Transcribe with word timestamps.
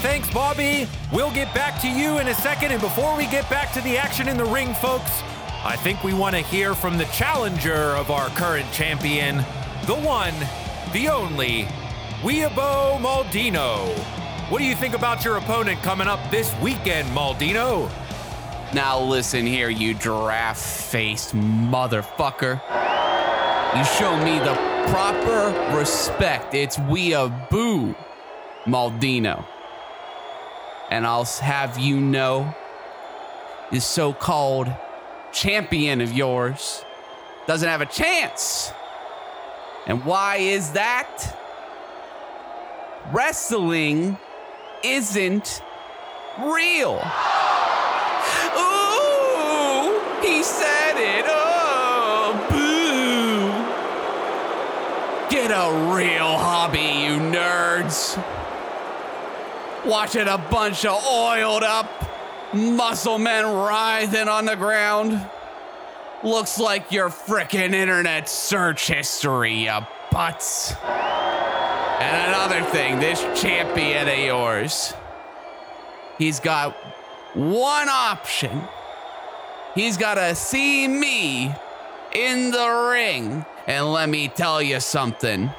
Thanks, 0.00 0.32
Bobby. 0.32 0.86
We'll 1.12 1.32
get 1.32 1.52
back 1.54 1.80
to 1.80 1.88
you 1.88 2.18
in 2.18 2.28
a 2.28 2.34
second. 2.34 2.70
And 2.72 2.80
before 2.80 3.16
we 3.16 3.26
get 3.26 3.48
back 3.50 3.72
to 3.72 3.80
the 3.80 3.96
action 3.96 4.28
in 4.28 4.36
the 4.36 4.44
ring, 4.44 4.74
folks, 4.74 5.22
I 5.64 5.76
think 5.76 6.04
we 6.04 6.14
want 6.14 6.36
to 6.36 6.42
hear 6.42 6.74
from 6.74 6.96
the 6.98 7.06
challenger 7.06 7.96
of 7.96 8.10
our 8.10 8.28
current 8.30 8.70
champion, 8.72 9.38
the 9.86 9.94
one, 9.94 10.34
the 10.92 11.08
only, 11.08 11.64
Weabo 12.22 12.98
Maldino. 13.00 13.88
What 14.50 14.58
do 14.58 14.64
you 14.64 14.76
think 14.76 14.94
about 14.94 15.24
your 15.24 15.38
opponent 15.38 15.82
coming 15.82 16.06
up 16.06 16.20
this 16.30 16.54
weekend, 16.60 17.08
Maldino? 17.08 17.90
Now 18.74 19.00
listen 19.00 19.46
here, 19.46 19.70
you 19.70 19.94
giraffe-faced 19.94 21.34
motherfucker. 21.34 22.60
You 23.76 23.84
show 23.84 24.16
me 24.24 24.38
the 24.38 24.54
proper 24.90 25.76
respect. 25.76 26.54
It's 26.54 26.76
Weeaboo 26.76 27.96
Maldino. 28.66 29.44
And 30.90 31.06
I'll 31.06 31.24
have 31.24 31.78
you 31.78 31.98
know 31.98 32.54
this 33.70 33.84
so-called 33.84 34.72
champion 35.32 36.00
of 36.00 36.12
yours 36.12 36.84
doesn't 37.46 37.68
have 37.68 37.80
a 37.80 37.86
chance. 37.86 38.72
And 39.86 40.04
why 40.04 40.36
is 40.36 40.72
that? 40.72 41.36
Wrestling 43.12 44.18
isn't 44.82 45.62
real. 46.38 46.96
Ooh, 48.58 50.00
he 50.22 50.42
said 50.42 50.96
it. 50.96 51.24
Oh, 51.28 52.34
boo. 52.50 53.50
Get 55.30 55.50
a 55.50 55.94
real 55.94 56.36
hobby, 56.36 56.78
you 56.78 57.18
nerds. 57.18 58.16
Watching 59.86 60.26
a 60.26 60.36
bunch 60.36 60.84
of 60.84 61.00
oiled 61.06 61.62
up 61.62 61.88
muscle 62.52 63.18
men 63.18 63.44
writhing 63.44 64.28
on 64.28 64.44
the 64.44 64.56
ground. 64.56 65.24
Looks 66.24 66.58
like 66.58 66.90
your 66.90 67.08
frickin' 67.08 67.72
internet 67.72 68.28
search 68.28 68.88
history, 68.88 69.54
you 69.54 69.78
butts. 70.10 70.74
And 70.82 72.34
another 72.34 72.62
thing, 72.72 72.98
this 72.98 73.20
champion 73.40 74.08
of 74.08 74.18
yours, 74.18 74.92
he's 76.18 76.40
got 76.40 76.76
one 77.34 77.88
option. 77.88 78.62
He's 79.76 79.96
got 79.96 80.14
to 80.14 80.34
see 80.34 80.88
me 80.88 81.54
in 82.12 82.50
the 82.50 82.88
ring. 82.90 83.46
And 83.68 83.92
let 83.92 84.08
me 84.08 84.26
tell 84.26 84.60
you 84.60 84.80
something 84.80 85.50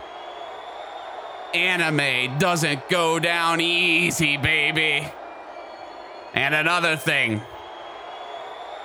anime 1.53 2.37
doesn't 2.37 2.89
go 2.89 3.19
down 3.19 3.61
easy, 3.61 4.37
baby. 4.37 5.07
And 6.33 6.53
another 6.53 6.95
thing 6.95 7.41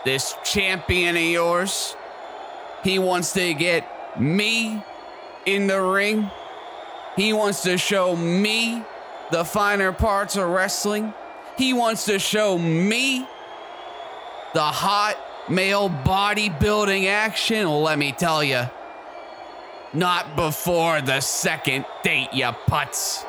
this 0.05 0.35
champion 0.45 1.17
of 1.17 1.23
yours, 1.23 1.97
he 2.83 2.99
wants 2.99 3.33
to 3.35 3.55
get 3.55 4.21
me 4.21 4.83
in 5.47 5.67
the 5.67 5.81
ring. 5.81 6.31
He 7.17 7.33
wants 7.33 7.63
to 7.63 7.79
show 7.79 8.17
me 8.17 8.83
the 9.31 9.45
finer 9.45 9.93
parts 9.93 10.37
of 10.37 10.49
wrestling. 10.49 11.15
He 11.57 11.73
wants 11.73 12.07
to 12.07 12.19
show 12.19 12.59
me 12.59 13.27
the 14.55 14.63
hot 14.63 15.17
male 15.49 15.89
bodybuilding 15.89 17.07
action. 17.07 17.69
Let 17.69 17.99
me 17.99 18.13
tell 18.13 18.43
you, 18.43 18.65
not 19.95 20.37
before 20.37 21.01
the 21.01 21.21
second 21.21 21.85
date, 22.03 22.33
you 22.33 22.47
putz. 22.67 23.27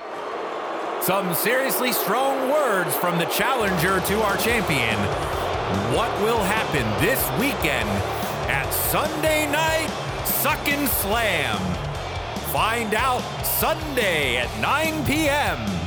Some 1.02 1.34
seriously 1.34 1.92
strong 1.92 2.50
words 2.50 2.96
from 2.96 3.18
the 3.18 3.26
challenger 3.26 4.00
to 4.00 4.22
our 4.22 4.38
champion. 4.38 4.98
What 5.94 6.12
will 6.22 6.42
happen 6.42 6.86
this 7.04 7.22
weekend 7.40 7.90
at 8.50 8.70
Sunday 8.72 9.52
Night 9.52 9.90
Suckin' 10.26 10.88
Slam? 10.88 11.60
Find 12.54 12.94
out 12.94 13.22
Sunday 13.44 14.38
at 14.38 14.60
9 14.62 15.06
p.m. 15.06 15.83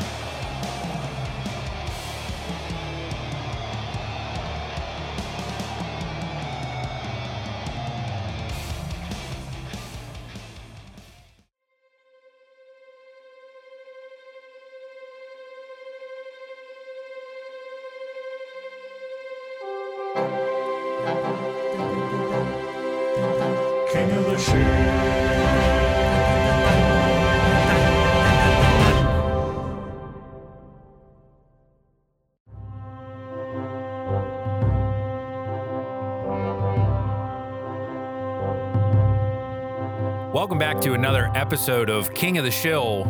back 40.76 40.82
to 40.84 40.92
another 40.94 41.30
episode 41.34 41.88
of 41.88 42.12
King 42.12 42.36
of 42.38 42.44
the 42.44 42.50
Shill, 42.50 43.04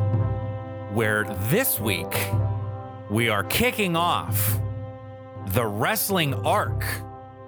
where 0.93 1.25
this 1.51 1.81
week 1.81 2.29
we 3.11 3.29
are 3.29 3.43
kicking 3.45 3.97
off 3.97 4.59
the 5.49 5.67
wrestling 5.67 6.33
arc. 6.47 6.85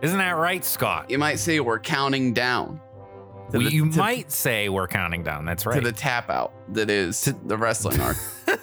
Isn't 0.03 0.19
that 0.19 0.37
right, 0.37 0.65
Scott? 0.65 1.09
You 1.11 1.19
might 1.19 1.37
say 1.39 1.61
we're 1.61 1.79
counting 1.79 2.33
down. 2.33 2.81
We- 3.53 3.65
the- 3.65 3.73
you 3.73 3.91
to- 3.91 3.99
might 3.99 4.33
say 4.33 4.69
we're 4.69 4.89
counting 4.89 5.23
down. 5.23 5.45
That's 5.45 5.65
right. 5.67 5.77
to 5.77 5.81
the 5.81 5.93
tap 5.93 6.31
out 6.31 6.53
that 6.75 6.91
is 6.91 7.33
the 7.45 7.57
wrestling 7.57 8.01
arc. 8.01 8.17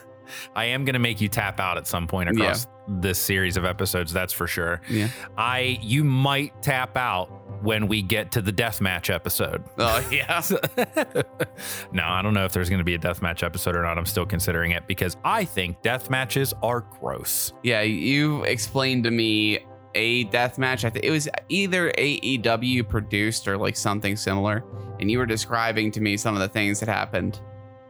I 0.56 0.66
am 0.66 0.84
going 0.84 0.94
to 0.94 1.00
make 1.00 1.22
you 1.22 1.30
tap 1.30 1.60
out 1.62 1.78
at 1.78 1.88
some 1.88 2.08
point 2.08 2.30
across 2.30 2.68
this 2.88 3.18
series 3.20 3.56
of 3.58 3.64
episodes. 3.66 4.12
That's 4.12 4.34
for 4.34 4.48
sure. 4.48 4.82
Yeah. 4.90 5.08
I 5.38 5.80
you 5.82 6.04
might 6.04 6.62
tap 6.62 6.98
out 6.98 7.30
when 7.66 7.88
we 7.88 8.02
get 8.02 8.32
to 8.32 8.42
the 8.42 8.54
deathmatch 8.54 9.14
episode. 9.14 9.64
Oh 9.78 10.08
yeah. 10.12 10.42
no, 11.92 12.04
I 12.04 12.22
don't 12.22 12.34
know 12.34 12.46
if 12.46 12.54
there's 12.54 12.70
going 12.70 12.80
to 12.80 12.86
be 12.86 12.96
a 12.96 13.00
deathmatch 13.00 13.44
episode 13.44 13.76
or 13.76 13.82
not. 13.84 13.98
I'm 13.98 14.06
still 14.06 14.26
considering 14.26 14.72
it 14.72 14.88
because 14.88 15.18
I 15.24 15.46
think 15.46 15.82
death 15.82 16.10
matches 16.10 16.54
are 16.64 16.82
gross. 16.82 17.54
Yeah, 17.64 17.82
you 17.82 18.44
explained 18.44 19.04
to 19.06 19.12
me 19.12 19.60
a 19.96 20.26
death 20.26 20.58
match. 20.58 20.86
I 20.86 20.90
think 20.90 21.06
it 21.06 21.12
was 21.12 21.28
either 21.50 21.92
AEW 21.98 22.88
produced 22.88 23.48
or 23.48 23.58
like 23.58 23.76
something 23.76 24.16
similar, 24.16 24.64
and 25.00 25.10
you 25.10 25.18
were 25.18 25.26
describing 25.26 25.92
to 25.92 26.02
me 26.02 26.18
some 26.18 26.36
of 26.36 26.42
the 26.42 26.50
things 26.50 26.80
that 26.82 26.90
happened, 26.90 27.40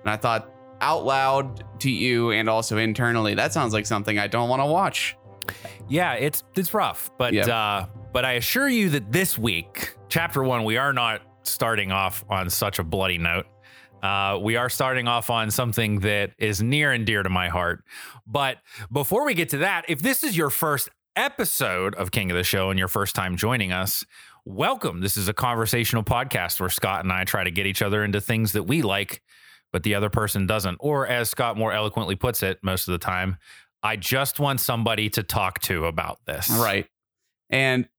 and 0.02 0.10
I 0.10 0.16
thought 0.18 0.52
out 0.82 1.06
loud 1.06 1.64
to 1.82 1.90
you 1.90 2.32
and 2.32 2.50
also 2.50 2.78
internally, 2.78 3.34
that 3.36 3.54
sounds 3.54 3.74
like 3.74 3.86
something 3.86 4.20
I 4.20 4.28
don't 4.28 4.50
want 4.50 4.62
to 4.62 4.66
watch. 4.68 5.18
Yeah, 5.88 6.14
it's 6.14 6.44
it's 6.56 6.74
rough, 6.74 7.12
but 7.18 7.34
Yep. 7.34 7.48
uh, 7.48 7.86
but 8.16 8.24
I 8.24 8.36
assure 8.36 8.70
you 8.70 8.92
that 8.92 9.12
this 9.12 9.38
week, 9.38 9.94
chapter 10.08 10.42
one, 10.42 10.64
we 10.64 10.78
are 10.78 10.94
not 10.94 11.22
starting 11.44 11.92
off 11.92 12.24
on 12.30 12.50
such 12.50 12.80
a 12.80 12.84
bloody 12.86 13.18
note. 13.18 13.46
Uh, 14.02 14.40
we 14.42 14.56
are 14.56 14.70
starting 14.70 15.06
off 15.06 15.30
on 15.30 15.52
something 15.52 16.00
that 16.00 16.32
is 16.38 16.64
near 16.64 16.94
and 16.94 17.06
dear 17.06 17.24
to 17.24 17.30
my 17.30 17.50
heart. 17.50 17.84
But 18.26 18.60
before 18.90 19.26
we 19.26 19.34
get 19.34 19.50
to 19.50 19.58
that, 19.58 19.84
if 19.90 20.02
this 20.02 20.24
is 20.24 20.38
your 20.38 20.50
first 20.50 20.88
episode 21.18 21.94
of 21.96 22.12
King 22.12 22.32
of 22.32 22.38
the 22.38 22.46
Show 22.46 22.70
and 22.70 22.80
your 22.80 22.88
first 22.88 23.16
time 23.16 23.36
joining 23.36 23.74
us, 23.74 24.06
welcome. 24.46 25.02
This 25.02 25.18
is 25.18 25.28
a 25.28 25.34
conversational 25.34 26.04
podcast 26.04 26.62
where 26.62 26.70
Scott 26.70 27.04
and 27.04 27.12
I 27.12 27.26
try 27.26 27.44
to 27.44 27.52
get 27.52 27.66
each 27.66 27.82
other 27.82 28.02
into 28.02 28.22
things 28.22 28.54
that 28.54 28.64
we 28.64 28.82
like, 28.82 29.22
but 29.74 29.84
the 29.84 29.94
other 29.94 30.10
person 30.10 30.48
doesn't. 30.48 30.78
Or 30.80 31.06
as 31.06 31.30
Scott 31.30 31.58
more 31.58 31.74
eloquently 31.74 32.16
puts 32.16 32.44
it 32.44 32.60
most 32.64 32.88
of 32.88 32.94
the 32.94 32.98
time, 32.98 33.36
I 33.84 33.98
just 33.98 34.40
want 34.40 34.62
somebody 34.62 35.10
to 35.10 35.22
talk 35.22 35.60
to 35.64 35.84
about 35.84 36.20
this. 36.26 36.50
Right. 36.50 36.88
And 37.50 37.90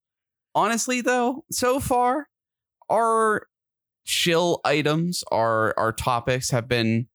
honestly, 0.57 1.01
though, 1.01 1.45
so 1.51 1.79
far, 1.79 2.27
our 2.89 3.47
chill 4.05 4.59
items, 4.65 5.23
our 5.31 5.73
our 5.77 5.91
topics 5.91 6.49
have 6.49 6.67
been 6.67 7.07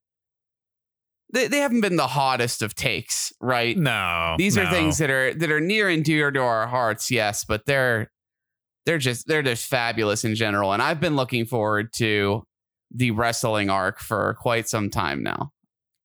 they, 1.33 1.49
they 1.49 1.59
haven't 1.59 1.81
been 1.81 1.97
the 1.97 2.07
hottest 2.07 2.63
of 2.63 2.75
takes, 2.75 3.33
right? 3.41 3.77
No. 3.77 4.35
These 4.39 4.59
are 4.59 4.65
no. 4.65 4.71
things 4.71 4.99
that 4.99 5.11
are 5.11 5.35
that 5.35 5.51
are 5.51 5.61
near 5.61 5.89
and 5.89 6.05
dear 6.05 6.31
to 6.31 6.41
our 6.41 6.67
hearts, 6.69 7.11
yes, 7.11 7.45
but 7.45 7.67
they're 7.67 8.11
they're 8.87 8.99
just 8.99 9.27
they're 9.27 9.43
just 9.43 9.67
fabulous 9.67 10.25
in 10.25 10.35
general. 10.35 10.73
And 10.73 10.81
I've 10.81 11.01
been 11.01 11.17
looking 11.17 11.47
forward 11.47 11.93
to 11.95 12.45
the 12.95 13.11
wrestling 13.11 13.71
arc 13.71 13.99
for 13.99 14.37
quite 14.39 14.69
some 14.69 14.91
time 14.91 15.23
now. 15.23 15.51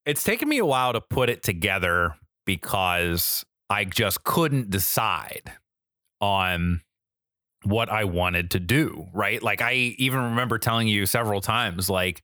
It's 0.06 0.24
taken 0.24 0.48
me 0.48 0.58
a 0.58 0.66
while 0.66 0.94
to 0.94 1.02
put 1.02 1.28
it 1.28 1.42
together 1.42 2.14
because 2.46 3.44
I 3.68 3.84
just 3.84 4.24
couldn't 4.24 4.70
decide 4.70 5.52
on 6.20 6.80
what 7.64 7.88
I 7.88 8.04
wanted 8.04 8.52
to 8.52 8.60
do, 8.60 9.08
right? 9.12 9.42
Like 9.42 9.60
I 9.60 9.72
even 9.98 10.20
remember 10.20 10.58
telling 10.58 10.88
you 10.88 11.06
several 11.06 11.40
times 11.40 11.90
like, 11.90 12.22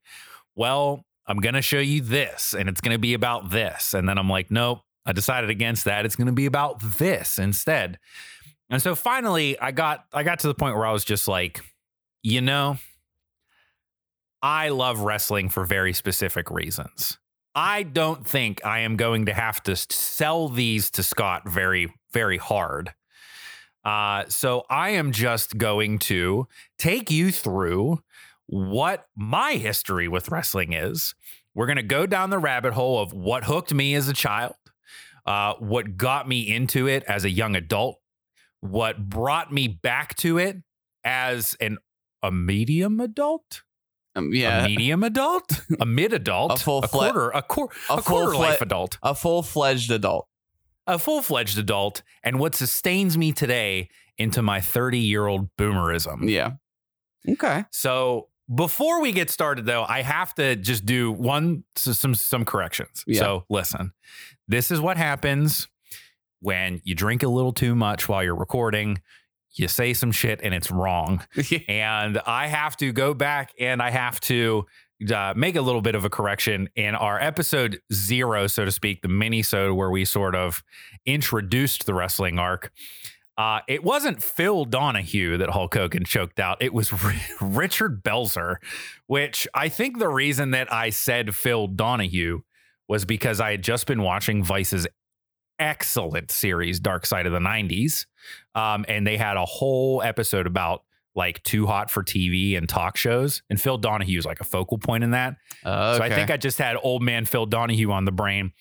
well, 0.55 1.05
I'm 1.27 1.39
going 1.39 1.55
to 1.55 1.63
show 1.63 1.79
you 1.79 2.01
this 2.01 2.55
and 2.55 2.69
it's 2.69 2.81
going 2.81 2.95
to 2.95 2.99
be 2.99 3.15
about 3.15 3.51
this. 3.51 3.95
And 3.95 4.09
then 4.09 4.19
I'm 4.19 4.29
like, 4.29 4.51
nope, 4.51 4.81
I 5.07 5.13
decided 5.13 5.51
against 5.51 5.85
that. 5.87 6.05
It's 6.05 6.17
going 6.17 6.27
to 6.27 6.33
be 6.33 6.47
about 6.47 6.81
this 6.81 7.39
instead. 7.39 7.99
And 8.71 8.81
so 8.81 8.95
finally, 8.95 9.59
I 9.59 9.73
got 9.73 10.05
I 10.13 10.23
got 10.23 10.41
to 10.41 10.47
the 10.47 10.55
point 10.55 10.77
where 10.77 10.87
I 10.87 10.93
was 10.93 11.05
just 11.05 11.29
like, 11.29 11.61
you 12.23 12.41
know, 12.41 12.79
I 14.43 14.71
love 14.71 15.01
wrestling 15.01 15.49
for 15.49 15.65
very 15.65 15.93
specific 15.93 16.51
reasons. 16.51 17.19
I 17.55 17.83
don't 17.85 18.27
think 18.27 18.65
I 18.65 18.81
am 18.81 18.97
going 18.97 19.27
to 19.27 19.35
have 19.35 19.63
to 19.65 19.77
sell 19.77 20.49
these 20.49 20.91
to 20.93 21.03
Scott 21.03 21.49
very, 21.49 21.95
very 22.13 22.37
hard. 22.37 22.93
Uh, 23.85 24.25
so 24.29 24.65
I 24.71 24.91
am 24.91 25.13
just 25.13 25.59
going 25.59 25.99
to 26.01 26.49
take 26.79 27.11
you 27.11 27.31
through 27.31 28.03
what 28.47 29.07
my 29.17 29.55
history 29.55 30.09
with 30.09 30.31
wrestling 30.31 30.73
is. 30.73 31.15
We're 31.55 31.67
going 31.67 31.77
to 31.77 31.83
go 31.83 32.07
down 32.07 32.31
the 32.31 32.39
rabbit 32.39 32.73
hole 32.73 33.01
of 33.01 33.13
what 33.13 33.45
hooked 33.45 33.73
me 33.73 33.95
as 33.95 34.09
a 34.09 34.13
child, 34.13 34.55
uh, 35.27 35.55
what 35.59 35.97
got 35.97 36.27
me 36.29 36.41
into 36.53 36.89
it 36.89 37.05
as 37.05 37.25
a 37.25 37.31
young 37.31 37.55
adult, 37.55 38.01
what 38.61 39.09
brought 39.09 39.53
me 39.53 39.69
back 39.69 40.15
to 40.17 40.39
it 40.39 40.57
as 41.05 41.57
an 41.61 41.79
a 42.23 42.33
medium 42.33 43.01
adult? 43.01 43.63
Um, 44.17 44.33
a 44.33 44.37
yeah, 44.37 44.67
medium 44.67 45.05
adult, 45.05 45.61
a 45.81 45.87
mid 45.87 46.13
adult, 46.13 46.53
A 46.53 46.57
full 46.57 46.83
a 46.83 46.89
quarter, 46.89 47.31
a, 47.31 47.43
quar- 47.43 47.69
a 47.91 47.95
a 47.95 48.03
quarter 48.03 48.33
full 48.33 48.41
life 48.41 48.61
adult, 48.61 48.99
a 49.03 49.15
full 49.15 49.43
fledged 49.43 49.91
adult. 49.91 50.27
A 50.87 50.99
full 50.99 51.23
fledged 51.23 51.59
adult, 51.59 52.03
and 52.23 52.39
what 52.39 52.55
sustains 52.55 53.17
me 53.17 53.33
today 53.33 53.89
into 54.19 54.43
my 54.43 54.61
30 54.61 54.99
year 54.99 55.27
old 55.27 55.49
boomerism. 55.57 56.29
Yeah. 56.29 56.53
Okay. 57.29 57.65
So 57.71 58.29
before 58.53 59.01
we 59.01 59.13
get 59.13 59.31
started, 59.31 59.67
though, 59.67 59.85
I 59.85 60.03
have 60.03 60.35
to 60.35 60.57
just 60.57 60.85
do 60.85 61.11
one 61.11 61.65
some 61.77 62.15
some 62.15 62.45
corrections. 62.45 63.05
Yeah. 63.07 63.21
So 63.21 63.45
listen, 63.49 63.93
this 64.47 64.71
is 64.71 64.81
what 64.81 64.97
happens 64.97 65.69
when 66.41 66.81
you 66.85 66.95
drink 66.95 67.23
a 67.23 67.29
little 67.29 67.53
too 67.53 67.75
much 67.75 68.09
while 68.09 68.23
you're 68.23 68.35
recording. 68.35 68.99
You 69.53 69.69
say 69.69 69.95
some 69.95 70.13
shit 70.13 70.41
and 70.43 70.53
it's 70.53 70.71
wrong. 70.71 71.25
and 71.69 72.19
I 72.27 72.49
have 72.49 72.77
to 72.79 72.93
go 72.93 73.15
back 73.15 73.53
and 73.59 73.81
I 73.81 73.91
have 73.91 74.21
to 74.23 74.67
uh, 75.13 75.35
make 75.37 75.57
a 75.57 75.61
little 75.61 75.83
bit 75.83 75.95
of 75.95 76.05
a 76.05 76.11
correction 76.11 76.69
in 76.77 76.95
our 76.95 77.21
episode 77.21 77.81
zero, 77.93 78.47
so 78.47 78.65
to 78.65 78.73
speak, 78.73 79.03
the 79.03 79.09
mini-sode 79.09 79.77
where 79.77 79.91
we 79.91 80.05
sort 80.05 80.35
of 80.35 80.63
introduced 81.07 81.87
the 81.87 81.95
wrestling 81.95 82.39
arc. 82.39 82.73
Uh, 83.37 83.61
it 83.67 83.83
wasn't 83.83 84.23
Phil 84.23 84.65
Donahue 84.65 85.37
that 85.39 85.51
Hulk 85.51 85.75
Hogan 85.75 86.05
choked 86.05 86.39
out. 86.39 86.59
It 86.61 86.73
was 86.73 86.93
R- 86.93 87.15
Richard 87.41 88.05
Belzer, 88.05 88.57
which 89.07 89.49
I 89.55 89.69
think 89.69 89.99
the 89.99 90.09
reason 90.09 90.53
that 90.53 90.73
I 90.73 90.91
said 90.91 91.35
Phil 91.35 91.67
Donahue 91.67 92.43
was 92.89 93.05
because 93.05 93.41
I 93.41 93.53
had 93.53 93.63
just 93.63 93.87
been 93.87 94.03
watching 94.03 94.45
Vice's 94.45 94.87
excellent 95.59 96.31
series, 96.31 96.79
Dark 96.79 97.07
Side 97.07 97.27
of 97.27 97.33
the 97.33 97.39
90s. 97.39 98.07
Um, 98.55 98.85
and 98.89 99.07
they 99.07 99.17
had 99.17 99.37
a 99.37 99.45
whole 99.45 100.03
episode 100.03 100.47
about 100.47 100.85
like 101.15 101.43
too 101.45 101.67
hot 101.67 101.91
for 101.91 102.03
TV 102.03 102.57
and 102.57 102.69
talk 102.69 102.97
shows. 102.97 103.43
And 103.49 103.61
Phil 103.61 103.79
Donahue 103.79 104.19
is 104.19 104.25
like 104.27 104.41
a 104.41 104.45
focal 104.45 104.79
point 104.79 105.05
in 105.05 105.11
that. 105.13 105.37
okay. 105.65 105.97
So 105.99 106.03
I 106.03 106.11
think 106.11 106.31
I 106.31 106.37
just 106.37 106.59
had 106.59 106.77
old 106.83 107.03
man 107.03 107.25
Phil 107.25 107.47
Donahue 107.47 107.91
on 107.93 108.05
the 108.05 108.13
brain 108.13 108.53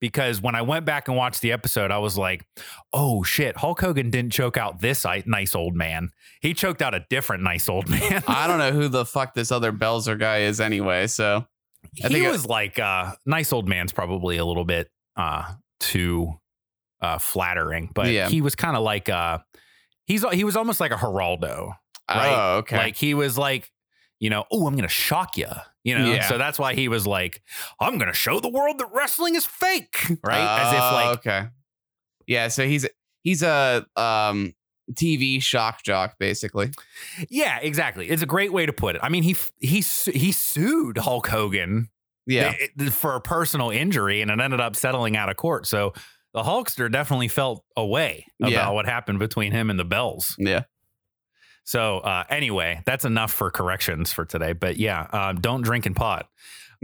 because 0.00 0.40
when 0.42 0.54
I 0.54 0.62
went 0.62 0.84
back 0.84 1.08
and 1.08 1.16
watched 1.16 1.40
the 1.40 1.52
episode, 1.52 1.90
I 1.90 1.98
was 1.98 2.16
like, 2.18 2.44
oh 2.92 3.22
shit, 3.22 3.56
Hulk 3.56 3.80
Hogan 3.80 4.10
didn't 4.10 4.32
choke 4.32 4.56
out 4.56 4.80
this 4.80 5.04
nice 5.26 5.54
old 5.54 5.74
man. 5.74 6.10
He 6.42 6.54
choked 6.54 6.82
out 6.82 6.94
a 6.94 7.04
different 7.10 7.42
nice 7.42 7.68
old 7.68 7.88
man. 7.88 8.22
I 8.28 8.46
don't 8.46 8.58
know 8.58 8.72
who 8.78 8.88
the 8.88 9.04
fuck 9.06 9.34
this 9.34 9.50
other 9.50 9.72
Belzer 9.72 10.18
guy 10.18 10.40
is 10.42 10.60
anyway. 10.60 11.06
So 11.08 11.46
I 12.04 12.08
he 12.08 12.14
think 12.14 12.24
it- 12.26 12.30
was 12.30 12.46
like, 12.46 12.78
uh, 12.78 13.14
nice 13.24 13.52
old 13.52 13.68
man's 13.68 13.92
probably 13.92 14.36
a 14.36 14.44
little 14.44 14.64
bit 14.66 14.90
uh, 15.16 15.54
too 15.80 16.34
uh, 17.00 17.18
flattering, 17.18 17.90
but 17.94 18.08
Yeah. 18.08 18.28
he 18.28 18.40
was 18.42 18.54
kind 18.54 18.76
of 18.76 18.82
like, 18.82 19.08
uh, 19.08 19.38
he's 20.06 20.24
he 20.32 20.44
was 20.44 20.56
almost 20.56 20.78
like 20.78 20.92
a 20.92 20.96
Geraldo. 20.96 21.72
Right. 22.10 22.32
Oh, 22.34 22.56
okay. 22.58 22.76
Like 22.76 22.96
he 22.96 23.14
was 23.14 23.36
like, 23.38 23.72
you 24.20 24.30
know, 24.30 24.44
oh, 24.50 24.66
I'm 24.66 24.74
going 24.74 24.82
to 24.82 24.88
shock 24.88 25.36
you. 25.36 25.48
You 25.84 25.98
know, 25.98 26.12
Yeah. 26.12 26.26
so 26.28 26.38
that's 26.38 26.58
why 26.58 26.74
he 26.74 26.88
was 26.88 27.06
like, 27.06 27.42
I'm 27.80 27.98
going 27.98 28.08
to 28.10 28.14
show 28.16 28.40
the 28.40 28.48
world 28.48 28.78
that 28.78 28.88
wrestling 28.92 29.34
is 29.34 29.44
fake, 29.46 29.98
right? 30.24 30.60
As 30.60 30.72
if 30.72 30.80
Oh, 30.80 30.92
like, 30.94 31.18
okay. 31.18 31.48
Yeah. 32.26 32.48
So 32.48 32.66
he's 32.66 32.86
he's 33.22 33.42
a 33.42 33.86
um 33.96 34.54
TV 34.92 35.42
shock 35.42 35.82
jock 35.82 36.16
basically. 36.18 36.70
yeah, 37.28 37.58
exactly. 37.60 38.08
It's 38.08 38.22
a 38.22 38.26
great 38.26 38.52
way 38.52 38.66
to 38.66 38.72
put 38.72 38.94
it. 38.96 39.00
I 39.04 39.08
mean, 39.08 39.22
he 39.22 39.34
he 39.60 39.80
he 40.12 40.32
sued 40.32 40.98
Hulk 40.98 41.26
Hogan 41.28 41.88
Yeah. 42.26 42.54
for 42.90 43.14
a 43.16 43.20
personal 43.20 43.70
injury, 43.70 44.22
and 44.22 44.30
it 44.30 44.40
ended 44.40 44.60
up 44.60 44.76
settling 44.76 45.16
out 45.16 45.28
of 45.28 45.36
court. 45.36 45.66
So 45.66 45.92
the 46.34 46.42
Hulkster 46.42 46.90
definitely 46.90 47.28
felt 47.28 47.64
away 47.76 48.26
about 48.40 48.52
Yeah. 48.52 48.70
what 48.70 48.86
happened 48.86 49.18
between 49.18 49.52
him 49.52 49.70
and 49.70 49.78
the 49.78 49.84
Bells. 49.84 50.34
Yeah. 50.38 50.64
So 51.66 51.98
uh, 51.98 52.24
anyway, 52.30 52.82
that's 52.86 53.04
enough 53.04 53.32
for 53.32 53.50
corrections 53.50 54.12
for 54.12 54.24
today. 54.24 54.52
But 54.54 54.78
yeah, 54.78 55.02
um, 55.12 55.40
don't 55.40 55.60
drink 55.62 55.84
and 55.84 55.94
pot. 55.94 56.28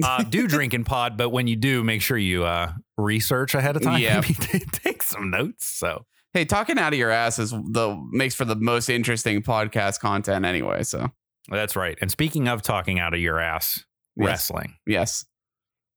Uh, 0.04 0.22
do 0.24 0.46
drink 0.48 0.74
and 0.74 0.84
pod, 0.84 1.16
but 1.16 1.30
when 1.30 1.46
you 1.46 1.56
do, 1.56 1.82
make 1.84 2.02
sure 2.02 2.18
you 2.18 2.44
uh, 2.44 2.72
research 2.98 3.54
ahead 3.54 3.76
of 3.76 3.82
time. 3.82 4.00
Yeah. 4.02 4.20
Take 4.20 5.02
some 5.02 5.30
notes. 5.30 5.66
So 5.66 6.04
Hey, 6.34 6.44
talking 6.46 6.78
out 6.78 6.92
of 6.94 6.98
your 6.98 7.10
ass 7.10 7.38
is 7.38 7.50
the 7.50 7.96
makes 8.10 8.34
for 8.34 8.44
the 8.46 8.56
most 8.56 8.88
interesting 8.88 9.42
podcast 9.42 10.00
content 10.00 10.44
anyway. 10.46 10.82
So 10.82 11.08
that's 11.48 11.76
right. 11.76 11.96
And 12.00 12.10
speaking 12.10 12.48
of 12.48 12.62
talking 12.62 12.98
out 12.98 13.14
of 13.14 13.20
your 13.20 13.38
ass, 13.38 13.84
Yes. 14.16 14.26
wrestling. 14.26 14.74
yes. 14.86 15.24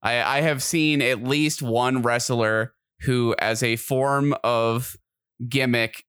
I 0.03 0.21
I 0.21 0.41
have 0.41 0.61
seen 0.61 1.01
at 1.01 1.23
least 1.23 1.61
one 1.61 2.01
wrestler 2.01 2.73
who, 3.01 3.33
as 3.39 3.63
a 3.63 3.75
form 3.77 4.35
of 4.43 4.95
gimmick, 5.49 6.03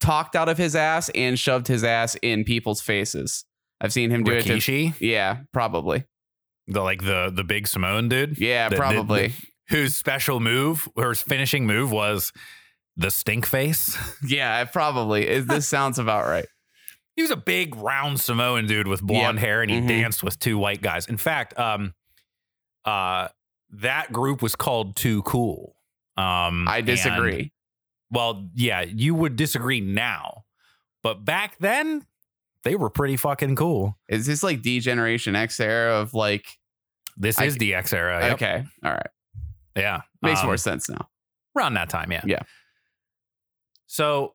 talked 0.00 0.36
out 0.36 0.48
of 0.48 0.58
his 0.58 0.74
ass 0.76 1.08
and 1.14 1.38
shoved 1.38 1.66
his 1.68 1.82
ass 1.84 2.16
in 2.22 2.44
people's 2.44 2.80
faces. 2.80 3.44
I've 3.80 3.92
seen 3.92 4.10
him 4.10 4.24
do 4.24 4.32
it. 4.32 4.42
To, 4.44 4.92
yeah, 5.04 5.38
probably. 5.52 6.04
the 6.66 6.82
like 6.82 7.02
the 7.02 7.30
the 7.34 7.44
big 7.44 7.66
Samoan 7.68 8.08
dude, 8.08 8.38
Yeah, 8.38 8.68
probably. 8.70 9.32
whose 9.68 9.94
special 9.96 10.40
move 10.40 10.88
or 10.96 11.10
his 11.10 11.22
finishing 11.22 11.66
move 11.66 11.90
was 11.92 12.32
the 12.96 13.10
stink 13.10 13.46
face. 13.46 13.96
yeah, 14.26 14.64
probably. 14.64 15.26
It- 15.28 15.46
This 15.48 15.68
sounds 15.68 15.98
about 15.98 16.26
right. 16.26 16.46
he 17.16 17.22
was 17.22 17.30
a 17.30 17.36
big 17.36 17.76
round 17.76 18.18
Samoan 18.20 18.66
dude 18.66 18.88
with 18.88 19.00
blonde 19.02 19.38
Yep. 19.38 19.44
hair 19.44 19.62
and 19.62 19.70
he 19.70 19.80
Mhm. 19.80 19.88
danced 19.88 20.22
with 20.24 20.38
two 20.40 20.58
white 20.58 20.82
guys. 20.82 21.06
In 21.06 21.16
fact, 21.16 21.56
um 21.58 21.94
uh 22.84 23.28
that 23.70 24.12
group 24.12 24.40
was 24.42 24.56
called 24.56 24.96
Too 24.96 25.22
Cool. 25.22 25.76
Um 26.16 26.66
I 26.66 26.80
disagree. 26.80 27.52
Well, 28.10 28.48
yeah, 28.54 28.82
you 28.82 29.14
would 29.14 29.36
disagree 29.36 29.80
now. 29.80 30.44
But 31.02 31.24
back 31.24 31.58
then, 31.58 32.06
they 32.64 32.74
were 32.74 32.90
pretty 32.90 33.16
fucking 33.16 33.56
cool. 33.56 33.96
Is 34.08 34.26
this 34.26 34.42
like 34.42 34.62
D-Generation 34.62 35.36
X 35.36 35.60
era 35.60 35.94
of 36.00 36.14
like? 36.14 36.46
This 37.16 37.38
I- 37.38 37.44
is 37.44 37.56
the 37.56 37.74
X 37.74 37.92
era. 37.92 38.20
Yep. 38.20 38.32
Okay, 38.34 38.64
all 38.84 38.92
right, 38.92 39.06
Yeah. 39.76 40.02
makes 40.22 40.40
Um, 40.40 40.46
more 40.46 40.56
sense 40.56 40.88
now. 40.88 41.08
around 41.56 41.74
that 41.74 41.88
time, 41.88 42.12
yeah. 42.12 42.22
Yeah. 42.24 42.42
So 43.86 44.34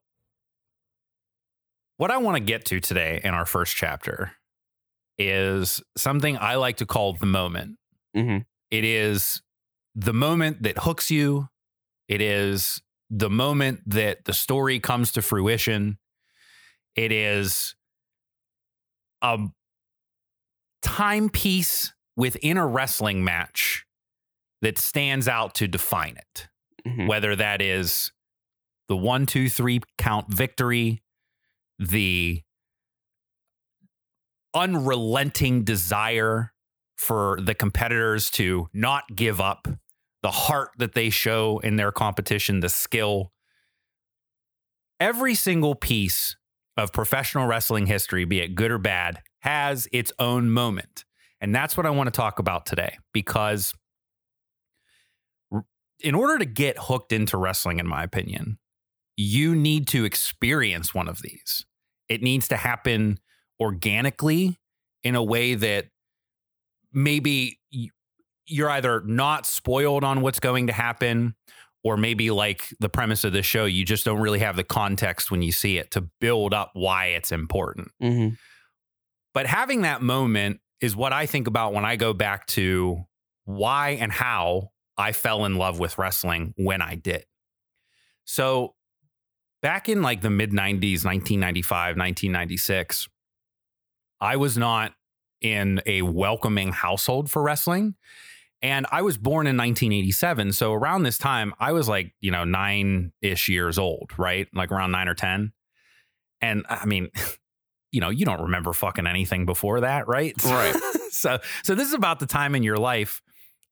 what 1.98 2.12
I 2.12 2.18
want 2.18 2.36
to 2.38 2.44
get 2.44 2.65
to 2.65 2.80
today 2.80 3.22
in 3.24 3.34
our 3.34 3.46
first 3.46 3.75
chapter 3.75 4.34
is 5.18 5.82
something 5.96 6.38
I 6.38 6.56
like 6.56 6.77
to 6.77 6.86
call 6.86 7.13
the 7.13 7.25
moment. 7.25 7.77
Mhm. 8.15 8.46
It 8.72 8.84
is 8.84 9.42
the 9.96 10.13
moment 10.13 10.63
that 10.63 10.80
hooks 10.80 11.10
you. 11.12 11.50
It 12.08 12.20
is 12.20 12.82
the 13.15 13.29
moment 13.29 13.82
that 13.86 14.25
the 14.25 14.34
story 14.34 14.79
comes 14.79 15.12
to 15.12 15.22
fruition. 15.22 16.00
It 16.96 17.12
is 17.12 17.75
a 19.22 19.38
timepiece 20.82 21.93
within 22.15 22.58
a 22.58 22.65
wrestling 22.65 23.24
match 23.24 23.86
that 24.62 24.77
stands 24.79 25.27
out 25.27 25.53
to 25.55 25.67
define 25.67 26.17
it 26.17 26.48
Mhm. 26.88 27.08
whether 27.08 27.36
that 27.36 27.62
is 27.62 28.12
the 28.89 28.98
one, 28.98 29.25
two, 29.25 29.48
three 29.48 29.79
count 29.98 30.34
victory, 30.34 31.01
the 31.79 32.41
unrelenting 34.53 35.63
desire 35.63 36.53
for 36.98 37.39
the 37.41 37.55
competitors 37.55 38.29
to 38.32 38.70
not 38.74 39.15
give 39.15 39.39
up, 39.39 39.67
the 40.24 40.32
heart 40.32 40.72
that 40.77 40.94
they 40.94 41.10
show 41.10 41.60
in 41.60 41.75
their 41.75 41.92
competition, 41.92 42.62
the 42.62 42.70
skill. 42.70 43.32
Every 45.00 45.36
single 45.36 45.75
piece 45.75 46.36
of 46.77 46.92
professional 46.94 47.46
wrestling 47.46 47.86
history, 47.86 48.25
be 48.25 48.39
it 48.39 48.56
good 48.56 48.72
or 48.72 48.80
bad, 48.80 49.22
has 49.42 49.88
its 49.92 50.12
own 50.18 50.50
moment. 50.50 51.03
And 51.42 51.53
that's 51.53 51.75
what 51.75 51.86
I 51.86 51.89
want 51.89 52.08
to 52.08 52.12
talk 52.12 52.39
about 52.39 52.65
today 52.65 52.98
because 53.13 53.74
in 56.00 56.15
order 56.15 56.39
to 56.39 56.46
get 56.46 56.77
hooked 56.80 57.12
into 57.12 57.38
wrestling, 57.38 57.80
in 57.80 57.88
my 57.88 58.03
opinion, 58.03 58.58
you 59.18 59.53
need 59.53 59.88
to 59.89 60.06
experience 60.06 60.94
one 60.94 61.10
of 61.10 61.22
these. 61.22 61.65
It 62.08 62.22
needs 62.22 62.48
to 62.48 62.58
happen 62.58 63.20
organically 63.60 64.58
in 65.03 65.15
a 65.15 65.24
way 65.24 65.56
that 65.56 65.88
maybe 66.94 67.60
you're 68.45 68.69
either 68.69 69.01
not 69.05 69.45
spoiled 69.45 70.03
on 70.03 70.21
what's 70.21 70.39
going 70.39 70.67
to 70.67 70.73
happen 70.73 71.35
or 71.83 71.97
maybe 71.97 72.31
like 72.31 72.73
the 72.79 72.89
premise 72.89 73.23
of 73.23 73.33
the 73.33 73.43
show, 73.43 73.65
you 73.65 73.83
just 73.83 74.05
don't 74.05 74.21
really 74.21 74.39
have 74.39 74.55
the 74.55 74.63
context 74.63 75.29
when 75.29 75.41
you 75.41 75.51
see 75.51 75.77
it 75.77 75.91
to 75.91 76.01
build 76.21 76.53
up 76.53 76.71
why 76.73 77.07
it's 77.07 77.31
important. 77.31 77.91
Mm-hmm. 78.01 78.35
But 79.33 79.47
having 79.47 79.81
that 79.81 80.01
moment 80.01 80.59
is 80.79 80.95
what 80.95 81.12
I 81.12 81.25
think 81.25 81.47
about 81.47 81.73
when 81.73 81.85
I 81.85 81.95
go 81.95 82.13
back 82.13 82.45
to 82.47 83.03
why 83.45 83.91
and 83.91 84.12
how 84.12 84.71
I 84.97 85.12
fell 85.12 85.45
in 85.45 85.55
love 85.55 85.79
with 85.79 85.97
wrestling 85.97 86.53
when 86.55 86.81
I 86.81 86.95
did. 86.95 87.25
So 88.25 88.75
back 89.62 89.89
in 89.89 90.01
like 90.01 90.21
the 90.21 90.29
mid 90.29 90.51
90s, 90.51 91.03
1995, 91.03 91.97
1996, 91.97 93.07
I 94.21 94.38
was 94.38 94.57
not 94.57 94.93
in 95.41 95.81
a 95.85 96.01
welcoming 96.03 96.71
household 96.71 97.29
for 97.29 97.41
wrestling. 97.41 97.95
And 98.63 98.88
I 98.91 99.01
was 99.01 99.17
born 99.17 99.46
in 99.46 99.58
1987. 99.58 100.53
So 100.53 100.72
around 100.72 101.03
this 101.03 101.17
time, 101.17 101.53
I 101.60 101.74
was 101.74 101.89
like, 101.89 102.13
you 102.22 102.32
know, 102.32 102.46
nine 102.46 103.12
ish 103.22 103.50
years 103.50 103.77
old, 103.77 104.12
right? 104.17 104.48
Like 104.55 104.72
around 104.72 104.91
nine 104.91 105.10
or 105.10 105.13
10. 105.13 105.51
And 106.41 106.65
I 106.70 106.86
mean, 106.86 107.10
you 107.91 108.00
know, 108.00 108.10
you 108.10 108.25
don't 108.25 108.41
remember 108.41 108.72
fucking 108.72 109.05
anything 109.05 109.46
before 109.46 109.82
that, 109.82 110.08
right? 110.08 110.34
Right. 110.46 110.75
so, 111.12 111.39
so 111.63 111.75
this 111.75 111.89
is 111.89 111.93
about 111.93 112.20
the 112.20 112.25
time 112.25 112.55
in 112.55 112.63
your 112.63 112.77
life 112.77 113.22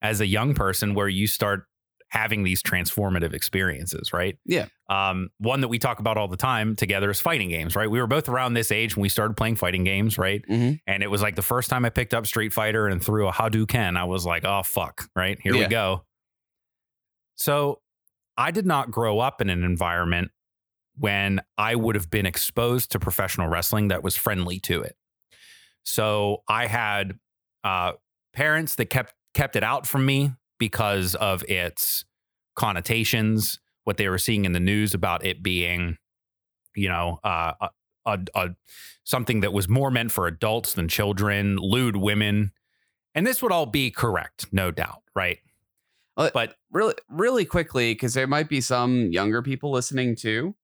as 0.02 0.20
a 0.20 0.26
young 0.26 0.54
person 0.54 0.94
where 0.94 1.08
you 1.08 1.26
start 1.26 1.64
having 2.12 2.42
these 2.42 2.62
transformative 2.62 3.32
experiences, 3.32 4.12
right? 4.12 4.36
Yeah. 4.44 4.66
Um, 4.90 5.30
one 5.38 5.62
that 5.62 5.68
we 5.68 5.78
talk 5.78 5.98
about 5.98 6.18
all 6.18 6.28
the 6.28 6.36
time 6.36 6.76
together 6.76 7.10
is 7.10 7.22
fighting 7.22 7.48
games, 7.48 7.74
right? 7.74 7.90
We 7.90 7.98
were 7.98 8.06
both 8.06 8.28
around 8.28 8.52
this 8.52 8.70
age 8.70 8.94
when 8.96 9.00
we 9.02 9.08
started 9.08 9.34
playing 9.34 9.56
fighting 9.56 9.82
games, 9.82 10.18
right? 10.18 10.44
Mm-hmm. 10.46 10.74
And 10.86 11.02
it 11.02 11.10
was 11.10 11.22
like 11.22 11.36
the 11.36 11.42
first 11.42 11.70
time 11.70 11.86
I 11.86 11.88
picked 11.88 12.12
up 12.12 12.26
Street 12.26 12.52
Fighter 12.52 12.86
and 12.86 13.02
threw 13.02 13.28
a 13.28 13.32
Hadouken, 13.32 13.96
I 13.96 14.04
was 14.04 14.26
like, 14.26 14.44
oh, 14.44 14.62
fuck, 14.62 15.08
right? 15.16 15.38
Here 15.42 15.54
Yeah. 15.54 15.60
we 15.62 15.66
go. 15.68 16.04
So 17.36 17.80
I 18.36 18.50
did 18.50 18.66
not 18.66 18.90
grow 18.90 19.18
up 19.18 19.40
in 19.40 19.48
an 19.48 19.64
environment 19.64 20.32
when 20.98 21.40
I 21.56 21.74
would 21.76 21.94
have 21.94 22.10
been 22.10 22.26
exposed 22.26 22.92
to 22.92 22.98
professional 22.98 23.48
wrestling 23.48 23.88
that 23.88 24.02
was 24.02 24.16
friendly 24.16 24.60
to 24.60 24.82
it. 24.82 24.96
So 25.84 26.42
I 26.46 26.66
had 26.66 27.18
uh, 27.64 27.92
parents 28.34 28.74
that 28.74 28.90
kept 28.90 29.14
kept 29.32 29.56
it 29.56 29.64
out 29.64 29.86
from 29.86 30.04
me 30.04 30.32
because 30.62 31.16
of 31.16 31.42
its 31.48 32.04
connotations, 32.54 33.58
what 33.82 33.96
they 33.96 34.08
were 34.08 34.16
seeing 34.16 34.44
in 34.44 34.52
the 34.52 34.60
news 34.60 34.94
about 34.94 35.26
it 35.26 35.42
being, 35.42 35.96
you 36.76 36.88
know, 36.88 37.18
uh, 37.24 37.52
a, 37.60 37.68
a, 38.06 38.18
a 38.36 38.48
something 39.02 39.40
that 39.40 39.52
was 39.52 39.68
more 39.68 39.90
meant 39.90 40.12
for 40.12 40.28
adults 40.28 40.74
than 40.74 40.86
children, 40.86 41.56
lewd 41.56 41.96
women, 41.96 42.52
and 43.12 43.26
this 43.26 43.42
would 43.42 43.50
all 43.50 43.66
be 43.66 43.90
correct, 43.90 44.46
no 44.52 44.70
doubt, 44.70 45.02
right? 45.16 45.38
Uh, 46.16 46.30
but 46.32 46.54
really 46.70 46.94
really 47.08 47.44
quickly 47.44 47.92
because 47.92 48.14
there 48.14 48.28
might 48.28 48.48
be 48.48 48.60
some 48.60 49.10
younger 49.10 49.42
people 49.42 49.72
listening 49.72 50.14
too. 50.14 50.54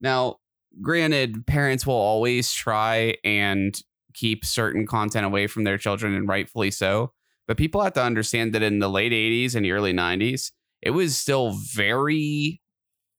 Now 0.00 0.38
granted 0.82 1.46
parents 1.46 1.86
will 1.86 1.94
always 1.94 2.52
try 2.52 3.14
and 3.22 3.80
keep 4.14 4.44
certain 4.44 4.84
content 4.84 5.24
away 5.24 5.46
from 5.46 5.62
their 5.62 5.78
children 5.78 6.12
and 6.12 6.26
rightfully 6.26 6.72
so 6.72 7.12
but 7.46 7.56
people 7.56 7.82
have 7.82 7.92
to 7.94 8.02
understand 8.02 8.52
that 8.54 8.62
in 8.62 8.78
the 8.78 8.88
late 8.88 9.12
80s 9.12 9.54
and 9.54 9.66
early 9.70 9.92
90s 9.92 10.52
it 10.82 10.90
was 10.90 11.16
still 11.16 11.52
very 11.72 12.60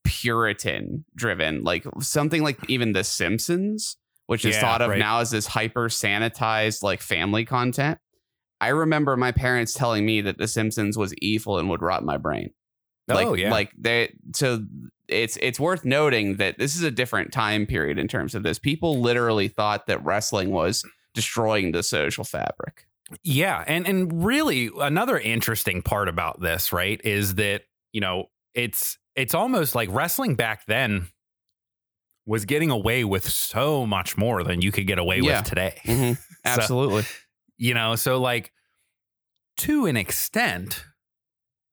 puritan 0.04 1.04
driven 1.16 1.64
like 1.64 1.86
something 2.00 2.44
like 2.44 2.58
even 2.70 2.92
the 2.94 3.04
simpsons 3.04 3.98
which 4.28 4.46
is 4.46 4.56
Yeah, 4.56 4.62
thought 4.62 4.82
of 4.82 4.92
right. 4.92 5.00
now 5.00 5.20
as 5.20 5.32
this 5.32 5.48
hyper 5.48 5.90
sanitized 5.90 6.84
like 6.84 7.02
family 7.02 7.46
content 7.46 8.00
I 8.62 8.70
remember 8.70 9.18
my 9.18 9.32
parents 9.32 9.74
telling 9.74 10.06
me 10.06 10.22
that 10.22 10.38
The 10.38 10.48
Simpsons 10.48 10.98
was 10.98 11.14
evil 11.16 11.60
and 11.60 11.70
would 11.70 11.82
rot 11.82 12.06
my 12.06 12.18
brain. 12.18 12.52
Like, 13.08 13.28
oh 13.28 13.34
yeah, 13.34 13.52
like 13.52 13.72
they. 13.78 14.16
So 14.34 14.66
it's 15.08 15.38
it's 15.42 15.60
worth 15.60 15.86
noting 15.86 16.38
that 16.38 16.58
this 16.58 16.76
is 16.76 16.82
a 16.82 16.90
different 16.90 17.32
time 17.32 17.68
period 17.68 18.00
in 18.00 18.08
terms 18.08 18.34
of 18.34 18.42
this. 18.44 18.58
People 18.58 19.02
literally 19.02 19.48
thought 19.50 19.86
that 19.88 20.04
wrestling 20.04 20.50
was 20.50 20.84
destroying 21.14 21.74
the 21.74 21.84
social 21.84 22.24
fabric. 22.24 22.88
Yeah, 23.24 23.64
and 23.68 23.88
and 23.88 24.26
really 24.26 24.72
another 24.80 25.18
interesting 25.20 25.82
part 25.82 26.10
about 26.10 26.42
this, 26.42 26.72
right, 26.74 27.00
is 27.04 27.36
that, 27.36 27.64
you 27.94 28.02
know, 28.02 28.26
it's 28.54 28.98
it's 29.16 29.34
almost 29.34 29.76
like 29.76 29.90
wrestling 29.92 30.36
back 30.36 30.66
then 30.66 31.08
was 32.26 32.46
getting 32.46 32.72
away 32.72 33.04
with 33.04 33.30
so 33.30 33.86
much 33.86 34.18
more 34.18 34.44
than 34.44 34.62
you 34.62 34.72
could 34.72 34.88
get 34.88 34.98
away 34.98 35.20
Yeah. 35.20 35.40
with 35.42 35.48
today. 35.50 35.80
Mm-hmm. 35.86 36.14
Absolutely. 36.46 37.04
You 37.58 37.76
know, 37.76 37.96
so 37.96 38.20
like 38.20 38.52
to 39.58 39.86
an 39.86 39.96
extent 39.96 40.84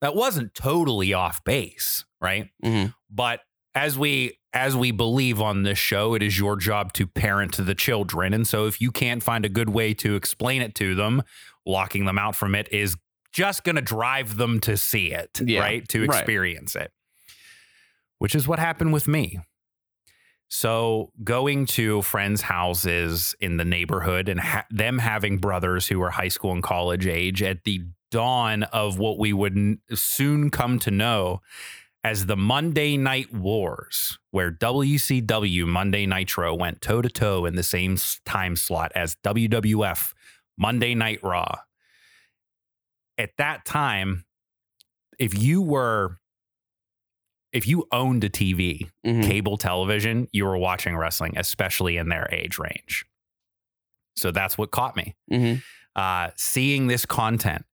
that 0.01 0.15
wasn't 0.15 0.53
totally 0.53 1.13
off 1.13 1.43
base, 1.43 2.05
right? 2.21 2.49
Mhm. 2.63 2.93
But 3.09 3.39
as 3.75 3.97
we 3.97 4.37
as 4.53 4.75
we 4.75 4.91
believe 4.91 5.41
on 5.41 5.63
this 5.63 5.79
show, 5.79 6.13
it 6.13 6.21
is 6.21 6.37
your 6.37 6.55
job 6.55 6.93
to 6.93 7.07
parent 7.07 7.57
the 7.57 7.73
children. 7.73 8.33
And 8.33 8.47
so 8.47 8.67
if 8.67 8.79
you 8.79 8.91
can't 8.91 9.23
find 9.23 9.45
a 9.45 9.49
good 9.49 9.69
way 9.69 9.95
to 9.95 10.15
explain 10.15 10.61
it 10.61 10.75
to 10.75 10.93
them, 10.93 11.23
locking 11.65 12.05
them 12.05 12.19
out 12.19 12.35
from 12.35 12.53
it 12.53 12.71
is 12.71 12.95
just 13.31 13.63
going 13.63 13.77
to 13.77 13.81
drive 13.81 14.37
them 14.37 14.59
to 14.59 14.77
see 14.77 15.11
it, 15.11 15.41
Yeah, 15.43 15.61
right? 15.61 15.87
To 15.89 16.05
right. 16.05 16.19
experience 16.19 16.75
it. 16.75 16.91
Which 18.19 18.35
is 18.35 18.47
what 18.47 18.59
happened 18.59 18.93
with 18.93 19.07
me. 19.07 19.39
So 20.49 21.11
going 21.23 21.65
to 21.65 22.03
friends' 22.03 22.43
houses 22.43 23.33
in 23.39 23.57
the 23.57 23.65
neighborhood 23.65 24.29
and 24.29 24.39
ha- 24.39 24.67
them 24.69 24.99
having 24.99 25.39
brothers 25.39 25.87
who 25.87 25.97
were 25.97 26.11
high 26.11 26.27
school 26.27 26.51
and 26.51 26.61
college 26.61 27.07
age 27.07 27.41
at 27.41 27.63
the 27.63 27.81
dawn 28.11 28.61
of 28.61 28.99
what 28.99 29.17
we 29.17 29.33
would 29.33 29.79
soon 29.95 30.51
come 30.51 30.77
to 30.77 30.91
know 30.91 31.41
as 32.03 32.25
the 32.25 32.35
Monday 32.35 32.97
Night 32.97 33.33
Wars, 33.33 34.19
where 34.31 34.51
WCW 34.51 35.65
Monday 35.65 36.05
Nitro 36.05 36.53
went 36.53 36.81
toe 36.81 37.01
to 37.01 37.09
toe 37.09 37.45
in 37.45 37.55
the 37.55 37.63
same 37.63 37.97
time 38.25 38.55
slot 38.55 38.91
as 38.93 39.15
WWF 39.23 40.13
Monday 40.57 40.93
Night 40.95 41.19
Raw. 41.23 41.59
At 43.17 43.31
that 43.37 43.65
time, 43.65 44.25
if 45.19 45.37
you 45.37 45.61
were 45.61 46.17
if 47.51 47.67
you 47.67 47.87
owned 47.91 48.23
a 48.23 48.29
TV, 48.29 48.89
Mhm. 49.05 49.27
cable 49.27 49.57
television, 49.57 50.27
you 50.31 50.43
were 50.43 50.57
watching 50.57 50.97
wrestling, 50.97 51.37
especially 51.37 51.97
in 51.97 52.09
their 52.09 52.27
age 52.31 52.57
range. 52.57 53.05
So 54.15 54.31
that's 54.31 54.57
what 54.57 54.71
caught 54.71 54.95
me. 54.95 55.15
Mhm. 55.31 55.61
Uh, 55.95 56.31
seeing 56.35 56.87
this 56.87 57.05
content, 57.05 57.63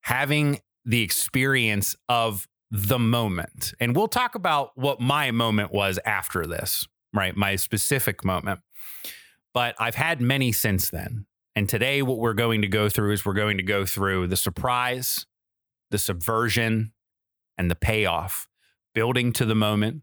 having 0.00 0.60
the 0.84 1.00
experience 1.02 1.94
of 2.08 2.48
the 2.70 2.98
moment. 2.98 3.72
And 3.80 3.96
we'll 3.96 4.08
talk 4.08 4.34
about 4.34 4.72
what 4.74 5.00
my 5.00 5.30
moment 5.30 5.72
was 5.72 5.98
after 6.04 6.46
this, 6.46 6.86
right? 7.14 7.36
My 7.36 7.56
specific 7.56 8.24
moment. 8.24 8.60
But 9.54 9.74
I've 9.78 9.94
had 9.94 10.20
many 10.20 10.52
since 10.52 10.90
then. 10.90 11.26
And 11.56 11.68
today, 11.68 12.02
what 12.02 12.18
we're 12.18 12.34
going 12.34 12.62
to 12.62 12.68
go 12.68 12.88
through 12.88 13.12
is 13.12 13.24
we're 13.24 13.32
going 13.32 13.56
to 13.56 13.64
go 13.64 13.84
through 13.84 14.28
the 14.28 14.36
surprise, 14.36 15.26
the 15.90 15.98
subversion, 15.98 16.92
and 17.56 17.68
the 17.68 17.74
payoff, 17.74 18.46
building 18.94 19.32
to 19.32 19.44
the 19.44 19.56
moment, 19.56 20.02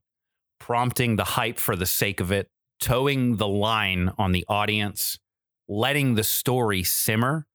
prompting 0.59 1.15
the 1.15 1.23
hype 1.23 1.57
for 1.57 1.77
the 1.77 1.85
sake 1.85 2.19
of 2.19 2.29
it, 2.29 2.49
towing 2.81 3.37
the 3.37 3.47
line 3.47 4.11
on 4.17 4.33
the 4.33 4.43
audience, 4.49 5.17
letting 5.69 6.15
the 6.15 6.23
story 6.23 6.83
simmer 6.83 7.47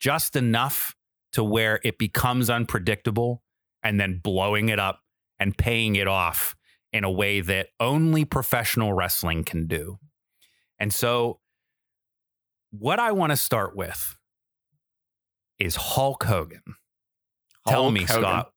just 0.00 0.34
enough 0.34 0.96
to 1.32 1.44
where 1.44 1.78
it 1.84 1.96
becomes 1.96 2.50
unpredictable, 2.50 3.43
and 3.84 4.00
then 4.00 4.18
blowing 4.22 4.70
it 4.70 4.80
up 4.80 5.00
and 5.38 5.56
paying 5.56 5.94
it 5.94 6.08
off 6.08 6.56
in 6.92 7.04
a 7.04 7.10
way 7.10 7.40
that 7.40 7.68
only 7.78 8.24
professional 8.24 8.92
wrestling 8.94 9.44
can 9.44 9.66
do. 9.66 9.98
And 10.78 10.92
so, 10.92 11.38
what 12.70 12.98
I 12.98 13.12
want 13.12 13.30
to 13.30 13.36
start 13.36 13.76
with 13.76 14.16
is 15.58 15.76
Hulk 15.76 16.24
Hogan. 16.24 16.62
Tell 17.68 17.90
me, 17.90 18.00
Hogan. 18.02 18.22
Scott, 18.22 18.50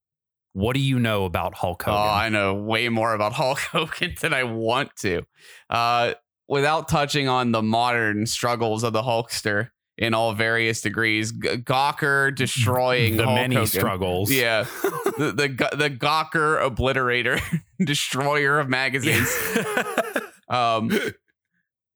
what 0.53 0.74
do 0.74 0.79
you 0.79 1.00
know 1.00 1.25
about 1.25 1.53
Hulk 1.55 1.84
Oh, 1.88 1.91
Hogan? 1.91 2.10
I 2.13 2.29
know 2.29 2.55
way 2.55 2.89
more 2.89 3.13
about 3.13 3.34
Hulk 3.34 3.60
Hogan 3.60 4.15
than 4.22 4.34
I 4.34 4.43
want 4.43 4.96
to. 4.98 5.24
Uh, 5.69 6.13
without 6.48 6.88
touching 6.88 7.27
on 7.27 7.51
the 7.51 7.62
modern 7.62 8.25
struggles 8.25 8.84
of 8.84 8.93
the 8.93 9.01
Hulkster 9.03 9.69
in 9.97 10.13
all 10.13 10.33
various 10.33 10.81
degrees, 10.81 11.31
G- 11.31 11.39
Gawker 11.57 12.33
destroying 12.35 13.17
the 13.17 13.23
Hulk 13.25 13.35
many 13.35 13.55
Hogan. 13.55 13.67
struggles. 13.67 14.31
Yeah, 14.31 14.65
the 15.17 15.33
the, 15.35 15.75
the 15.75 15.89
Gawker 15.89 16.61
obliterator, 16.61 17.41
destroyer 17.83 18.59
of 18.59 18.69
magazines. 18.69 19.27
Um, 20.49 20.91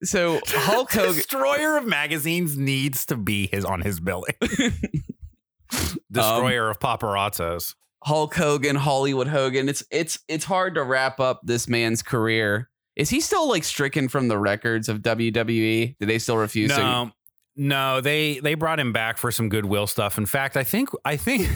so 0.02 0.40
Hulk 0.46 0.90
Hogan. 0.92 1.14
Destroyer 1.14 1.76
of 1.76 1.86
magazines 1.86 2.58
needs 2.58 3.06
to 3.06 3.16
be 3.16 3.46
his 3.46 3.64
on 3.64 3.82
his 3.82 4.00
billing. 4.00 4.34
Destroyer 6.10 6.68
of 6.68 6.78
paparazzos. 6.78 7.74
Hulk 8.04 8.34
Hogan, 8.34 8.76
Hollywood 8.76 9.28
Hogan. 9.28 9.68
It's 9.68 9.84
it's 9.90 10.18
it's 10.28 10.44
hard 10.44 10.74
to 10.74 10.82
wrap 10.82 11.20
up 11.20 11.40
this 11.44 11.68
man's 11.68 12.02
career. 12.02 12.68
Is 12.96 13.08
he 13.08 13.20
still 13.20 13.48
like 13.48 13.64
stricken 13.64 14.08
from 14.08 14.28
the 14.28 14.36
records 14.36 14.88
of 14.88 14.98
WWE? 14.98 15.96
Did 15.98 16.08
they 16.08 16.18
still 16.18 16.36
refuse 16.36 16.72
to? 16.72 16.78
No, 16.78 17.10
no, 17.56 18.00
they 18.00 18.38
they 18.40 18.54
brought 18.54 18.80
him 18.80 18.92
back 18.92 19.18
for 19.18 19.30
some 19.30 19.48
goodwill 19.48 19.86
stuff. 19.86 20.18
In 20.18 20.26
fact, 20.26 20.56
I 20.56 20.64
think 20.64 20.90
I 21.04 21.16
think 21.16 21.48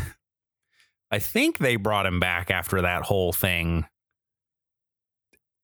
I 1.10 1.18
think 1.18 1.58
they 1.58 1.76
brought 1.76 2.06
him 2.06 2.20
back 2.20 2.50
after 2.50 2.82
that 2.82 3.02
whole 3.02 3.32
thing. 3.32 3.86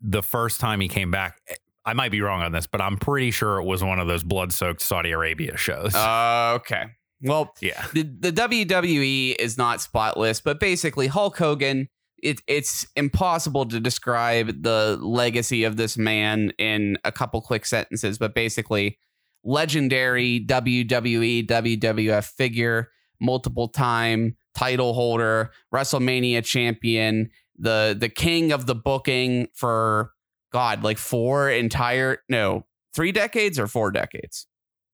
The 0.01 0.23
first 0.23 0.61
time 0.61 0.81
he 0.81 0.89
came 0.89 1.11
back, 1.11 1.41
I 1.85 1.93
might 1.93 2.11
be 2.11 2.21
wrong 2.21 2.43
on 2.43 2.53
this, 2.53 2.67
but 2.67 2.81
I'm 2.81 2.97
pretty 2.97 3.31
sure 3.31 3.59
it 3.59 3.65
was 3.65 3.85
one 3.85 3.99
of 4.01 4.09
those 4.09 4.25
blood-soaked 4.25 4.81
Saudi 4.81 5.13
Arabia 5.13 5.57
shows. 5.57 5.95
Uh, 5.95 6.55
okay. 6.57 6.87
Well, 7.21 7.55
yeah. 7.61 7.87
the, 7.93 8.03
the 8.03 8.33
WWE 8.33 9.37
is 9.39 9.57
not 9.57 9.81
spotless, 9.81 10.41
but 10.41 10.59
basically 10.59 11.07
Hulk 11.07 11.37
Hogan, 11.39 11.89
it, 12.21 12.41
it's 12.49 12.87
impossible 12.97 13.67
to 13.67 13.79
describe 13.79 14.65
the 14.65 14.99
legacy 15.01 15.63
of 15.63 15.77
this 15.77 15.97
man 15.97 16.53
in 16.59 16.99
a 17.05 17.13
couple 17.13 17.41
quick 17.41 17.65
sentences, 17.65 18.19
but 18.19 18.35
basically 18.35 18.99
legendary 19.45 20.45
WWE, 20.47 21.47
WWF 21.47 22.25
figure, 22.25 22.91
multiple 23.21 23.69
time 23.69 24.37
title 24.55 24.93
holder, 24.95 25.51
WrestleMania 25.75 26.45
champion, 26.45 27.31
the 27.59 27.97
the 27.99 28.09
king 28.09 28.53
of 28.53 28.67
the 28.67 28.75
booking 28.75 29.49
for 29.55 30.13
God, 30.53 30.83
like 30.85 30.99
four 30.99 31.49
entire 31.51 32.19
no, 32.29 32.67
three 32.95 33.13
decades 33.13 33.59
or 33.59 33.67
four 33.67 33.91
decades. 33.91 34.47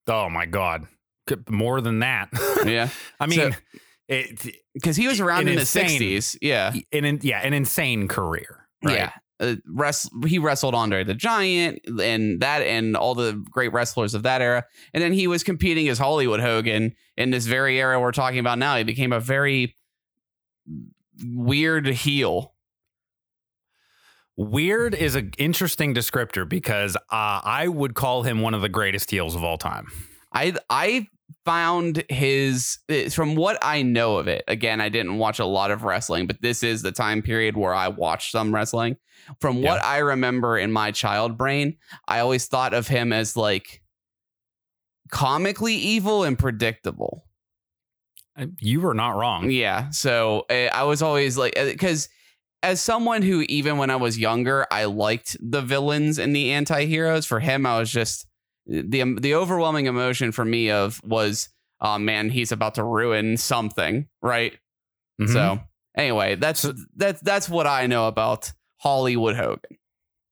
Oh 0.06 0.28
my 0.28 0.46
god. 0.46 0.86
More 1.48 1.80
than 1.80 1.98
that. 2.00 2.28
Yeah. 2.66 2.88
I 3.20 3.26
mean, 3.26 3.52
So- 3.52 3.58
it, 4.08 4.46
Because 4.74 4.96
he 4.96 5.06
was 5.06 5.20
around 5.20 5.48
in 5.48 5.58
insane- 5.58 5.98
the 6.00 6.16
60s. 6.18 6.38
Yeah. 6.40 6.72
an 6.92 7.04
in- 7.04 7.20
yeah, 7.22 7.40
an 7.40 7.52
insane 7.52 8.08
career. 8.08 8.66
Right? 8.82 8.94
Yeah. 8.96 9.10
Uh, 9.40 9.54
rest, 9.66 10.10
he 10.26 10.38
wrestled 10.38 10.74
Andre 10.74 11.04
the 11.04 11.14
Giant 11.14 11.80
and 12.00 12.40
that 12.40 12.62
and 12.62 12.96
all 12.96 13.14
the 13.14 13.44
great 13.50 13.72
wrestlers 13.72 14.14
of 14.14 14.24
that 14.24 14.42
era. 14.42 14.64
And 14.92 15.02
then 15.02 15.12
he 15.12 15.26
was 15.26 15.44
competing 15.44 15.88
as 15.88 15.98
Hollywood 15.98 16.40
Hogan 16.40 16.94
in 17.16 17.30
this 17.30 17.46
very 17.46 17.78
era 17.78 18.00
we're 18.00 18.12
talking 18.12 18.40
about 18.40 18.58
now. 18.58 18.76
He 18.76 18.84
became 18.84 19.12
a 19.12 19.20
very 19.20 19.76
weird 21.24 21.86
heel. 21.86 22.54
Weird 24.36 24.94
is 24.94 25.16
an 25.16 25.32
interesting 25.36 25.94
descriptor 25.94 26.48
because 26.48 26.96
uh, 26.96 27.00
I 27.10 27.66
would 27.66 27.94
call 27.94 28.22
him 28.22 28.40
one 28.40 28.54
of 28.54 28.60
the 28.60 28.68
greatest 28.68 29.10
heels 29.10 29.34
of 29.34 29.42
all 29.42 29.58
time. 29.58 29.86
I 30.32 30.54
I 30.70 31.08
found 31.48 32.04
his 32.10 32.78
eh, 32.90 33.08
from 33.08 33.34
what 33.34 33.56
I 33.62 33.80
know 33.80 34.18
of 34.18 34.28
it. 34.28 34.44
Again, 34.48 34.82
I 34.82 34.90
didn't 34.90 35.16
watch 35.16 35.38
a 35.38 35.46
lot 35.46 35.70
of 35.70 35.82
wrestling, 35.82 36.26
but 36.26 36.42
this 36.42 36.62
is 36.62 36.82
the 36.82 36.92
time 36.92 37.22
period 37.22 37.56
where 37.56 37.74
I 37.74 37.88
watched 37.88 38.32
some 38.32 38.54
wrestling. 38.54 38.98
From 39.40 39.62
what 39.62 39.82
I 39.82 39.98
remember 39.98 40.58
in 40.58 40.70
my 40.72 40.90
child 40.90 41.38
brain, 41.38 41.78
I 42.06 42.20
always 42.20 42.46
thought 42.48 42.74
of 42.74 42.86
him 42.86 43.14
as 43.14 43.34
like 43.34 43.82
comically 45.10 45.74
evil 45.74 46.22
and 46.24 46.38
predictable. 46.38 47.24
Uh, 48.36 48.48
You 48.60 48.82
were 48.82 48.94
not 48.94 49.16
wrong. 49.16 49.50
Yeah. 49.50 49.88
So 49.88 50.44
uh, 50.50 50.68
I 50.74 50.82
was 50.82 51.00
always 51.00 51.38
like, 51.38 51.54
because 51.54 52.10
as 52.62 52.82
someone 52.82 53.22
who, 53.22 53.40
even 53.48 53.78
when 53.78 53.88
I 53.88 53.96
was 53.96 54.18
younger, 54.18 54.66
I 54.70 54.84
liked 54.84 55.38
the 55.40 55.62
villains 55.62 56.18
and 56.18 56.36
the 56.36 56.52
anti 56.52 56.84
heroes. 56.84 57.24
For 57.24 57.40
him, 57.40 57.64
I 57.64 57.78
was 57.78 57.90
just 57.90 58.26
the 58.68 59.16
the 59.20 59.34
overwhelming 59.34 59.86
emotion 59.86 60.30
for 60.32 60.44
me 60.44 60.70
of 60.70 61.00
was, 61.04 61.48
oh 61.80 61.98
man, 61.98 62.30
he's 62.30 62.52
about 62.52 62.74
to 62.76 62.84
ruin 62.84 63.36
something, 63.36 64.06
right? 64.22 64.56
Mhm. 65.20 65.32
So 65.32 65.60
anyway, 65.96 66.34
that's 66.36 66.60
So- 66.60 66.74
that's 66.96 67.20
that's 67.22 67.48
what 67.48 67.66
I 67.66 67.86
know 67.86 68.06
about 68.08 68.52
Hollywood 68.78 69.34
Hogan. 69.36 69.78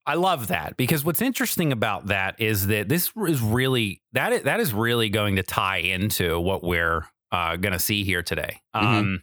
I 0.08 0.14
love 0.14 0.46
that 0.48 0.76
because 0.76 1.04
what's 1.04 1.20
interesting 1.20 1.72
about 1.72 2.06
that 2.06 2.40
is 2.40 2.68
that 2.68 2.88
this 2.88 3.10
is 3.26 3.40
really 3.40 4.02
that 4.12 4.32
is, 4.32 4.42
that 4.42 4.60
is 4.60 4.72
really 4.72 5.08
going 5.08 5.34
to 5.36 5.42
tie 5.42 5.78
into 5.78 6.38
what 6.38 6.62
we're 6.62 7.06
uh, 7.32 7.56
going 7.56 7.72
to 7.72 7.78
see 7.80 8.04
here 8.04 8.22
today. 8.22 8.60
Mhm. 8.76 8.82
Um, 8.82 9.22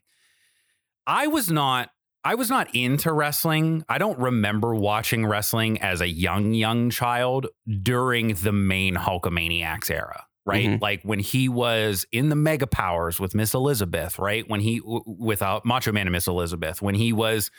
I 1.08 1.28
was 1.28 1.50
not 1.50 1.90
I 2.26 2.36
was 2.36 2.50
not 2.50 2.74
into 2.76 3.12
wrestling. 3.12 3.84
I 3.90 3.98
don't 3.98 4.18
remember 4.20 4.74
watching 4.74 5.26
wrestling 5.26 5.82
as 5.82 6.00
a 6.02 6.08
young 6.08 6.54
young 6.54 6.90
child 6.90 7.48
during 7.82 8.36
the 8.36 8.52
main 8.52 8.96
Hulkamaniacs 8.96 9.92
era. 9.92 10.26
Right, 10.46 10.68
Mhm. 10.68 10.82
like 10.82 11.02
when 11.04 11.20
he 11.20 11.48
was 11.48 12.06
in 12.12 12.28
the 12.28 12.36
Mega 12.36 12.68
Powers 12.68 13.18
with 13.18 13.34
Miss 13.34 13.54
Elizabeth, 13.54 14.20
right? 14.20 14.44
When 14.50 14.60
he 14.60 14.80
w- 14.80 15.02
with 15.06 15.42
uh, 15.42 15.62
Macho 15.64 15.94
Man 15.94 16.06
and 16.06 16.12
Miss 16.12 16.28
Elizabeth, 16.28 16.82
when 16.82 16.96
he 16.96 17.14
was 17.14 17.50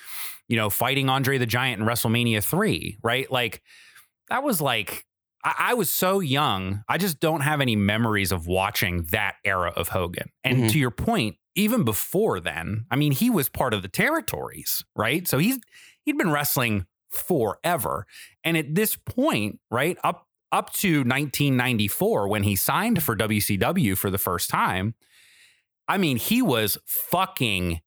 you 0.49 0.57
know, 0.59 0.69
fighting 0.69 1.09
Andre 1.09 1.39
the 1.39 1.47
Giant 1.47 1.81
in 1.81 1.87
WrestleMania 1.89 2.45
3, 2.45 2.99
right? 3.03 3.31
Like 3.33 3.63
that 4.29 4.43
was 4.43 4.61
like 4.61 5.07
I, 5.45 5.55
I 5.59 5.75
was 5.75 5.91
so 5.91 6.21
young. 6.21 6.83
I 6.89 6.99
just 6.99 7.21
don't 7.21 7.43
have 7.43 7.61
any 7.61 7.77
memories 7.77 8.33
of 8.33 8.47
watching 8.47 9.05
that 9.13 9.37
era 9.45 9.73
of 9.77 9.89
Hogan. 9.89 10.31
And 10.43 10.65
Mhm. 10.65 10.71
to 10.73 10.79
your 10.79 10.91
point, 10.91 11.37
even 11.55 11.85
before 11.85 12.41
then, 12.41 12.87
I 12.91 12.97
mean, 12.97 13.13
he 13.13 13.31
was 13.31 13.49
part 13.49 13.75
of 13.75 13.83
the 13.83 13.89
territories, 13.89 14.85
right? 14.97 15.27
So 15.29 15.39
he's 15.39 15.59
he'd 16.03 16.19
been 16.19 16.31
wrestling 16.31 16.87
forever. 17.11 18.07
And 18.43 18.57
at 18.57 18.75
this 18.75 18.97
point, 18.97 19.61
right, 19.71 19.97
up 20.03 20.27
up 20.53 20.73
to 20.75 21.03
1994 21.05 22.29
when 22.29 22.45
he 22.45 22.55
signed 22.57 23.03
for 23.03 23.17
WCW 23.17 23.97
for 23.97 24.09
the 24.11 24.19
first 24.19 24.49
time, 24.51 24.95
I 25.89 25.99
mean, 25.99 26.17
he 26.17 26.43
was 26.43 26.79
fucking 26.87 27.81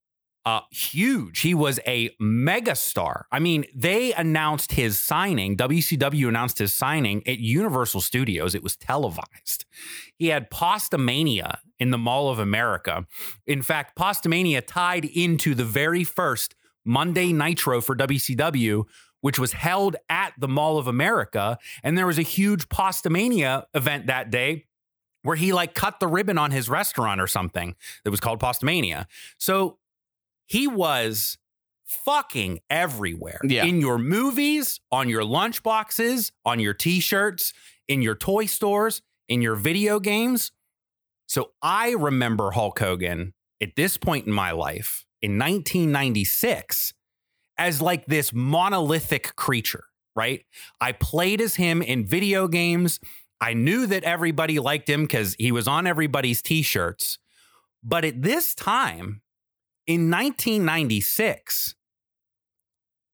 uh, 0.47 0.61
huge. 0.71 1.41
He 1.41 1.53
was 1.53 1.77
a 1.85 2.11
megastar. 2.21 3.23
I 3.33 3.39
mean, 3.39 3.65
they 3.75 4.13
announced 4.13 4.71
his 4.71 4.97
signing. 4.97 5.57
WCW 5.57 6.29
announced 6.29 6.59
his 6.59 6.73
signing 6.73 7.21
at 7.27 7.39
Universal 7.39 7.99
Studios. 7.99 8.55
It 8.55 8.63
was 8.63 8.77
televised. 8.77 9.65
He 10.15 10.27
had 10.27 10.49
Pastamania 10.49 11.57
in 11.79 11.91
the 11.91 11.97
Mall 11.97 12.29
of 12.29 12.39
America. 12.39 13.05
In 13.45 13.61
fact, 13.61 13.97
Pastamania 13.97 14.65
tied 14.65 15.03
into 15.03 15.53
the 15.53 15.65
very 15.65 16.05
first 16.05 16.55
Monday 16.85 17.33
Nitro 17.33 17.81
for 17.81 17.93
WCW, 17.93 18.85
which 19.19 19.37
was 19.37 19.51
held 19.51 19.97
at 20.07 20.31
the 20.39 20.47
Mall 20.47 20.77
of 20.77 20.87
America. 20.87 21.57
And 21.83 21.97
there 21.97 22.07
was 22.07 22.17
a 22.17 22.23
huge 22.23 22.69
Pastamania 22.69 23.65
event 23.73 24.07
that 24.07 24.31
day 24.31 24.63
where 25.23 25.35
he 25.35 25.51
like 25.51 25.73
cut 25.73 25.99
the 25.99 26.07
ribbon 26.07 26.37
on 26.37 26.51
his 26.51 26.69
restaurant 26.69 27.19
or 27.19 27.27
something 27.27 27.75
that 28.05 28.11
was 28.11 28.21
called 28.21 28.39
Pastamania. 28.39 29.07
So 29.37 29.79
he 30.47 30.67
was 30.67 31.37
fucking 31.85 32.59
everywhere 32.69 33.39
Yeah. 33.43 33.65
in 33.65 33.79
your 33.79 33.97
movies, 33.97 34.79
on 34.91 35.07
your 35.07 35.23
lunch 35.23 35.61
boxes, 35.63 36.31
on 36.45 36.59
your 36.59 36.73
t 36.73 36.99
shirts, 36.99 37.53
in 37.87 38.01
your 38.01 38.15
toy 38.15 38.45
stores, 38.45 39.01
in 39.29 39.41
your 39.41 39.55
video 39.55 39.99
games. 39.99 40.51
So 41.27 41.51
I 41.61 41.91
remember 41.91 42.51
Hulk 42.51 42.79
Hogan 42.79 43.33
at 43.61 43.75
this 43.75 43.97
point 43.97 44.27
in 44.27 44.33
my 44.33 44.51
life 44.51 45.05
in 45.21 45.37
1996 45.37 46.93
as 47.57 47.81
like 47.81 48.05
this 48.05 48.31
monolithic 48.33 49.35
creature, 49.35 49.85
right? 50.15 50.45
I 50.79 50.91
played 50.91 51.41
as 51.41 51.55
him 51.55 51.81
in 51.81 52.05
video 52.05 52.47
games. 52.47 52.99
I 53.41 53.53
knew 53.53 53.85
that 53.87 54.03
everybody 54.03 54.59
liked 54.59 54.89
him 54.89 55.03
because 55.03 55.35
he 55.39 55.51
was 55.51 55.67
on 55.67 55.87
everybody's 55.87 56.41
t 56.41 56.61
shirts. 56.61 57.17
But 57.83 58.03
at 58.05 58.21
this 58.21 58.53
time, 58.55 59.21
in 59.87 60.11
1996, 60.11 61.75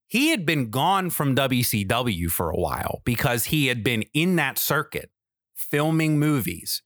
he 0.08 0.30
had 0.30 0.46
been 0.46 0.70
gone 0.70 1.10
from 1.10 1.36
WCW 1.36 2.30
for 2.30 2.50
a 2.50 2.56
while 2.58 3.02
because 3.06 3.46
he 3.46 3.68
had 3.68 3.84
been 3.84 4.04
in 4.14 4.36
that 4.36 4.58
circuit, 4.58 5.10
filming 5.56 6.20
movies, 6.20 6.84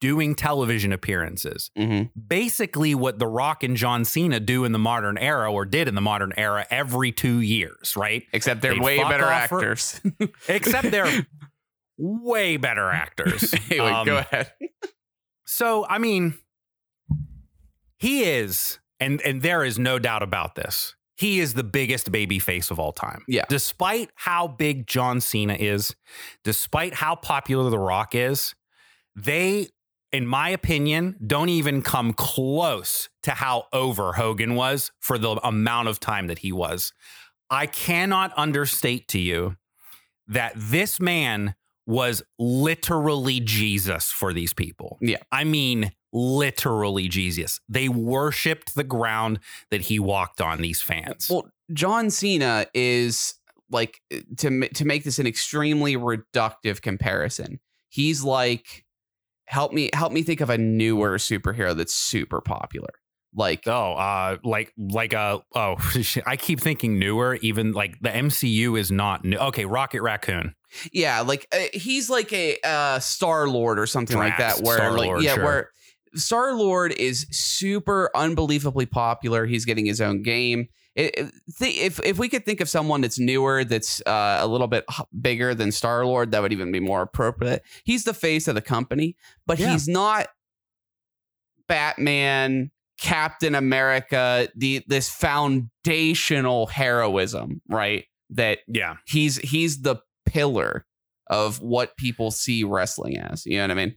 doing 0.00 0.34
television 0.36 0.92
appearances. 0.92 1.70
Mm-hmm. 1.76 2.08
Basically, 2.28 2.94
what 2.94 3.18
The 3.18 3.26
Rock 3.26 3.64
and 3.64 3.76
John 3.76 4.04
Cena 4.04 4.38
do 4.38 4.64
in 4.64 4.70
the 4.72 4.78
modern 4.78 5.18
era 5.18 5.52
or 5.52 5.64
did 5.64 5.88
in 5.88 5.96
the 5.96 6.00
modern 6.00 6.32
era 6.36 6.66
every 6.70 7.10
two 7.10 7.40
years, 7.40 7.96
right? 7.96 8.22
Except 8.32 8.60
they're 8.62 8.74
They'd 8.74 8.80
way 8.82 8.98
better 9.02 9.24
off 9.26 9.48
for- 9.48 9.58
actors. 9.58 10.00
Except 10.48 10.90
they're 10.92 11.26
way 11.98 12.58
better 12.58 12.88
actors. 12.90 13.52
anyway, 13.70 13.90
Um, 13.90 14.06
go 14.06 14.18
ahead. 14.18 14.52
So, 15.46 15.84
I 15.88 15.98
mean, 15.98 16.38
he 17.96 18.22
is, 18.22 18.78
and 19.00 19.20
and 19.22 19.42
there 19.42 19.64
is 19.64 19.78
no 19.78 19.98
doubt 19.98 20.22
about 20.22 20.54
this. 20.54 20.94
He 21.16 21.40
is 21.40 21.54
the 21.54 21.64
biggest 21.64 22.12
baby 22.12 22.38
face 22.38 22.70
of 22.70 22.78
all 22.78 22.92
time. 22.92 23.24
Yeah. 23.26 23.44
Despite 23.48 24.10
how 24.14 24.46
big 24.46 24.86
John 24.86 25.20
Cena 25.20 25.54
is, 25.54 25.96
despite 26.44 26.94
how 26.94 27.16
popular 27.16 27.70
The 27.70 27.78
Rock 27.78 28.14
is, 28.14 28.54
they, 29.16 29.70
in 30.12 30.28
my 30.28 30.50
opinion, 30.50 31.16
don't 31.26 31.48
even 31.48 31.82
come 31.82 32.12
close 32.12 33.08
to 33.24 33.32
how 33.32 33.64
over 33.72 34.12
Hogan 34.12 34.54
was 34.54 34.92
for 35.00 35.18
the 35.18 35.30
amount 35.44 35.88
of 35.88 35.98
time 35.98 36.28
that 36.28 36.38
he 36.38 36.52
was. 36.52 36.92
I 37.50 37.66
cannot 37.66 38.32
understate 38.36 39.08
to 39.08 39.18
you 39.18 39.56
that 40.28 40.52
this 40.54 41.00
man 41.00 41.56
was 41.84 42.22
literally 42.38 43.40
Jesus 43.40 44.12
for 44.12 44.32
these 44.32 44.52
people. 44.52 44.98
Yeah. 45.00 45.16
I 45.32 45.42
mean, 45.44 45.90
literally 46.12 47.08
Jesus. 47.08 47.60
They 47.68 47.88
worshiped 47.88 48.74
the 48.74 48.84
ground 48.84 49.40
that 49.70 49.82
he 49.82 49.98
walked 49.98 50.40
on, 50.40 50.60
these 50.60 50.80
fans. 50.80 51.28
Well, 51.30 51.48
John 51.72 52.10
Cena 52.10 52.66
is 52.74 53.34
like 53.70 54.00
to 54.38 54.68
to 54.68 54.84
make 54.84 55.04
this 55.04 55.18
an 55.18 55.26
extremely 55.26 55.96
reductive 55.96 56.80
comparison. 56.80 57.60
He's 57.88 58.22
like 58.22 58.84
help 59.46 59.72
me 59.72 59.90
help 59.92 60.12
me 60.12 60.22
think 60.22 60.40
of 60.40 60.50
a 60.50 60.58
newer 60.58 61.18
superhero 61.18 61.76
that's 61.76 61.94
super 61.94 62.40
popular. 62.40 62.90
Like 63.34 63.66
Oh, 63.66 63.92
uh, 63.92 64.38
like 64.42 64.72
like 64.78 65.12
uh 65.12 65.40
oh, 65.54 65.76
I 66.26 66.36
keep 66.36 66.60
thinking 66.60 66.98
newer. 66.98 67.36
Even 67.42 67.72
like 67.72 68.00
the 68.00 68.08
MCU 68.08 68.78
is 68.78 68.90
not 68.90 69.24
new. 69.24 69.36
Okay, 69.36 69.66
Rocket 69.66 70.00
Raccoon. 70.00 70.54
yeah, 70.92 71.20
like 71.20 71.46
uh, 71.52 71.66
he's 71.74 72.08
like 72.08 72.32
a 72.32 72.58
uh, 72.64 72.98
Star 73.00 73.46
Lord 73.46 73.78
or 73.78 73.86
something 73.86 74.16
like 74.16 74.38
that. 74.38 74.60
Where 74.60 74.78
like 74.78 74.98
Star-Lord, 74.98 75.22
yeah, 75.22 75.34
sure. 75.34 75.44
where 75.44 75.70
Star 76.14 76.54
Lord 76.54 76.92
is 76.92 77.26
super 77.30 78.10
unbelievably 78.14 78.86
popular. 78.86 79.46
He's 79.46 79.64
getting 79.64 79.86
his 79.86 80.00
own 80.00 80.22
game. 80.22 80.68
It, 80.94 81.14
it- 81.16 81.32
th- 81.58 81.76
if 81.78 82.00
if 82.04 82.18
we 82.18 82.28
could 82.28 82.44
think 82.44 82.60
of 82.60 82.68
someone 82.68 83.00
that's 83.00 83.18
newer, 83.18 83.64
that's 83.64 84.00
uh, 84.06 84.38
a 84.40 84.46
little 84.46 84.66
bit 84.66 84.84
bigger 85.20 85.54
than 85.54 85.70
Star 85.72 86.04
Lord, 86.04 86.32
that 86.32 86.42
would 86.42 86.52
even 86.52 86.72
be 86.72 86.80
more 86.80 87.02
appropriate. 87.02 87.62
He's 87.84 88.04
the 88.04 88.14
face 88.14 88.48
of 88.48 88.54
the 88.54 88.60
company, 88.62 89.16
but 89.46 89.58
Yeah. 89.58 89.72
he's 89.72 89.86
not 89.88 90.28
Batman, 91.66 92.70
Captain 93.00 93.54
America, 93.54 94.48
the 94.56 94.82
this 94.88 95.08
foundational 95.08 96.66
heroism, 96.66 97.60
right? 97.68 98.04
That 98.30 98.58
Yeah, 98.66 98.96
he's 99.06 99.36
he's 99.38 99.82
the 99.82 99.96
pillar 100.26 100.84
of 101.30 101.60
what 101.60 101.96
people 101.96 102.30
see 102.30 102.64
wrestling 102.64 103.18
as. 103.18 103.44
You 103.46 103.58
know 103.58 103.64
what 103.64 103.70
I 103.70 103.74
mean? 103.74 103.96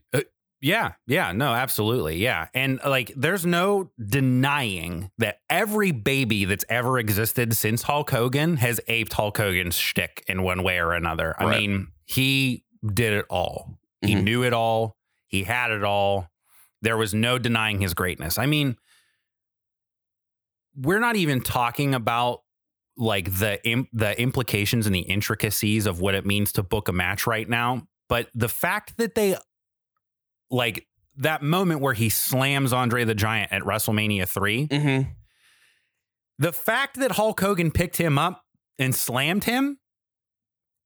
Yeah, 0.62 0.92
yeah. 1.06 1.32
No, 1.32 1.52
absolutely, 1.52 2.16
yeah. 2.16 2.46
And 2.54 2.80
like, 2.86 3.12
there's 3.16 3.44
no 3.44 3.90
denying 4.02 5.10
that 5.18 5.40
every 5.50 5.90
baby 5.90 6.44
that's 6.46 6.64
ever 6.68 6.98
existed 6.98 7.54
since 7.54 7.82
Hulk 7.82 8.10
Hogan 8.10 8.56
has 8.58 8.80
aped 8.88 9.12
Hulk 9.12 9.36
Hogan's 9.36 9.76
shtick 9.76 10.24
in 10.28 10.42
one 10.44 10.62
way 10.62 10.78
or 10.78 10.92
another. 10.92 11.34
I 11.38 11.44
Right. 11.44 11.60
mean, 11.60 11.88
he 12.06 12.64
did 12.86 13.12
it 13.12 13.26
all. 13.28 13.78
He 14.00 14.14
Mhm. 14.14 14.22
knew 14.22 14.44
it 14.44 14.52
all. 14.52 14.96
He 15.26 15.42
had 15.44 15.70
it 15.72 15.82
all. 15.84 16.30
There 16.80 16.96
was 16.96 17.12
no 17.12 17.38
denying 17.38 17.80
his 17.80 17.92
greatness. 17.94 18.38
I 18.38 18.46
mean, 18.46 18.76
we're 20.76 21.00
not 21.00 21.16
even 21.16 21.40
talking 21.40 21.94
about 21.94 22.42
like 22.96 23.38
the 23.38 23.58
imp- 23.66 23.88
the 23.92 24.18
implications 24.20 24.86
and 24.86 24.94
the 24.94 25.00
intricacies 25.00 25.86
of 25.86 26.00
what 26.00 26.14
it 26.14 26.26
means 26.26 26.52
to 26.52 26.62
book 26.62 26.88
a 26.88 26.92
match 26.92 27.26
right 27.26 27.48
now, 27.48 27.86
but 28.08 28.28
the 28.34 28.48
fact 28.48 28.96
that 28.98 29.14
they 29.14 29.34
like 30.52 30.86
that 31.16 31.42
moment 31.42 31.80
where 31.80 31.94
he 31.94 32.08
slams 32.08 32.72
Andre 32.72 33.02
the 33.04 33.14
Giant 33.14 33.50
at 33.52 33.62
WrestleMania 33.62 34.28
3, 34.28 34.68
Mm-hmm. 34.68 35.10
the 36.38 36.52
fact 36.52 36.98
that 37.00 37.12
Hulk 37.12 37.40
Hogan 37.40 37.70
picked 37.72 37.96
him 37.96 38.18
up 38.18 38.44
and 38.78 38.94
slammed 38.94 39.44
him 39.44 39.78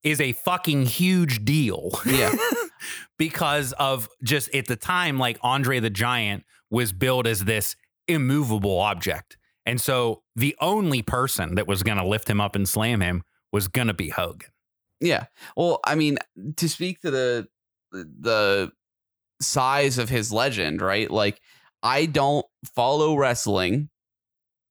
is 0.03 0.21
a 0.21 0.33
fucking 0.33 0.87
huge 0.87 1.45
deal. 1.45 1.91
Yeah. 2.07 2.35
because 3.19 3.73
of 3.75 4.09
just 4.23 4.55
at 4.55 4.67
the 4.67 4.77
time, 4.77 5.19
like 5.19 5.39
Andre 5.43 5.81
the 5.81 5.91
Giant 5.91 6.45
was 6.71 6.93
billed 6.93 7.27
as 7.27 7.45
this 7.45 7.77
immovable 8.09 8.79
object. 8.79 9.37
And 9.65 9.81
so 9.81 10.23
the 10.37 10.55
only 10.61 11.03
person 11.03 11.57
that 11.57 11.67
was 11.67 11.83
going 11.83 11.99
to 11.99 12.07
lift 12.07 12.29
him 12.31 12.41
up 12.41 12.55
and 12.55 12.69
slam 12.69 13.01
him 13.01 13.23
was 13.53 13.67
going 13.69 13.89
to 13.89 13.95
be 13.95 14.11
Hogan. 14.11 14.51
Yeah. 15.01 15.27
Well, 15.57 15.81
I 15.85 15.95
mean, 15.95 16.19
to 16.57 16.69
speak 16.69 17.01
to 17.01 17.11
the 17.11 17.49
the 17.93 18.71
size 19.41 19.99
of 19.99 20.09
his 20.09 20.33
legend, 20.33 20.81
right? 20.81 21.11
Like 21.11 21.41
I 21.83 22.07
don't 22.07 22.47
follow 22.75 23.17
wrestling 23.17 23.91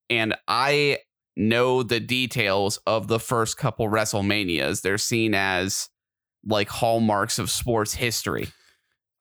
and 0.09 0.35
I 0.47 0.99
know 1.37 1.83
the 1.83 1.99
details 1.99 2.79
of 2.87 3.07
the 3.07 3.19
first 3.19 3.57
couple 3.57 3.87
WrestleManias. 3.89 4.81
They're 4.81 4.97
seen 4.97 5.33
as 5.35 5.89
like 6.45 6.69
hallmarks 6.69 7.39
of 7.39 7.49
sports 7.49 7.93
history. 7.95 8.47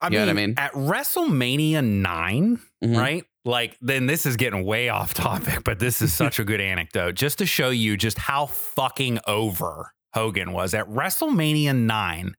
I 0.01 0.07
You 0.07 0.13
know 0.19 0.25
what 0.25 0.29
I 0.29 0.33
mean? 0.33 0.53
At 0.57 0.73
WrestleMania 0.73 1.83
9, 1.83 2.59
Mhm. 2.83 2.97
right? 2.97 3.23
Like, 3.45 3.77
then 3.81 4.05
this 4.07 4.25
is 4.25 4.35
getting 4.37 4.65
way 4.65 4.89
off 4.89 5.13
topic, 5.13 5.63
but 5.63 5.79
this 5.79 6.01
is 6.01 6.13
such 6.13 6.39
a 6.39 6.43
good 6.43 6.61
anecdote 6.61 7.15
just 7.15 7.37
to 7.39 7.45
show 7.45 7.69
you 7.69 7.95
just 7.97 8.17
how 8.17 8.47
fucking 8.47 9.19
over 9.27 9.93
Hogan 10.13 10.51
was. 10.51 10.73
At 10.73 10.87
WrestleMania 10.87 11.75
9, 11.75 12.35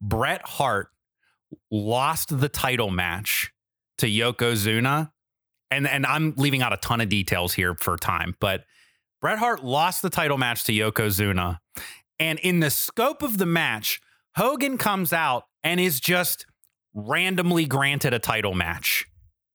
Bret 0.00 0.42
Hart 0.46 0.88
lost 1.70 2.38
the 2.38 2.48
title 2.48 2.90
match 2.90 3.52
to 3.98 4.06
Yokozuna. 4.06 5.10
And, 5.70 5.86
and 5.86 6.06
I'm 6.06 6.34
leaving 6.36 6.62
out 6.62 6.72
a 6.72 6.76
ton 6.76 7.00
of 7.00 7.08
details 7.08 7.54
here 7.54 7.74
for 7.74 7.96
time, 7.96 8.36
but 8.40 8.64
Bret 9.20 9.38
Hart 9.38 9.64
lost 9.64 10.02
the 10.02 10.10
title 10.10 10.38
match 10.38 10.64
to 10.64 10.72
Yokozuna. 10.72 11.58
And 12.18 12.38
in 12.38 12.60
the 12.60 12.70
scope 12.70 13.22
of 13.22 13.38
the 13.38 13.46
match, 13.46 14.00
Hogan 14.36 14.78
comes 14.78 15.12
out 15.12 15.44
and 15.64 15.80
is 15.80 15.98
just 15.98 16.46
randomly 16.94 17.66
granted 17.66 18.14
a 18.14 18.18
title 18.18 18.54
match. 18.54 19.06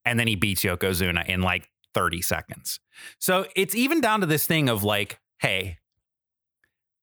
And 0.04 0.20
then 0.20 0.28
he 0.28 0.36
beats 0.36 0.64
Yokozuna 0.64 1.28
in 1.28 1.42
like 1.42 1.70
30 1.94 2.22
seconds. 2.22 2.80
So 3.20 3.46
it's 3.56 3.76
even 3.76 4.02
down 4.02 4.22
to 4.22 4.26
this 4.26 4.46
thing 4.46 4.70
of 4.70 4.84
like, 4.84 5.20
hey, 5.40 5.78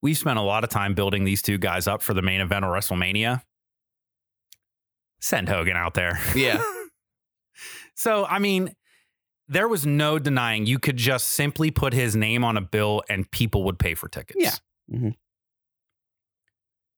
we 0.02 0.14
spent 0.14 0.38
a 0.38 0.42
lot 0.42 0.64
of 0.64 0.70
time 0.70 0.94
building 0.94 1.24
these 1.24 1.42
two 1.42 1.58
guys 1.58 1.86
up 1.86 2.02
for 2.02 2.14
the 2.14 2.22
main 2.22 2.40
event 2.40 2.64
of 2.64 2.70
WrestleMania. 2.70 3.42
Send 5.20 5.48
Hogan 5.48 5.76
out 5.76 5.94
there. 5.94 6.18
Yeah. 6.34 6.62
So, 7.94 8.24
I 8.26 8.38
mean, 8.38 8.76
there 9.48 9.66
was 9.66 9.84
no 9.84 10.20
denying 10.20 10.66
you 10.66 10.78
could 10.78 10.96
just 10.96 11.30
simply 11.30 11.72
put 11.72 11.92
his 11.92 12.14
name 12.14 12.44
on 12.44 12.56
a 12.56 12.60
bill 12.60 13.02
and 13.08 13.28
people 13.32 13.64
would 13.64 13.76
pay 13.76 13.96
for 13.96 14.06
tickets. 14.08 14.38
Yeah. 14.38 14.54
Mhm. 14.88 15.16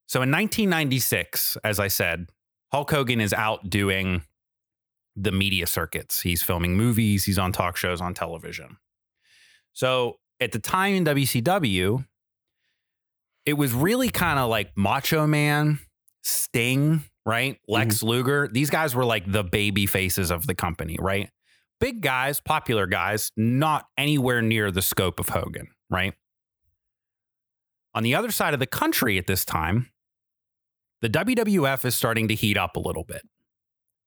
So 0.06 0.20
in 0.20 0.30
1996, 0.30 1.56
as 1.64 1.80
I 1.80 1.88
said, 1.88 2.28
Hulk 2.70 2.90
Hogan 2.90 3.18
is 3.18 3.32
out 3.32 3.70
doing 3.70 4.24
the 5.16 5.32
media 5.32 5.66
circuits. 5.66 6.20
He's 6.20 6.42
filming 6.42 6.76
movies, 6.76 7.24
he's 7.24 7.38
on 7.38 7.52
talk 7.52 7.78
shows 7.78 8.02
on 8.02 8.12
television. 8.12 8.76
So 9.72 10.18
at 10.38 10.52
the 10.52 10.58
time 10.58 10.96
in 10.96 11.04
WCW, 11.04 12.04
it 13.46 13.54
was 13.54 13.72
really 13.72 14.10
kind 14.10 14.38
of 14.38 14.50
like 14.50 14.76
Macho 14.76 15.26
Man, 15.26 15.78
Sting, 16.22 17.04
right? 17.26 17.54
Mm-hmm. 17.54 17.72
Lex 17.72 18.02
Luger. 18.02 18.48
These 18.50 18.70
guys 18.70 18.94
were 18.94 19.04
like 19.04 19.30
the 19.30 19.44
baby 19.44 19.86
faces 19.86 20.30
of 20.30 20.46
the 20.46 20.54
company, 20.54 20.96
right? 21.00 21.30
Big 21.78 22.02
guys, 22.02 22.40
popular 22.40 22.86
guys, 22.86 23.32
not 23.36 23.86
anywhere 23.96 24.42
near 24.42 24.70
the 24.70 24.82
scope 24.82 25.18
of 25.18 25.30
Hogan, 25.30 25.68
right? 25.88 26.14
On 27.94 28.02
the 28.02 28.14
other 28.14 28.30
side 28.30 28.54
of 28.54 28.60
the 28.60 28.66
country 28.66 29.18
at 29.18 29.26
this 29.26 29.44
time, 29.44 29.90
the 31.00 31.08
WWF 31.08 31.84
is 31.84 31.94
starting 31.94 32.28
to 32.28 32.34
heat 32.34 32.56
up 32.56 32.76
a 32.76 32.80
little 32.80 33.04
bit. 33.04 33.22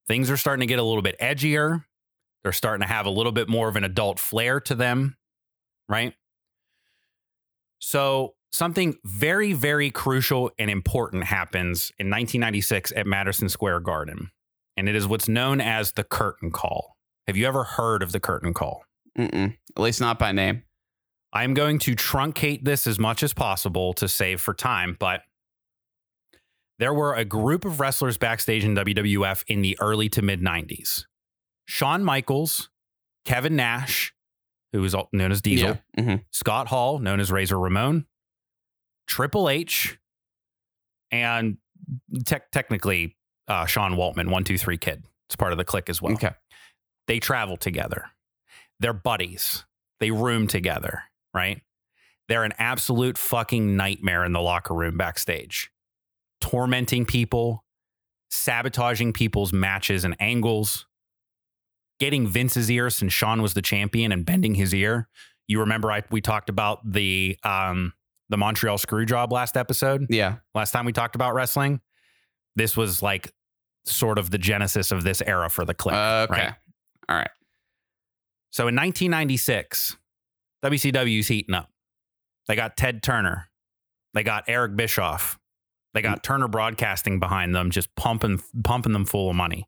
Things 0.08 0.30
are 0.30 0.38
starting 0.38 0.62
to 0.62 0.68
get 0.68 0.80
a 0.80 0.84
little 0.84 1.02
bit 1.02 1.18
edgier. 1.20 1.86
They're 2.44 2.52
starting 2.52 2.86
to 2.86 2.94
have 2.94 3.06
a 3.06 3.10
little 3.10 3.32
bit 3.32 3.50
more 3.50 3.68
of 3.70 3.76
an 3.76 3.84
adult 3.84 4.20
flair 4.20 4.60
to 4.62 4.76
them, 4.76 5.18
right? 5.90 6.14
So, 7.80 8.36
something 8.54 8.96
very, 9.04 9.52
very 9.52 9.90
crucial 9.90 10.52
and 10.58 10.70
important 10.70 11.26
happens 11.26 11.92
in 12.00 12.08
1996 12.10 12.94
at 12.96 13.06
Madison 13.08 13.50
Square 13.50 13.82
Garden, 13.82 14.30
and 14.78 14.88
it 14.88 14.96
is 14.96 15.08
what's 15.08 15.28
known 15.28 15.60
as 15.60 15.94
the 15.94 16.04
curtain 16.06 16.52
call. 16.52 16.96
Have 17.28 17.36
you 17.36 17.46
ever 17.48 17.64
heard 17.64 18.02
of 18.04 18.12
the 18.14 18.20
curtain 18.20 18.54
call? 18.54 18.84
Mm-mm. 19.18 19.58
At 19.76 19.82
least 19.82 20.00
not 20.00 20.20
by 20.20 20.32
name. 20.32 20.64
I'm 21.34 21.54
going 21.56 21.80
to 21.80 21.96
truncate 21.96 22.64
this 22.64 22.86
as 22.86 23.00
much 23.00 23.24
as 23.24 23.34
possible 23.34 23.94
to 23.94 24.08
save 24.08 24.40
for 24.40 24.54
time, 24.54 24.96
but 25.00 25.22
there 26.80 26.94
were 26.94 27.16
a 27.16 27.26
group 27.26 27.66
of 27.66 27.80
wrestlers 27.80 28.18
backstage 28.18 28.64
in 28.64 28.76
WWF 28.76 29.44
in 29.48 29.62
the 29.62 29.78
early 29.80 30.10
to 30.10 30.22
mid 30.22 30.42
90s. 30.42 31.06
Shawn 31.66 32.04
Michaels, 32.04 32.70
Kevin 33.26 33.56
Nash, 33.56 34.14
who 34.74 34.82
was 34.82 34.96
known 35.12 35.32
as 35.32 35.42
Diesel, 35.42 35.80
Yeah. 35.98 36.04
Mhm. 36.04 36.26
Scott 36.32 36.68
Hall, 36.68 37.00
known 37.00 37.20
as 37.20 37.32
Razor 37.32 37.58
Ramon, 37.60 38.06
Triple 39.08 39.50
H, 39.50 39.98
and 41.12 41.58
tech 42.26 42.52
technically 42.52 43.16
uh, 43.48 43.66
Sean 43.66 43.94
Waltman, 43.94 44.30
one, 44.30 44.44
two, 44.44 44.58
three 44.58 44.78
kid. 44.78 45.04
It's 45.28 45.36
part 45.36 45.52
of 45.52 45.58
the 45.58 45.66
clique 45.66 45.90
as 45.90 46.02
well 46.02 46.14
Okay. 46.14 46.32
they 47.08 47.20
travel 47.20 47.58
together. 47.58 48.06
They're 48.80 48.94
buddies. 48.94 49.66
They 50.00 50.12
room 50.12 50.48
together, 50.48 51.04
right? 51.34 51.62
They're 52.28 52.44
an 52.44 52.54
absolute 52.58 53.18
fucking 53.18 53.76
nightmare 53.78 54.26
in 54.26 54.34
the 54.34 54.42
locker 54.42 54.74
room 54.74 54.98
backstage, 54.98 55.72
tormenting 56.42 57.06
people, 57.06 57.64
sabotaging 58.32 59.14
people's 59.14 59.54
matches 59.54 60.04
and 60.04 60.16
angles, 60.20 60.86
getting 62.00 62.28
Vince's 62.28 62.70
ear 62.72 62.90
since 62.90 63.14
Shawn 63.14 63.42
was 63.42 63.54
the 63.54 63.62
champion 63.62 64.12
and 64.12 64.26
bending 64.26 64.56
his 64.56 64.74
ear. 64.74 65.08
You 65.48 65.60
remember 65.60 65.92
I 65.92 66.04
we 66.12 66.22
talked 66.22 66.50
about 66.50 66.80
the 66.90 67.38
um 67.44 67.94
the 68.34 68.38
Montreal 68.38 68.78
screw 68.80 69.06
job 69.06 69.32
last 69.32 69.56
episode? 69.56 70.08
Yeah. 70.10 70.38
last 70.56 70.72
time 70.72 70.86
we 70.86 70.92
talked 70.92 71.14
about 71.16 71.36
wrestling. 71.36 71.80
This 72.56 72.76
was 72.76 73.02
like 73.02 73.32
sort 73.86 74.18
of 74.18 74.32
the 74.32 74.38
genesis 74.38 74.92
of 74.92 75.04
this 75.04 75.22
era 75.22 75.50
for 75.50 75.66
the 75.66 75.74
clique. 75.74 75.96
okay. 75.96 76.28
Right? 76.30 76.54
All 77.10 77.16
right. 77.16 77.30
So 78.50 78.64
in 78.64 78.76
1996, 78.76 79.98
WCW's 80.64 81.28
heating 81.28 81.54
up. 81.56 81.70
They 82.48 82.56
got 82.56 82.76
Ted 82.76 83.04
Turner. 83.04 83.50
They 84.14 84.24
got 84.24 84.46
Eric 84.48 84.76
Bischoff. 84.76 85.40
They 85.94 86.02
got 86.02 86.20
mm. 86.20 86.24
Turner 86.24 86.48
Broadcasting 86.48 87.20
behind 87.20 87.54
them, 87.56 87.70
just 87.70 87.94
pumping 87.96 88.42
pumping 88.64 88.94
them 88.94 89.06
full 89.06 89.30
of 89.30 89.36
money. 89.36 89.68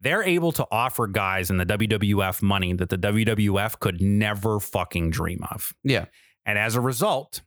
they're 0.00 0.22
able 0.22 0.50
to 0.52 0.66
offer 0.70 1.06
guys 1.06 1.50
in 1.50 1.58
the 1.58 1.66
WWF 1.66 2.40
money 2.42 2.72
that 2.72 2.88
the 2.88 2.96
WWF 2.96 3.78
could 3.80 4.00
never 4.00 4.58
fucking 4.58 5.10
dream 5.10 5.44
of. 5.50 5.74
Yeah. 5.84 6.06
And 6.46 6.58
as 6.58 6.74
a 6.74 6.80
result, 6.80 7.42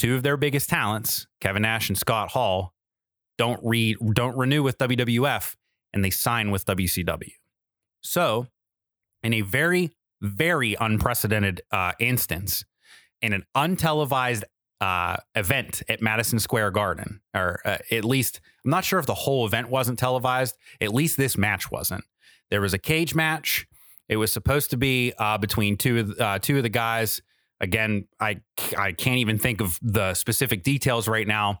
two 0.00 0.14
of 0.14 0.22
their 0.22 0.38
biggest 0.38 0.70
talents, 0.70 1.26
Kevin 1.42 1.62
Nash 1.62 1.90
and 1.90 1.98
Scott 1.98 2.30
Hall, 2.30 2.72
don't 3.36 3.60
read 3.62 3.98
don't 4.14 4.36
renew 4.36 4.62
with 4.62 4.78
WWF 4.78 5.56
and 5.92 6.02
they 6.02 6.10
sign 6.10 6.50
with 6.50 6.64
WCW. 6.64 7.32
So, 8.00 8.46
in 9.22 9.34
a 9.34 9.42
very 9.42 9.90
very 10.22 10.74
unprecedented 10.80 11.60
uh, 11.70 11.92
instance, 12.00 12.64
in 13.20 13.32
an 13.34 13.44
untelevised 13.54 14.44
uh, 14.80 15.16
event 15.34 15.82
at 15.88 16.00
Madison 16.00 16.38
Square 16.38 16.70
Garden, 16.70 17.20
or 17.34 17.60
uh, 17.66 17.78
at 17.90 18.04
least 18.04 18.40
I'm 18.64 18.70
not 18.70 18.84
sure 18.84 18.98
if 18.98 19.06
the 19.06 19.14
whole 19.14 19.46
event 19.46 19.68
wasn't 19.68 19.98
televised. 19.98 20.56
At 20.80 20.94
least 20.94 21.18
this 21.18 21.36
match 21.36 21.70
wasn't. 21.70 22.04
There 22.50 22.62
was 22.62 22.72
a 22.72 22.78
cage 22.78 23.14
match. 23.14 23.66
It 24.08 24.16
was 24.16 24.32
supposed 24.32 24.70
to 24.70 24.78
be 24.78 25.12
uh, 25.18 25.36
between 25.36 25.76
two 25.76 25.98
of 25.98 26.20
uh, 26.20 26.38
two 26.38 26.56
of 26.56 26.62
the 26.62 26.70
guys. 26.70 27.20
Again, 27.60 28.06
I 28.18 28.40
I 28.78 28.92
can't 28.92 29.18
even 29.18 29.38
think 29.38 29.60
of 29.60 29.78
the 29.82 30.14
specific 30.14 30.62
details 30.62 31.06
right 31.08 31.26
now, 31.26 31.60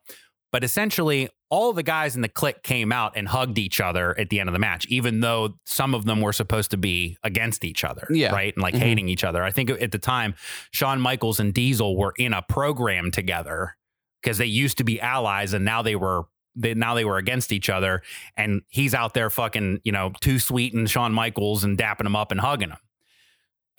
but 0.52 0.64
essentially 0.64 1.28
all 1.50 1.72
the 1.72 1.82
guys 1.82 2.14
in 2.14 2.22
the 2.22 2.28
clique 2.28 2.62
came 2.62 2.92
out 2.92 3.12
and 3.16 3.26
hugged 3.26 3.58
each 3.58 3.80
other 3.80 4.16
at 4.18 4.30
the 4.30 4.38
end 4.38 4.48
of 4.48 4.52
the 4.52 4.58
match, 4.60 4.86
even 4.86 5.18
though 5.20 5.54
some 5.66 5.94
of 5.94 6.04
them 6.04 6.20
were 6.20 6.32
supposed 6.32 6.70
to 6.70 6.76
be 6.76 7.16
against 7.24 7.64
each 7.64 7.82
other, 7.82 8.06
Yeah. 8.08 8.30
right, 8.32 8.54
and 8.54 8.62
like 8.62 8.74
Mhm. 8.74 8.78
hating 8.78 9.08
each 9.08 9.24
other. 9.24 9.42
I 9.42 9.50
think 9.50 9.68
at 9.68 9.90
the 9.90 9.98
time, 9.98 10.34
Shawn 10.72 11.00
Michaels 11.00 11.40
and 11.40 11.52
Diesel 11.52 11.96
were 11.96 12.14
in 12.18 12.32
a 12.32 12.40
program 12.42 13.10
together 13.10 13.76
because 14.22 14.38
they 14.38 14.46
used 14.46 14.78
to 14.78 14.84
be 14.84 15.00
allies, 15.00 15.52
and 15.52 15.64
now 15.64 15.82
they 15.82 15.96
were 15.96 16.22
they 16.56 16.74
now 16.74 16.94
they 16.94 17.04
were 17.04 17.16
against 17.16 17.52
each 17.52 17.68
other. 17.70 18.02
And 18.36 18.62
he's 18.68 18.92
out 18.94 19.14
there 19.14 19.28
fucking 19.30 19.80
you 19.84 19.92
know 19.92 20.12
too 20.20 20.38
sweet 20.38 20.72
and 20.74 20.88
Shawn 20.90 21.12
Michaels 21.12 21.62
and 21.64 21.76
dapping 21.78 22.06
him 22.06 22.16
up 22.16 22.30
and 22.32 22.40
hugging 22.40 22.70
him, 22.70 22.78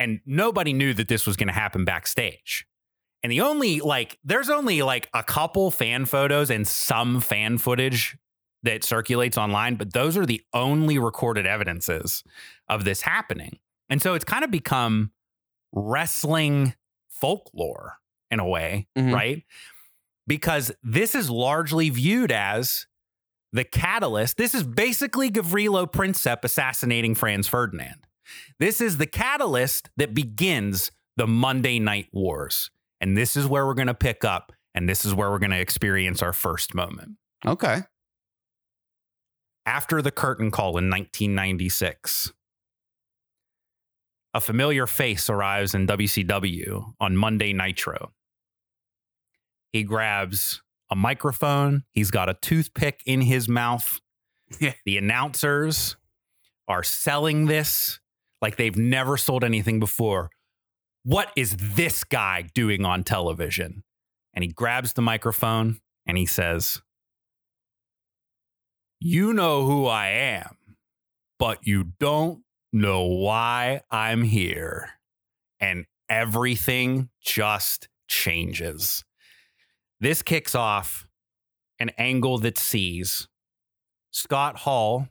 and 0.02 0.20
nobody 0.26 0.74
knew 0.74 0.94
that 0.94 1.08
this 1.08 1.26
was 1.28 1.36
going 1.38 1.48
to 1.48 1.54
happen 1.54 1.86
backstage. 1.86 2.66
And 3.24 3.32
the 3.32 3.42
only 3.42 3.80
like, 3.82 4.18
there's 4.24 4.50
only 4.50 4.82
like 4.82 5.10
a 5.14 5.24
couple 5.24 5.70
fan 5.70 6.06
photos 6.06 6.50
and 6.50 6.68
some 6.68 7.22
fan 7.22 7.58
footage 7.60 8.18
that 8.64 8.84
circulates 8.84 9.38
online, 9.38 9.76
but 9.76 9.94
those 9.94 10.18
are 10.18 10.26
the 10.26 10.42
only 10.54 10.98
recorded 10.98 11.46
evidences 11.46 12.24
of 12.68 12.84
this 12.84 13.02
happening. 13.02 13.60
And 13.90 14.02
so 14.02 14.14
it's 14.14 14.26
kind 14.26 14.44
of 14.44 14.52
become 14.52 15.12
wrestling 15.72 16.74
folklore 17.10 17.98
in 18.30 18.40
a 18.40 18.48
way, 18.48 18.88
Mhm. 18.98 19.14
right? 19.14 19.44
Because 20.28 20.72
this 20.84 21.16
is 21.16 21.30
largely 21.30 21.90
viewed 21.90 22.32
as 22.32 22.88
the 23.52 23.64
catalyst. 23.64 24.38
This 24.38 24.56
is 24.56 24.64
basically 24.64 25.30
Gavrilo 25.30 25.92
Princip 25.92 26.44
assassinating 26.44 27.16
Franz 27.16 27.48
Ferdinand. 27.48 28.08
This 28.60 28.82
is 28.82 28.98
the 28.98 29.08
catalyst 29.08 29.89
that 29.98 30.13
begins 30.13 30.91
the 31.17 31.28
Monday 31.28 31.80
Night 31.80 32.08
Wars. 32.12 32.70
And 33.00 33.17
this 33.17 33.36
is 33.36 33.48
where 33.48 33.65
we're 33.65 33.74
going 33.74 33.88
to 33.88 33.94
pick 33.94 34.24
up, 34.24 34.52
and 34.76 34.88
this 34.88 35.06
is 35.06 35.13
where 35.13 35.32
we're 35.32 35.39
going 35.39 35.52
to 35.52 35.60
experience 35.60 36.22
our 36.22 36.34
first 36.34 36.76
moment. 36.76 37.13
Okay. 37.46 37.82
After 39.65 40.02
the 40.02 40.12
curtain 40.12 40.52
call 40.52 40.78
in 40.78 40.89
1996, 40.89 42.32
a 44.34 44.41
familiar 44.41 44.88
face 44.88 45.30
arrives 45.30 45.74
in 45.74 45.88
WCW 45.88 46.94
on 47.00 47.17
Monday 47.17 47.54
Nitro. 47.54 48.13
He 49.74 49.84
grabs 49.84 50.62
a 50.89 50.96
microphone, 50.96 51.84
he's 51.94 52.12
got 52.12 52.30
a 52.30 52.36
toothpick 52.41 53.02
in 53.06 53.22
his 53.22 53.48
mouth. 53.48 54.00
The 54.86 54.98
announcers 54.98 55.96
are 56.67 56.84
selling 56.84 57.46
this 57.46 58.01
like 58.41 58.56
they've 58.56 58.77
never 58.77 59.17
sold 59.17 59.43
anything 59.43 59.80
before. 59.80 60.30
What 61.04 61.32
is 61.36 61.56
this 61.58 62.04
guy 62.04 62.43
doing 62.54 62.86
on 62.86 63.04
television? 63.04 63.84
And 64.34 64.43
he 64.43 64.51
grabs 64.51 64.93
the 64.93 65.01
microphone 65.01 65.80
and 66.06 66.17
he 66.17 66.25
says, 66.25 66.82
You 68.99 69.34
know 69.34 69.65
who 69.65 69.88
I 69.88 70.08
am, 70.08 70.58
but 71.38 71.65
you 71.65 71.93
don't 71.99 72.43
know 72.71 73.04
why 73.06 73.82
I'm 73.91 74.23
here. 74.23 74.91
And 75.60 75.86
everything 76.10 77.10
just 77.21 77.88
changes. 78.08 79.04
This 79.99 80.21
kicks 80.21 80.56
off 80.56 81.06
an 81.80 81.91
angle 81.97 82.38
that 82.39 82.58
sees 82.58 83.27
Scott 84.12 84.58
Hall 84.58 85.08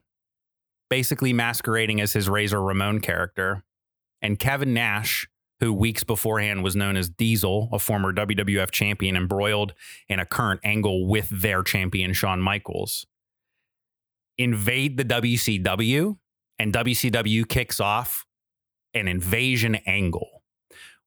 basically 0.90 1.33
masquerading 1.33 2.00
as 2.00 2.12
his 2.12 2.29
Razor 2.29 2.61
Ramon 2.61 3.00
character, 3.00 3.64
and 4.20 4.38
Kevin 4.38 4.74
Nash, 4.74 5.29
who 5.61 5.72
weeks 5.72 6.05
beforehand 6.05 6.62
was 6.62 6.76
known 6.76 6.96
as 6.96 7.09
Diesel, 7.09 7.68
a 7.72 7.79
former 7.79 8.12
WWF 8.12 8.70
champion, 8.70 9.16
embroiled 9.16 9.72
in 10.09 10.18
a 10.18 10.26
current 10.26 10.61
angle 10.64 11.07
with 11.07 11.29
their 11.31 11.62
champion, 11.62 12.12
Shawn 12.12 12.40
Michaels, 12.40 13.07
invade 14.37 14.96
the 14.96 15.05
WCW, 15.05 16.18
and 16.59 16.74
WCW 16.74 17.48
kicks 17.48 17.81
off 17.81 18.26
an 18.92 19.09
invasion 19.09 19.76
angle 19.87 20.42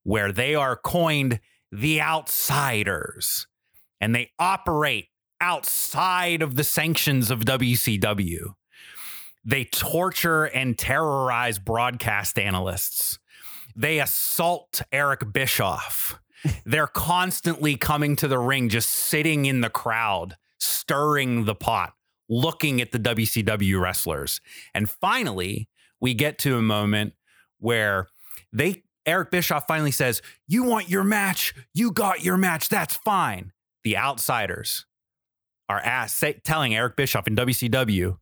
where 0.04 0.32
they 0.32 0.56
are 0.56 0.76
coined 0.76 1.40
the 1.72 2.02
outsiders 2.02 3.48
and 4.00 4.16
they 4.16 4.32
operate 4.40 5.08
outside 5.42 6.42
of 6.42 6.56
the 6.56 6.64
sanctions 6.64 7.30
of 7.32 7.42
WCW. 7.42 8.54
They 9.46 9.66
torture 9.66 10.46
and 10.46 10.78
terrorize 10.78 11.60
broadcast 11.60 12.40
analysts. 12.40 13.20
They 13.76 14.00
assault 14.00 14.82
Eric 14.92 15.34
Bischoff. 15.34 16.20
They're 16.66 16.88
constantly 16.88 17.76
coming 17.76 18.16
to 18.18 18.28
the 18.28 18.40
ring, 18.40 18.70
just 18.70 18.90
sitting 18.90 19.46
in 19.46 19.62
the 19.62 19.70
crowd, 19.70 20.38
stirring 20.60 21.46
the 21.46 21.56
pot, 21.56 21.94
looking 22.30 22.82
at 22.82 22.92
the 22.92 23.00
WCW 23.00 23.80
wrestlers. 23.80 24.42
And 24.74 24.90
finally, 24.90 25.70
we 26.00 26.14
get 26.14 26.38
to 26.40 26.58
a 26.58 26.62
moment 26.62 27.14
where 27.60 28.08
they 28.52 28.84
Eric 29.06 29.32
Bischoff 29.32 29.68
finally 29.68 29.92
says, 29.92 30.22
"You 30.48 30.64
want 30.64 30.90
your 30.90 31.04
match? 31.04 31.54
You 31.74 31.92
got 31.92 32.24
your 32.24 32.38
match. 32.38 32.70
That's 32.70 32.96
fine." 32.96 33.52
The 33.84 33.98
outsiders 33.98 34.86
are 35.68 35.80
asked, 35.80 36.18
say, 36.18 36.34
telling 36.44 36.74
Eric 36.76 36.96
Bischoff 36.96 37.28
in 37.28 37.36
WCW, 37.36 38.18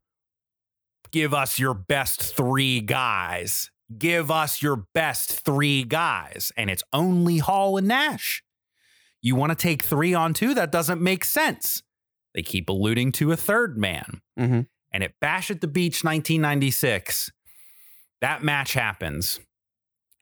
"Give 1.11 1.33
us 1.33 1.59
your 1.59 1.73
best 1.73 2.21
three 2.35 2.81
guys. 2.81 3.71
Give 3.97 4.31
us 4.31 4.61
your 4.61 4.85
best 4.93 5.43
three 5.43 5.83
guys." 5.83 6.51
And 6.55 6.69
it's 6.69 6.83
only 6.93 7.39
Hall 7.39 7.77
and 7.77 7.87
Nash. 7.87 8.43
You 9.21 9.35
want 9.35 9.51
to 9.51 9.55
take 9.55 9.83
three 9.83 10.13
on 10.13 10.33
two? 10.33 10.53
That 10.53 10.71
doesn't 10.71 11.01
make 11.01 11.23
sense. 11.23 11.83
They 12.33 12.41
keep 12.41 12.69
alluding 12.69 13.11
to 13.13 13.31
a 13.31 13.37
third 13.37 13.77
man. 13.77 14.21
Mhm. 14.39 14.67
And 14.91 15.03
at 15.03 15.19
Bash 15.19 15.51
at 15.51 15.61
the 15.61 15.67
Beach 15.67 16.03
1996, 16.03 17.31
that 18.21 18.43
match 18.43 18.73
happens. 18.73 19.39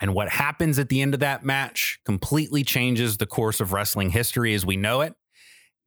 And 0.02 0.14
what 0.14 0.30
happens 0.30 0.80
at 0.80 0.90
the 0.90 1.02
end 1.02 1.14
of 1.14 1.20
that 1.20 1.44
match 1.44 2.00
completely 2.06 2.64
changes 2.64 3.18
the 3.18 3.26
course 3.26 3.60
of 3.60 3.74
wrestling 3.74 4.12
history 4.12 4.54
as 4.54 4.66
we 4.66 4.78
know 4.78 5.02
it. 5.02 5.14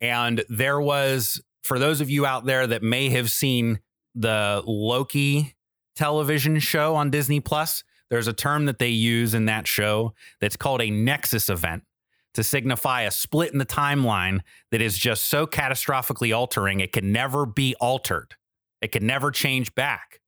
And 0.01 0.45
there 0.49 0.81
was, 0.81 1.41
for 1.62 1.79
those 1.79 2.01
of 2.01 2.11
you 2.11 2.27
out 2.27 2.45
there 2.45 2.67
that 2.67 2.83
may 2.83 3.09
have 3.11 3.31
seen 3.31 3.81
the 4.14 4.62
Loki 4.66 5.55
television 5.96 6.59
show 6.59 6.94
on 6.94 7.11
Disney 7.11 7.40
Plus, 7.40 7.85
there's 8.11 8.29
a 8.29 8.33
term 8.33 8.66
that 8.66 8.79
they 8.79 8.88
use 8.88 9.35
in 9.35 9.46
that 9.46 9.66
show 9.66 10.14
that's 10.40 10.57
called 10.57 10.83
a 10.83 10.90
nexus 10.90 11.48
event 11.48 11.85
to 12.35 12.42
signify 12.42 13.03
a 13.03 13.11
split 13.11 13.53
in 13.53 13.59
the 13.59 13.66
timeline 13.66 14.40
that 14.70 14.81
is 14.81 14.96
just 14.96 15.25
so 15.25 15.46
catastrophically 15.46 16.35
altering, 16.35 16.81
it 16.81 16.92
can 16.92 17.12
never 17.12 17.46
be 17.46 17.75
altered. 17.81 18.35
It 18.81 18.92
can 18.92 19.07
never 19.07 19.31
change 19.31 19.75
back. 19.75 20.20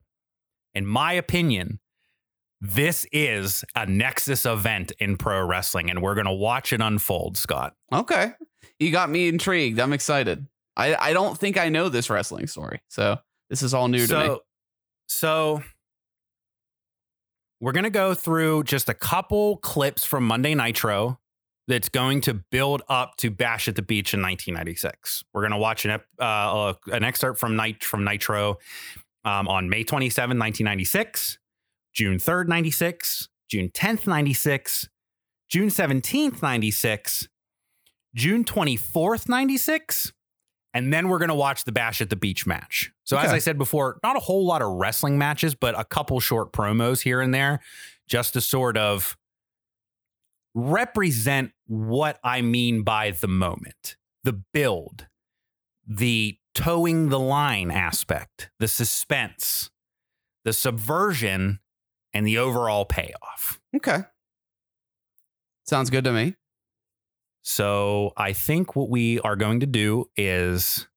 In 0.74 0.86
my 0.86 1.12
opinion, 1.12 1.80
this 2.60 3.06
is 3.12 3.64
a 3.74 3.86
nexus 3.86 4.46
event 4.46 4.92
in 4.98 5.16
pro 5.16 5.44
wrestling, 5.44 5.90
and 5.90 6.02
we're 6.02 6.14
going 6.14 6.26
to 6.26 6.32
watch 6.32 6.72
it 6.72 6.80
unfold, 6.80 7.36
Scott. 7.36 7.74
Okay. 7.92 8.32
You 8.78 8.90
got 8.90 9.10
me 9.10 9.28
intrigued. 9.28 9.78
I'm 9.78 9.92
excited. 9.92 10.46
I, 10.76 10.94
I 10.96 11.12
don't 11.12 11.38
think 11.38 11.56
I 11.56 11.68
know 11.68 11.88
this 11.88 12.10
wrestling 12.10 12.46
story. 12.46 12.80
So 12.88 13.18
this 13.50 13.62
is 13.62 13.74
all 13.74 13.88
new 13.88 14.06
to 14.06 14.14
me. 14.18 14.26
so, 14.26 14.42
so 15.06 15.62
we're 17.60 17.72
going 17.72 17.84
to 17.84 17.90
go 17.90 18.14
through 18.14 18.64
just 18.64 18.88
a 18.88 18.94
couple 18.94 19.56
clips 19.58 20.04
from 20.04 20.26
Monday 20.26 20.54
Nitro 20.54 21.18
that's 21.66 21.88
going 21.88 22.20
to 22.22 22.34
build 22.34 22.82
up 22.88 23.16
to 23.16 23.30
Bash 23.30 23.68
at 23.68 23.76
the 23.76 23.82
Beach 23.82 24.12
in 24.12 24.20
1996. 24.20 25.24
We're 25.32 25.42
going 25.42 25.52
to 25.52 25.58
watch 25.58 25.84
an 25.84 25.92
ep- 25.92 26.06
uh, 26.18 26.74
an 26.92 27.04
excerpt 27.04 27.38
from 27.38 27.56
Night 27.56 27.82
from 27.82 28.04
Nitro 28.04 28.58
um, 29.24 29.48
on 29.48 29.70
May 29.70 29.84
27, 29.84 30.38
1996, 30.38 31.38
June 31.94 32.18
3rd, 32.18 32.48
96, 32.48 33.28
June 33.48 33.70
10th, 33.70 34.06
96, 34.06 34.88
June 35.48 35.68
17th, 35.68 36.42
96, 36.42 37.28
June 38.14 38.44
24th, 38.44 39.28
96, 39.28 40.12
and 40.74 40.92
then 40.92 41.08
we're 41.08 41.18
going 41.18 41.28
to 41.28 41.34
watch 41.34 41.64
the 41.64 41.72
Bash 41.72 42.00
at 42.00 42.10
the 42.10 42.16
Beach 42.16 42.46
match. 42.46 42.92
So, 43.04 43.16
as 43.16 43.30
I 43.30 43.38
said 43.38 43.56
before, 43.56 44.00
not 44.02 44.16
a 44.16 44.20
whole 44.20 44.44
lot 44.44 44.60
of 44.60 44.72
wrestling 44.72 45.16
matches, 45.16 45.54
but 45.54 45.78
a 45.78 45.84
couple 45.84 46.18
short 46.20 46.52
promos 46.52 47.02
here 47.02 47.20
and 47.20 47.32
there 47.32 47.60
just 48.08 48.34
to 48.34 48.40
sort 48.40 48.76
of 48.76 49.16
represent 50.54 51.52
what 51.66 52.18
I 52.22 52.42
mean 52.42 52.82
by 52.82 53.12
the 53.12 53.28
moment, 53.28 53.96
the 54.24 54.32
build, 54.32 55.06
the 55.86 56.38
towing 56.54 57.08
the 57.08 57.20
line 57.20 57.70
aspect, 57.70 58.50
the 58.58 58.68
suspense, 58.68 59.70
the 60.44 60.52
subversion, 60.52 61.60
and 62.12 62.26
the 62.26 62.38
overall 62.38 62.84
payoff. 62.84 63.60
Okay. 63.74 64.02
Sounds 65.64 65.90
good 65.90 66.04
to 66.04 66.12
me. 66.12 66.34
So 67.46 68.14
I 68.16 68.32
think 68.32 68.74
what 68.74 68.88
we 68.88 69.20
are 69.20 69.36
going 69.36 69.60
to 69.60 69.66
do 69.66 70.08
is 70.16 70.88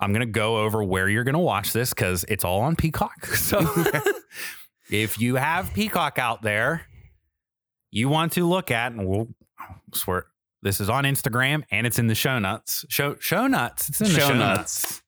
I'm 0.00 0.10
going 0.12 0.26
to 0.26 0.32
go 0.32 0.56
over 0.56 0.82
where 0.82 1.06
you're 1.06 1.22
going 1.22 1.34
to 1.34 1.38
watch 1.38 1.74
this 1.74 1.90
because 1.90 2.24
it's 2.28 2.44
all 2.44 2.62
on 2.62 2.76
Peacock. 2.76 3.26
So 3.36 3.60
if 4.90 5.20
you 5.20 5.36
have 5.36 5.72
Peacock 5.74 6.18
out 6.18 6.40
there, 6.40 6.86
you 7.90 8.08
want 8.08 8.32
to 8.32 8.48
look 8.48 8.70
at, 8.70 8.92
and 8.92 9.06
we'll 9.06 9.28
swear 9.92 10.26
this 10.62 10.80
is 10.80 10.88
on 10.88 11.04
Instagram 11.04 11.64
and 11.70 11.86
it's 11.86 11.98
in 11.98 12.06
the 12.06 12.14
show 12.14 12.38
notes. 12.38 12.86
Show 12.88 13.16
show 13.20 13.46
nuts. 13.46 13.90
It's 13.90 14.00
in 14.00 14.08
the 14.08 14.14
Show 14.14 14.28
show, 14.28 14.34
nuts. 14.34 14.84
nuts. 14.84 15.02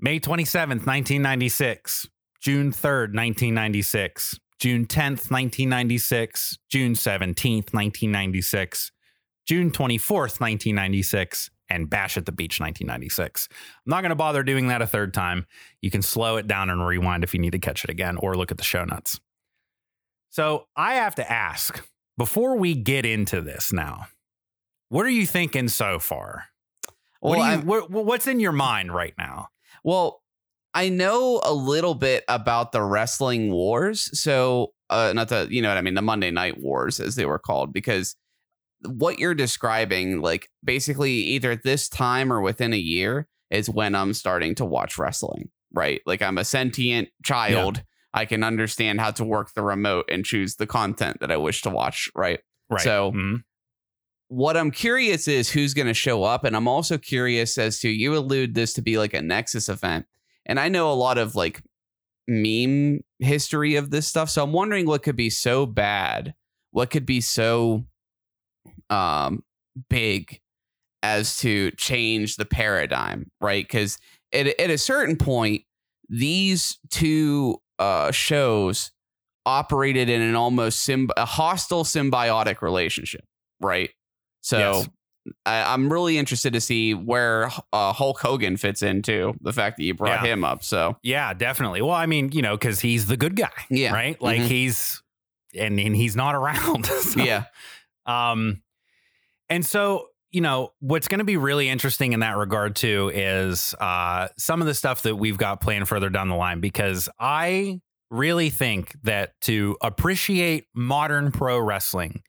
May 0.00 0.18
27th, 0.18 0.84
1996. 0.86 2.08
June 2.40 2.72
3rd, 2.72 3.14
1996. 3.14 4.40
June 4.58 4.86
10th, 4.86 5.30
1996. 5.30 6.58
June 6.68 6.94
17th, 6.94 7.72
1996. 7.72 8.90
June 9.52 9.70
24th, 9.70 10.40
1996, 10.40 11.50
and 11.68 11.90
Bash 11.90 12.16
at 12.16 12.24
the 12.24 12.32
Beach 12.32 12.58
1996. 12.58 13.48
I'm 13.52 13.58
not 13.84 14.00
going 14.00 14.08
to 14.08 14.16
bother 14.16 14.42
doing 14.42 14.68
that 14.68 14.80
a 14.80 14.86
third 14.86 15.12
time. 15.12 15.44
You 15.82 15.90
can 15.90 16.00
slow 16.00 16.38
it 16.38 16.46
down 16.46 16.70
and 16.70 16.86
rewind 16.86 17.22
if 17.22 17.34
you 17.34 17.40
need 17.40 17.52
to 17.52 17.58
catch 17.58 17.84
it 17.84 17.90
again 17.90 18.16
or 18.16 18.34
look 18.34 18.50
at 18.50 18.56
the 18.56 18.64
show 18.64 18.86
notes. 18.86 19.20
So 20.30 20.68
I 20.74 20.94
have 20.94 21.16
to 21.16 21.30
ask 21.30 21.86
before 22.16 22.56
we 22.56 22.74
get 22.74 23.04
into 23.04 23.42
this 23.42 23.74
now, 23.74 24.06
what 24.88 25.04
are 25.04 25.10
you 25.10 25.26
thinking 25.26 25.68
so 25.68 25.98
far? 25.98 26.44
Well, 27.20 27.38
what 27.38 27.58
you, 27.58 27.66
what, 27.66 27.90
what's 27.90 28.26
in 28.26 28.40
your 28.40 28.52
mind 28.52 28.94
right 28.94 29.12
now? 29.18 29.48
Well, 29.84 30.22
I 30.72 30.88
know 30.88 31.42
a 31.44 31.52
little 31.52 31.94
bit 31.94 32.24
about 32.26 32.72
the 32.72 32.82
wrestling 32.82 33.52
wars. 33.52 34.18
So, 34.18 34.72
uh, 34.88 35.12
not 35.14 35.28
the, 35.28 35.46
you 35.50 35.60
know 35.60 35.68
what 35.68 35.76
I 35.76 35.82
mean, 35.82 35.92
the 35.92 36.00
Monday 36.00 36.30
Night 36.30 36.58
Wars, 36.58 37.00
as 37.00 37.16
they 37.16 37.26
were 37.26 37.38
called, 37.38 37.74
because 37.74 38.16
what 38.84 39.18
you're 39.18 39.34
describing, 39.34 40.20
like 40.20 40.48
basically 40.64 41.12
either 41.12 41.50
at 41.52 41.62
this 41.62 41.88
time 41.88 42.32
or 42.32 42.40
within 42.40 42.72
a 42.72 42.78
year, 42.78 43.28
is 43.50 43.68
when 43.68 43.94
I'm 43.94 44.14
starting 44.14 44.54
to 44.56 44.64
watch 44.64 44.98
wrestling, 44.98 45.50
right? 45.72 46.00
Like 46.06 46.22
I'm 46.22 46.38
a 46.38 46.44
sentient 46.44 47.08
child. 47.22 47.82
I 48.14 48.24
can 48.24 48.42
understand 48.42 49.00
how 49.00 49.10
to 49.12 49.24
work 49.24 49.52
the 49.54 49.62
remote 49.62 50.06
and 50.10 50.24
choose 50.24 50.56
the 50.56 50.66
content 50.66 51.18
that 51.20 51.30
I 51.30 51.36
wish 51.36 51.62
to 51.62 51.70
watch, 51.70 52.10
right? 52.14 52.40
Right. 52.70 52.80
So- 52.82 53.12
Mhm. 53.12 53.42
what 54.28 54.56
I'm 54.56 54.70
curious 54.70 55.28
is 55.28 55.50
who's 55.50 55.74
going 55.74 55.86
to 55.88 55.94
show 55.94 56.22
up. 56.24 56.44
And 56.44 56.56
I'm 56.56 56.66
also 56.68 56.96
curious 56.98 57.58
as 57.58 57.78
to 57.80 57.88
you 57.90 58.16
allude 58.16 58.54
this 58.54 58.72
to 58.74 58.82
be 58.82 58.96
like 58.96 59.12
a 59.14 59.20
Nexus 59.20 59.68
event. 59.68 60.06
And 60.46 60.58
I 60.58 60.68
know 60.70 60.90
a 60.90 60.94
lot 60.94 61.18
of 61.18 61.34
like 61.34 61.62
meme 62.26 63.00
history 63.18 63.74
of 63.76 63.90
this 63.90 64.06
stuff. 64.08 64.30
So 64.30 64.42
I'm 64.42 64.52
wondering 64.52 64.86
what 64.86 65.02
could 65.02 65.16
be 65.16 65.30
so 65.30 65.66
bad, 65.66 66.34
what 66.70 66.90
could 66.90 67.04
be 67.06 67.20
so 67.20 67.84
um 68.92 69.42
big 69.88 70.40
as 71.02 71.38
to 71.38 71.70
change 71.72 72.36
the 72.36 72.44
paradigm, 72.44 73.30
right? 73.40 73.64
Because 73.64 73.98
at, 74.32 74.46
at 74.60 74.70
a 74.70 74.78
certain 74.78 75.16
point, 75.16 75.62
these 76.08 76.78
two 76.90 77.56
uh 77.78 78.10
shows 78.12 78.92
operated 79.46 80.08
in 80.08 80.20
an 80.20 80.36
almost 80.36 80.86
symb- 80.88 81.10
a 81.16 81.24
hostile 81.24 81.84
symbiotic 81.84 82.62
relationship, 82.62 83.24
right? 83.60 83.90
So 84.42 84.58
Yes. 84.58 84.88
I, 85.46 85.72
I'm 85.72 85.92
really 85.92 86.18
interested 86.18 86.52
to 86.52 86.60
see 86.60 86.94
where 86.94 87.48
uh, 87.72 87.92
Hulk 87.92 88.20
Hogan 88.20 88.56
fits 88.56 88.82
into 88.82 89.34
the 89.40 89.52
fact 89.52 89.76
that 89.76 89.84
you 89.84 89.94
brought 89.94 90.24
Yeah. 90.24 90.32
him 90.32 90.42
up. 90.44 90.64
So 90.64 90.96
Yeah, 91.04 91.32
definitely. 91.32 91.80
Well, 91.80 91.94
I 91.94 92.06
mean, 92.06 92.30
you 92.32 92.42
know, 92.42 92.56
because 92.56 92.80
he's 92.80 93.06
the 93.06 93.16
good 93.16 93.36
guy. 93.36 93.50
Yeah. 93.70 93.92
Right. 93.92 94.20
Like 94.20 94.40
Mhm. 94.40 94.46
he's, 94.48 95.00
and, 95.56 95.78
and 95.78 95.94
he's 95.94 96.16
not 96.16 96.34
around. 96.34 96.86
So, 97.02 97.20
yeah, 97.22 97.44
Um, 98.06 98.62
and 99.52 99.66
so, 99.66 100.08
you 100.30 100.40
know, 100.40 100.72
what's 100.80 101.08
going 101.08 101.18
to 101.18 101.24
be 101.24 101.36
really 101.36 101.68
interesting 101.68 102.14
in 102.14 102.20
that 102.20 102.38
regard 102.38 102.74
too 102.74 103.10
is 103.12 103.74
uh, 103.78 104.28
some 104.38 104.62
of 104.62 104.66
the 104.66 104.72
stuff 104.72 105.02
that 105.02 105.16
we've 105.16 105.36
got 105.36 105.60
planned 105.60 105.86
further 105.88 106.08
down 106.08 106.30
the 106.30 106.34
line 106.34 106.60
because 106.60 107.10
I 107.20 107.82
really 108.10 108.48
think 108.48 108.96
that 109.02 109.38
to 109.42 109.76
appreciate 109.82 110.68
modern 110.74 111.32
pro 111.32 111.58
wrestling, 111.58 112.22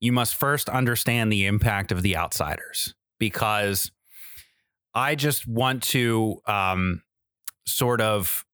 you 0.00 0.12
must 0.12 0.34
first 0.34 0.68
understand 0.68 1.32
the 1.32 1.46
impact 1.46 1.92
of 1.92 2.02
the 2.02 2.14
outsiders 2.14 2.94
because 3.18 3.90
I 4.92 5.14
just 5.14 5.48
want 5.48 5.82
to 5.84 6.42
um, 6.46 7.02
sort 7.66 8.02
of. 8.02 8.44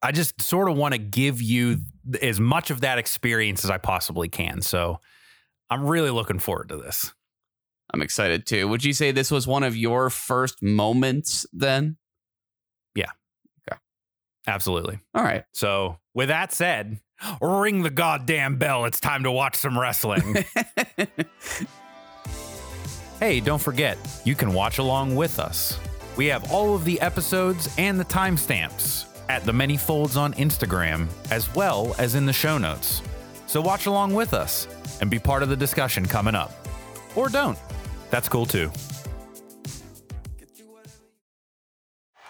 I 0.00 0.12
just 0.12 0.42
sort 0.42 0.70
of 0.70 0.76
want 0.76 0.92
to 0.92 0.98
give 0.98 1.40
you 1.40 1.78
as 2.20 2.38
much 2.38 2.70
of 2.70 2.82
that 2.82 2.98
experience 2.98 3.64
as 3.64 3.70
I 3.70 3.78
possibly 3.78 4.28
can. 4.28 4.60
So 4.60 5.00
I'm 5.70 5.86
really 5.86 6.10
looking 6.10 6.38
forward 6.38 6.68
to 6.70 6.76
this. 6.76 7.12
I'm 7.92 8.02
excited 8.02 8.46
too. 8.46 8.68
Would 8.68 8.84
you 8.84 8.92
say 8.92 9.12
this 9.12 9.30
was 9.30 9.46
one 9.46 9.62
of 9.62 9.76
your 9.76 10.10
first 10.10 10.62
moments 10.62 11.46
then? 11.52 11.96
Yeah. 12.94 13.10
Okay. 13.68 13.78
Absolutely. 14.46 15.00
All 15.14 15.22
right. 15.22 15.44
So, 15.52 15.98
with 16.14 16.28
that 16.28 16.52
said, 16.52 16.98
ring 17.40 17.82
the 17.82 17.90
goddamn 17.90 18.56
bell. 18.56 18.84
It's 18.84 19.00
time 19.00 19.22
to 19.24 19.30
watch 19.30 19.56
some 19.56 19.78
wrestling. 19.78 20.44
hey, 23.20 23.40
don't 23.40 23.62
forget, 23.62 23.98
you 24.24 24.34
can 24.34 24.52
watch 24.54 24.78
along 24.78 25.16
with 25.16 25.38
us. 25.38 25.78
We 26.16 26.26
have 26.26 26.50
all 26.52 26.74
of 26.74 26.84
the 26.84 27.00
episodes 27.00 27.72
and 27.78 27.98
the 27.98 28.04
timestamps 28.04 29.06
at 29.28 29.44
the 29.44 29.52
many 29.52 29.76
folds 29.76 30.16
on 30.16 30.34
Instagram, 30.34 31.08
as 31.30 31.52
well 31.54 31.94
as 31.98 32.14
in 32.14 32.26
the 32.26 32.32
show 32.32 32.58
notes. 32.58 33.02
So, 33.46 33.60
watch 33.60 33.86
along 33.86 34.14
with 34.14 34.34
us 34.34 34.66
and 35.00 35.10
be 35.10 35.18
part 35.18 35.42
of 35.42 35.48
the 35.48 35.56
discussion 35.56 36.06
coming 36.06 36.34
up. 36.34 36.52
Or 37.14 37.28
don't. 37.28 37.58
That's 38.10 38.28
cool 38.28 38.46
too. 38.46 38.70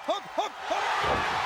Hook, 0.05 0.25
hook, 0.37 0.53
hook. 0.69 0.85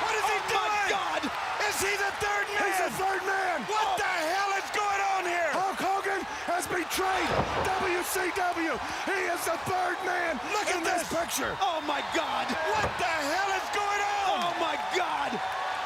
What 0.03 0.15
is 0.19 0.25
he 0.27 0.35
oh, 0.35 0.51
doing? 0.51 0.75
My 0.75 0.91
God! 0.91 1.21
Is 1.63 1.77
he 1.79 1.93
the 1.95 2.11
third 2.19 2.45
man? 2.51 2.63
He's 2.67 2.79
the 2.83 2.93
third 2.99 3.23
man. 3.23 3.63
What 3.71 3.87
oh. 3.87 3.95
the 3.95 4.15
hell 4.35 4.51
is 4.59 4.67
going 4.75 5.01
on 5.15 5.23
here? 5.23 5.51
Hulk 5.55 5.79
Hogan 5.79 6.21
has 6.51 6.67
betrayed 6.67 7.31
WCW. 7.63 8.75
He 9.07 9.19
is 9.31 9.41
the 9.47 9.59
third 9.63 9.95
man. 10.03 10.39
Look 10.51 10.67
at 10.67 10.83
this 10.83 11.07
picture. 11.07 11.55
Oh 11.63 11.79
my 11.87 12.03
God! 12.11 12.51
What 12.75 12.91
the 12.99 13.15
hell 13.31 13.51
is 13.55 13.67
going 13.71 14.03
on? 14.27 14.27
Oh 14.27 14.51
my 14.59 14.75
God! 14.91 15.31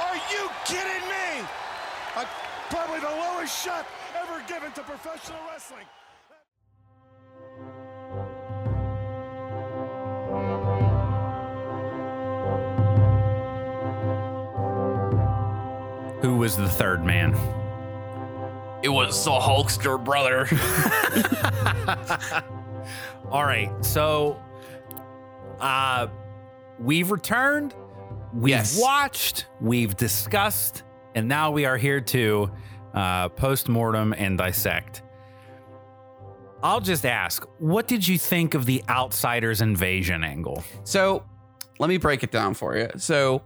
Are 0.02 0.18
you 0.34 0.50
kidding 0.66 1.06
me? 1.06 1.46
Uh, 2.18 2.26
probably 3.44 3.48
shot 3.48 3.86
ever 4.16 4.42
given 4.48 4.72
to 4.72 4.82
professional 4.84 5.40
wrestling. 5.52 5.86
Who 16.22 16.38
was 16.38 16.56
the 16.56 16.70
third 16.70 17.04
man? 17.04 17.36
it 18.82 18.90
was 18.90 19.24
the 19.24 19.32
Hulkster 19.32 20.04
brother. 20.04 20.46
All 23.32 23.46
right. 23.46 23.70
So 23.84 24.42
uh 25.62 26.08
we've 26.80 27.12
returned, 27.12 27.74
we've 28.34 28.50
Yes. 28.50 28.78
watched, 28.80 29.46
we've 29.62 29.96
discussed, 29.96 30.84
and 31.16 31.30
now 31.30 31.52
we 31.52 31.66
are 31.66 31.78
here 31.78 32.02
to 32.02 32.52
uh 32.94 33.30
post-mortem 33.30 34.14
and 34.18 34.38
dissect. 34.38 35.02
I'll 36.62 36.80
just 36.80 37.06
ask, 37.06 37.46
what 37.60 37.88
did 37.88 38.08
you 38.08 38.18
think 38.18 38.54
of 38.54 38.66
the 38.66 38.84
outsiders 38.88 39.60
invasion 39.62 40.24
angle? 40.24 40.64
so 40.84 41.26
let 41.80 41.90
me 41.90 41.98
break 41.98 42.24
it 42.24 42.32
down 42.32 42.54
for 42.54 42.78
you. 42.78 42.88
So 42.98 43.42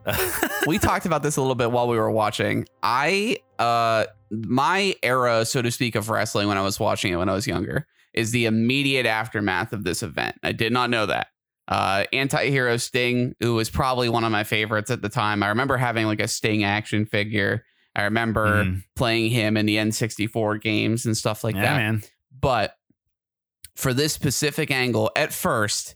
we 0.67 0.77
talked 0.79 1.05
about 1.05 1.23
this 1.23 1.37
a 1.37 1.41
little 1.41 1.55
bit 1.55 1.71
while 1.71 1.87
we 1.87 1.97
were 1.97 2.11
watching. 2.11 2.65
I 2.83 3.37
uh 3.57 4.05
my 4.31 4.95
era, 5.01 5.45
so 5.45 5.61
to 5.61 5.71
speak, 5.71 5.95
of 5.95 6.09
wrestling 6.09 6.47
when 6.47 6.57
I 6.57 6.61
was 6.61 6.79
watching 6.79 7.13
it 7.13 7.15
when 7.15 7.29
I 7.29 7.33
was 7.33 7.47
younger 7.47 7.87
is 8.13 8.31
the 8.31 8.45
immediate 8.45 9.05
aftermath 9.05 9.73
of 9.73 9.83
this 9.83 10.03
event. 10.03 10.35
I 10.43 10.51
did 10.51 10.73
not 10.73 10.89
know 10.89 11.05
that. 11.05 11.27
Uh 11.67 12.03
anti-hero 12.13 12.77
Sting, 12.77 13.33
who 13.39 13.55
was 13.55 13.69
probably 13.69 14.09
one 14.09 14.23
of 14.23 14.31
my 14.31 14.43
favorites 14.43 14.91
at 14.91 15.01
the 15.01 15.09
time. 15.09 15.41
I 15.41 15.47
remember 15.47 15.77
having 15.77 16.05
like 16.05 16.21
a 16.21 16.27
Sting 16.27 16.63
action 16.63 17.05
figure. 17.05 17.63
I 17.97 18.03
remember 18.03 18.63
Mhm. 18.63 18.83
playing 18.95 19.31
him 19.31 19.57
in 19.57 19.65
the 19.65 19.77
N64 19.77 20.57
games 20.61 21.05
and 21.05 21.17
stuff 21.17 21.43
like 21.43 21.55
yeah, 21.55 21.61
that. 21.63 21.77
man. 21.77 22.03
But 22.39 22.75
for 23.75 23.93
this 23.93 24.13
specific 24.13 24.71
angle, 24.71 25.11
at 25.15 25.33
first, 25.33 25.95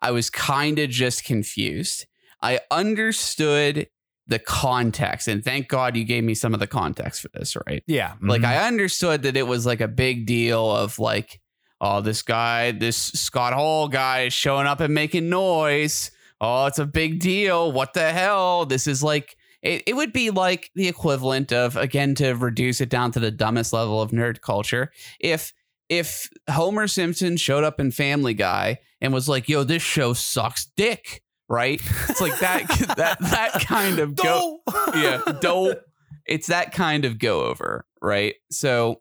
I 0.00 0.12
was 0.12 0.30
kind 0.30 0.78
of 0.78 0.88
just 0.90 1.24
confused. 1.24 2.06
I 2.40 2.60
understood 2.70 3.88
the 4.26 4.38
context, 4.38 5.26
and 5.26 5.44
thank 5.44 5.66
God 5.68 5.96
you 5.96 6.04
gave 6.04 6.22
me 6.22 6.34
some 6.34 6.54
of 6.54 6.60
the 6.60 6.66
context 6.68 7.20
for 7.20 7.28
this, 7.34 7.56
right? 7.66 7.82
Yeah. 7.86 8.14
Like 8.22 8.42
mhm. 8.42 8.46
I 8.46 8.66
understood 8.68 9.22
that 9.24 9.36
it 9.36 9.46
was 9.46 9.66
like 9.66 9.80
a 9.80 9.88
big 9.88 10.24
deal 10.26 10.70
of 10.74 10.98
like, 11.00 11.40
oh, 11.80 12.00
this 12.00 12.22
guy, 12.22 12.70
this 12.70 12.96
Scott 12.96 13.52
Hall 13.52 13.88
guy 13.88 14.22
is 14.26 14.32
showing 14.32 14.66
up 14.68 14.78
and 14.80 14.94
making 14.94 15.28
noise. 15.28 16.12
Oh, 16.40 16.66
it's 16.66 16.78
a 16.78 16.86
big 16.86 17.18
deal. 17.18 17.72
What 17.72 17.92
the 17.92 18.12
hell? 18.12 18.64
This 18.66 18.86
is 18.86 19.02
like 19.02 19.36
it, 19.62 19.82
it 19.86 19.94
would 19.94 20.12
be 20.12 20.30
like 20.30 20.70
the 20.74 20.88
equivalent 20.88 21.52
of 21.52 21.76
again 21.76 22.14
to 22.16 22.32
reduce 22.32 22.80
it 22.80 22.88
down 22.88 23.12
to 23.12 23.20
the 23.20 23.30
dumbest 23.30 23.72
level 23.72 24.00
of 24.00 24.10
nerd 24.10 24.40
culture. 24.40 24.90
If 25.20 25.52
if 25.88 26.28
Homer 26.48 26.86
Simpson 26.86 27.36
showed 27.36 27.64
up 27.64 27.80
in 27.80 27.90
Family 27.90 28.34
Guy 28.34 28.78
and 29.00 29.12
was 29.12 29.28
like, 29.28 29.48
yo, 29.48 29.64
this 29.64 29.82
show 29.82 30.12
sucks 30.12 30.66
dick, 30.76 31.22
right? 31.48 31.80
It's 32.08 32.20
like 32.20 32.38
that 32.40 32.68
that 32.96 33.18
that 33.20 33.52
kind 33.66 33.98
of 33.98 34.14
go 34.16 34.60
yeah, 34.94 35.20
dope. 35.40 35.80
It's 36.26 36.46
that 36.46 36.72
kind 36.72 37.04
of 37.04 37.18
go 37.18 37.44
over, 37.44 37.86
right? 38.00 38.34
So 38.50 39.00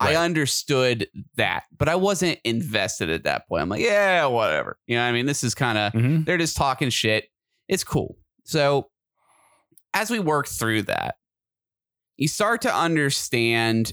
I 0.00 0.16
understood 0.16 1.06
that, 1.36 1.64
but 1.78 1.88
I 1.88 1.94
wasn't 1.94 2.40
invested 2.44 3.08
at 3.08 3.22
that 3.24 3.46
point. 3.46 3.62
I'm 3.62 3.68
like, 3.68 3.82
yeah, 3.82 4.26
whatever. 4.26 4.78
You 4.88 4.96
know 4.96 5.02
what 5.02 5.08
I 5.10 5.12
mean? 5.12 5.26
This 5.26 5.44
is 5.44 5.54
kind 5.54 5.78
of, 5.78 5.92
Mhm. 5.92 6.24
they're 6.24 6.38
just 6.38 6.56
talking 6.56 6.90
shit. 6.90 7.28
It's 7.68 7.84
cool. 7.84 8.16
So 8.44 8.88
as 9.94 10.10
we 10.10 10.18
work 10.18 10.48
through 10.48 10.82
that, 10.82 11.16
you 12.16 12.28
start 12.28 12.62
to 12.62 12.74
understand, 12.74 13.92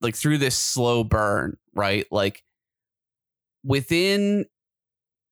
like 0.00 0.14
through 0.14 0.38
this 0.38 0.56
slow 0.56 1.04
burn, 1.04 1.56
right? 1.74 2.06
Like 2.10 2.42
within 3.64 4.46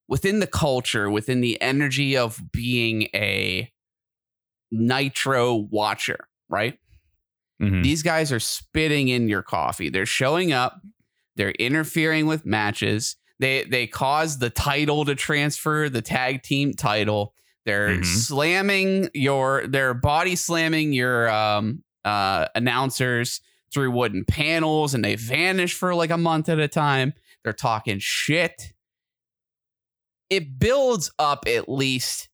within 0.09 0.41
the 0.41 0.47
culture, 0.47 1.09
within 1.11 1.41
the 1.41 1.61
energy 1.63 2.17
of 2.17 2.41
being 2.53 3.05
a 3.15 3.71
nitro 4.71 5.55
watcher, 5.55 6.29
right? 6.49 6.79
Mhm. 7.63 7.83
These 7.83 8.03
guys 8.03 8.33
are 8.33 8.41
spitting 8.41 9.09
in 9.09 9.29
your 9.29 9.43
coffee. 9.43 9.89
They're 9.89 10.05
showing 10.07 10.53
up. 10.53 10.81
They're 11.37 11.53
interfering 11.53 12.27
with 12.27 12.45
matches. 12.45 13.17
They 13.39 13.65
they 13.65 13.87
cause 13.87 14.39
the 14.39 14.51
title 14.51 15.05
to 15.05 15.15
transfer, 15.15 15.89
the 15.89 16.03
tag 16.03 16.43
team 16.43 16.75
title. 16.75 17.35
They're 17.67 17.99
Mhm. 17.99 18.05
slamming 18.05 19.09
your 19.15 19.67
they're 19.67 19.95
body 19.95 20.37
slamming 20.37 20.93
your 20.93 21.29
um 21.31 21.83
uh 22.05 22.47
announcers 22.55 23.41
through 23.73 23.91
wooden 23.91 24.25
panels 24.25 24.95
and 24.95 25.05
they 25.05 25.15
vanish 25.17 25.75
for 25.75 25.95
like 25.95 26.11
a 26.11 26.19
month 26.19 26.49
at 26.49 26.59
a 26.61 26.69
time. 26.69 27.13
They're 27.43 27.53
talking 27.53 27.99
shit. 27.99 28.73
It 30.31 30.59
builds 30.59 31.11
up 31.19 31.45
at 31.47 31.69
least 31.69 32.29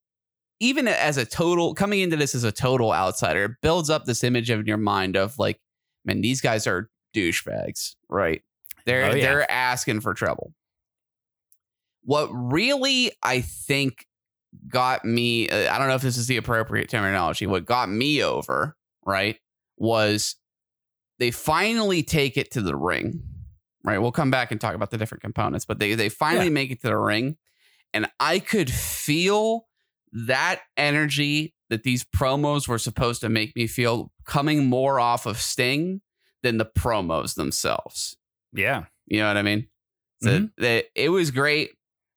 even 0.61 0.87
as 0.89 1.16
a 1.16 1.24
total 1.24 1.74
coming 1.74 2.01
into 2.01 2.16
this 2.16 2.35
as 2.35 2.45
a 2.45 2.53
total 2.53 2.93
outsider, 2.93 3.45
it 3.45 3.53
builds 3.62 3.89
up 3.89 4.05
this 4.05 4.22
image 4.22 4.51
of 4.51 4.61
in 4.61 4.66
your 4.66 4.76
mind 4.76 5.16
of 5.16 5.39
like, 5.39 5.59
man, 6.05 6.20
these 6.20 6.41
guys 6.43 6.66
are 6.66 6.91
douchebags, 7.14 7.95
right? 8.09 8.43
They're 8.85 9.05
Oh, 9.11 9.14
yeah. 9.14 9.22
they're 9.24 9.51
asking 9.51 10.01
for 10.03 10.12
trouble. 10.12 10.53
What 12.03 12.28
really 12.33 13.12
I 13.22 13.41
think 13.41 14.07
got 14.69 15.05
me, 15.05 15.49
uh, 15.49 15.73
I 15.75 15.79
don't 15.79 15.89
know 15.89 15.95
if 15.95 16.03
this 16.03 16.17
is 16.17 16.27
the 16.27 16.37
appropriate 16.37 16.89
terminology. 16.89 17.47
What 17.47 17.65
got 17.65 17.89
me 17.89 18.23
over, 18.23 18.77
right, 19.05 19.39
was 19.77 20.37
they 21.19 21.31
finally 21.31 22.03
take 22.03 22.37
it 22.37 22.51
to 22.53 22.61
the 22.61 22.77
ring. 22.77 23.23
Right, 23.83 23.99
we'll 23.99 24.13
come 24.13 24.31
back 24.31 24.51
and 24.53 24.61
talk 24.61 24.75
about 24.75 24.91
the 24.91 24.99
different 24.99 25.23
components, 25.23 25.65
but 25.65 25.79
they 25.79 25.95
they 25.95 26.11
finally 26.11 26.47
Yeah. 26.47 26.51
make 26.53 26.71
it 26.71 26.83
to 26.83 26.89
the 26.89 26.99
ring, 26.99 27.39
and 27.95 28.11
I 28.21 28.39
could 28.39 28.71
feel 28.71 29.67
that 30.13 30.61
energy 30.77 31.55
that 31.71 31.83
these 31.85 32.05
promos 32.05 32.69
were 32.69 32.79
supposed 32.79 33.21
to 33.23 33.29
make 33.31 33.57
me 33.57 33.67
feel 33.67 34.13
coming 34.25 34.67
more 34.67 35.01
off 35.01 35.25
of 35.25 35.41
Sting 35.41 36.03
than 36.43 36.59
the 36.59 36.67
promos 36.67 37.37
themselves. 37.37 38.17
Yeah. 38.53 38.85
You 39.07 39.21
know 39.21 39.29
what 39.29 39.37
I 39.39 39.43
mean? 39.43 39.69
So 40.23 40.31
Mhm. 40.41 40.53
that 40.59 40.87
it 40.95 41.09
was 41.09 41.31
great. 41.31 41.71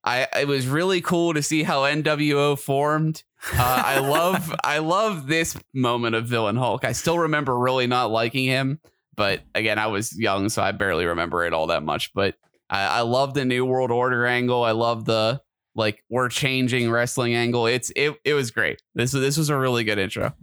I 0.03 0.27
it 0.39 0.47
was 0.47 0.67
really 0.67 1.01
cool 1.01 1.33
to 1.33 1.41
see 1.41 1.63
how 1.63 1.81
NWO 1.81 2.57
formed. 2.59 3.23
Uh, 3.53 3.83
I 3.85 3.99
love 3.99 4.53
I 4.63 4.79
love 4.79 5.27
this 5.27 5.57
moment 5.73 6.15
of 6.15 6.25
Villain 6.25 6.55
Hulk. 6.55 6.85
I 6.85 6.91
still 6.91 7.19
remember 7.19 7.57
really 7.57 7.87
not 7.87 8.11
liking 8.11 8.45
him, 8.45 8.79
but 9.15 9.41
again, 9.55 9.79
I 9.79 9.87
was 9.87 10.17
young, 10.17 10.49
so 10.49 10.61
I 10.61 10.71
barely 10.71 11.05
remember 11.05 11.45
it 11.45 11.53
all 11.53 11.67
that 11.67 11.83
much. 11.83 12.13
But 12.13 12.35
I, 12.69 12.85
I 12.85 13.01
love 13.01 13.33
the 13.33 13.45
New 13.45 13.65
World 13.65 13.91
Order 13.91 14.25
angle. 14.25 14.63
I 14.63 14.71
love 14.71 15.05
the 15.05 15.41
like 15.75 16.03
we're 16.09 16.29
changing 16.29 16.91
wrestling 16.91 17.33
angle. 17.35 17.65
It's 17.65 17.91
it 17.95 18.15
it 18.25 18.33
was 18.33 18.51
great. 18.51 18.81
This 18.95 19.11
this 19.11 19.37
was 19.37 19.49
a 19.49 19.57
really 19.57 19.83
good 19.83 19.99
intro. 19.99 20.33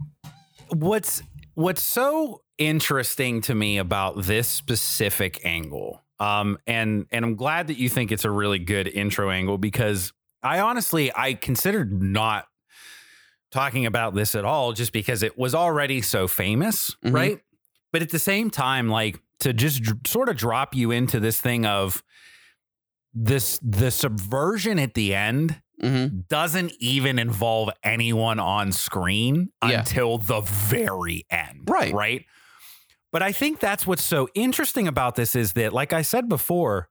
what's 0.69 1.23
what's 1.53 1.83
so 1.83 2.41
interesting 2.57 3.41
to 3.41 3.55
me 3.55 3.77
about 3.77 4.23
this 4.23 4.47
specific 4.47 5.39
angle 5.43 6.03
um 6.21 6.57
and 6.67 7.05
and 7.11 7.25
i'm 7.25 7.35
glad 7.35 7.67
that 7.67 7.77
you 7.77 7.89
think 7.89 8.11
it's 8.11 8.23
a 8.25 8.29
really 8.31 8.59
good 8.59 8.87
intro 8.87 9.29
angle 9.29 9.57
because 9.57 10.13
i 10.43 10.59
honestly 10.59 11.11
i 11.15 11.33
considered 11.33 12.01
not 12.01 12.45
talking 13.51 13.85
about 13.85 14.13
this 14.15 14.35
at 14.35 14.45
all 14.45 14.71
just 14.71 14.93
because 14.93 15.23
it 15.23 15.37
was 15.37 15.53
already 15.53 16.01
so 16.01 16.27
famous 16.27 16.95
Mhm. 17.03 17.13
right 17.13 17.39
but 17.91 18.01
at 18.01 18.09
the 18.11 18.19
same 18.19 18.49
time 18.49 18.87
like 18.87 19.19
to 19.39 19.51
just 19.53 19.81
dr- 19.83 20.07
sort 20.07 20.29
of 20.29 20.37
drop 20.37 20.75
you 20.75 20.91
into 20.91 21.19
this 21.19 21.41
thing 21.41 21.65
of 21.65 22.03
this 23.13 23.59
the 23.61 23.91
subversion 23.91 24.79
at 24.79 24.93
the 24.93 25.13
end 25.15 25.61
Mm-hmm. 25.81 26.19
doesn't 26.29 26.73
even 26.79 27.17
involve 27.17 27.71
anyone 27.83 28.37
on 28.37 28.71
screen 28.71 29.49
Yeah. 29.67 29.79
until 29.79 30.19
the 30.19 30.41
very 30.41 31.25
end. 31.31 31.67
Right. 31.67 31.91
Right. 31.91 32.25
But 33.11 33.21
I 33.21 33.31
think 33.31 33.59
that's 33.59 33.85
what's 33.85 34.03
so 34.03 34.29
interesting 34.33 34.87
about 34.87 35.15
this 35.15 35.35
is 35.35 35.53
that, 35.53 35.73
like 35.73 35.93
I 35.93 36.01
said 36.01 36.29
before, 36.29 36.89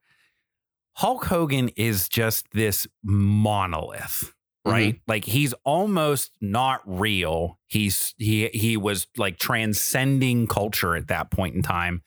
Hulk 0.95 1.25
Hogan 1.27 1.71
is 1.77 2.09
just 2.09 2.47
this 2.53 2.87
monolith. 3.03 4.33
Mm-hmm. 4.67 4.71
Right. 4.71 5.01
Like 5.09 5.25
he's 5.25 5.55
almost 5.65 6.33
not 6.43 6.83
real. 6.85 7.59
He's 7.67 8.15
he 8.19 8.49
he 8.49 8.77
was 8.77 9.07
like 9.17 9.39
transcending 9.39 10.47
culture 10.47 10.95
at 10.95 11.09
that 11.09 11.31
point 11.31 11.55
in 11.55 11.63
time 11.63 12.03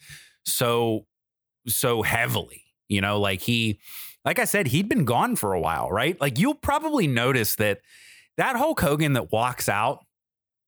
so 0.45 1.05
so 1.68 2.01
heavily. 2.03 2.64
You 2.88 3.01
know, 3.01 3.20
like 3.20 3.41
he 3.41 3.80
like 4.26 4.39
I 4.39 4.45
said, 4.45 4.68
he'd 4.68 4.88
been 4.88 5.05
gone 5.05 5.36
for 5.36 5.53
a 5.53 5.59
while, 5.59 5.89
right? 5.89 6.20
Like 6.22 6.38
you'll 6.38 6.53
probably 6.53 7.07
notice 7.07 7.55
that 7.55 7.80
that 8.38 8.55
Hulk 8.55 8.80
Hogan 8.80 9.14
that 9.14 9.32
walks 9.32 9.68
out 9.68 10.05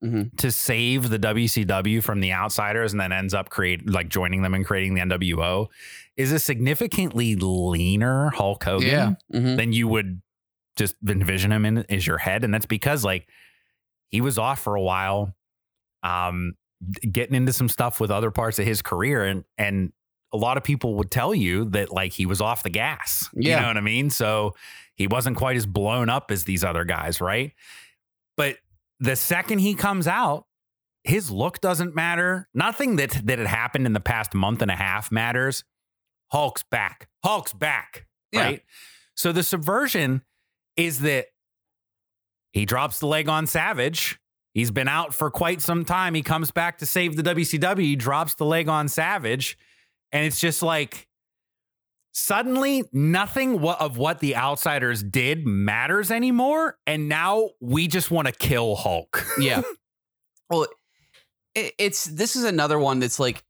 Mhm. 0.03 0.35
to 0.37 0.51
save 0.51 1.09
the 1.09 1.17
WCW 1.17 2.01
from 2.03 2.19
the 2.19 2.31
outsiders 2.33 2.91
and 2.91 2.99
then 2.99 3.11
ends 3.11 3.33
up 3.33 3.49
create 3.49 3.89
like 3.89 4.09
joining 4.09 4.41
them 4.41 4.53
and 4.53 4.65
creating 4.65 4.93
the 4.93 5.01
NWO 5.01 5.67
is 6.17 6.31
a 6.31 6.39
significantly 6.39 7.35
leaner 7.35 8.29
Hulk 8.31 8.63
Hogan 8.63 8.87
Yeah. 8.87 9.13
Mhm. 9.33 9.57
than 9.57 9.73
you 9.73 9.87
would 9.87 10.21
just 10.75 10.95
envision 11.07 11.51
him 11.51 11.65
in 11.65 11.77
is 11.89 12.05
your 12.05 12.17
head. 12.17 12.43
And 12.43 12.53
that's 12.53 12.65
because 12.65 13.03
like 13.05 13.27
he 14.09 14.19
was 14.21 14.37
off 14.37 14.61
for 14.61 14.75
a 14.75 14.81
while, 14.81 15.33
um, 16.03 16.53
getting 17.11 17.35
into 17.35 17.53
some 17.53 17.69
stuff 17.69 17.99
with 17.99 18.11
other 18.11 18.31
parts 18.31 18.59
of 18.59 18.65
his 18.65 18.81
career 18.81 19.23
and 19.25 19.43
and 19.57 19.93
a 20.33 20.37
lot 20.37 20.57
of 20.57 20.63
people 20.65 20.95
would 20.95 21.09
tell 21.09 21.33
you 21.33 21.65
that 21.69 21.91
like 21.91 22.11
he 22.11 22.25
was 22.25 22.41
off 22.41 22.63
the 22.63 22.69
gas. 22.69 23.29
Yeah. 23.33 23.55
You 23.55 23.61
know 23.61 23.67
what 23.69 23.77
I 23.77 23.81
mean? 23.81 24.09
So 24.09 24.53
he 24.95 25.07
wasn't 25.07 25.37
quite 25.37 25.55
as 25.55 25.65
blown 25.65 26.09
up 26.09 26.29
as 26.31 26.43
these 26.43 26.63
other 26.65 26.83
guys, 26.83 27.21
right? 27.21 27.53
But 28.35 28.57
the 28.99 29.15
second 29.15 29.59
he 29.59 29.75
comes 29.75 30.07
out, 30.07 30.45
his 31.03 31.29
look 31.29 31.61
doesn't 31.61 31.95
matter. 31.95 32.47
Nothing 32.53 32.95
that 32.95 33.11
that 33.25 33.37
had 33.39 33.47
happened 33.47 33.85
in 33.85 33.93
the 33.93 33.99
past 33.99 34.33
month 34.33 34.61
and 34.61 34.71
a 34.71 34.75
half 34.75 35.11
matters. 35.11 35.63
Hulk's 36.31 36.63
back. 36.63 37.07
Hulk's 37.23 37.53
back. 37.53 38.07
Yeah. 38.31 38.41
Right. 38.41 38.63
So 39.15 39.31
the 39.31 39.43
subversion 39.43 40.23
is 40.75 41.01
that 41.01 41.27
he 42.51 42.65
drops 42.65 42.99
the 42.99 43.07
leg 43.07 43.29
on 43.29 43.47
Savage. 43.47 44.19
He's 44.53 44.71
been 44.71 44.87
out 44.87 45.13
for 45.13 45.29
quite 45.29 45.61
some 45.61 45.83
time. 45.83 46.13
He 46.13 46.21
comes 46.21 46.51
back 46.51 46.77
to 46.79 46.85
save 46.85 47.15
the 47.17 47.23
WCW. 47.23 47.81
He 47.81 47.95
drops 47.95 48.35
the 48.35 48.45
leg 48.45 48.69
on 48.69 48.87
Savage. 48.87 49.57
And 50.11 50.25
it's 50.25 50.39
just 50.39 50.63
like 50.63 51.07
suddenly 52.15 52.81
nothing 52.93 53.59
of 53.59 53.97
what 53.97 54.19
the 54.19 54.37
outsiders 54.37 55.03
did 55.03 55.45
matters 55.45 56.09
anymore. 56.09 56.77
And 56.87 57.09
now 57.09 57.49
we 57.59 57.87
just 57.89 58.09
want 58.09 58.27
to 58.27 58.33
kill 58.33 58.75
Hulk. 58.75 59.23
yeah. 59.39 59.61
Well, 60.49 60.65
it, 61.53 61.73
it's 61.77 62.05
this 62.05 62.37
is 62.37 62.45
another 62.45 62.79
one 62.79 62.99
that's 62.99 63.19
like, 63.19 63.43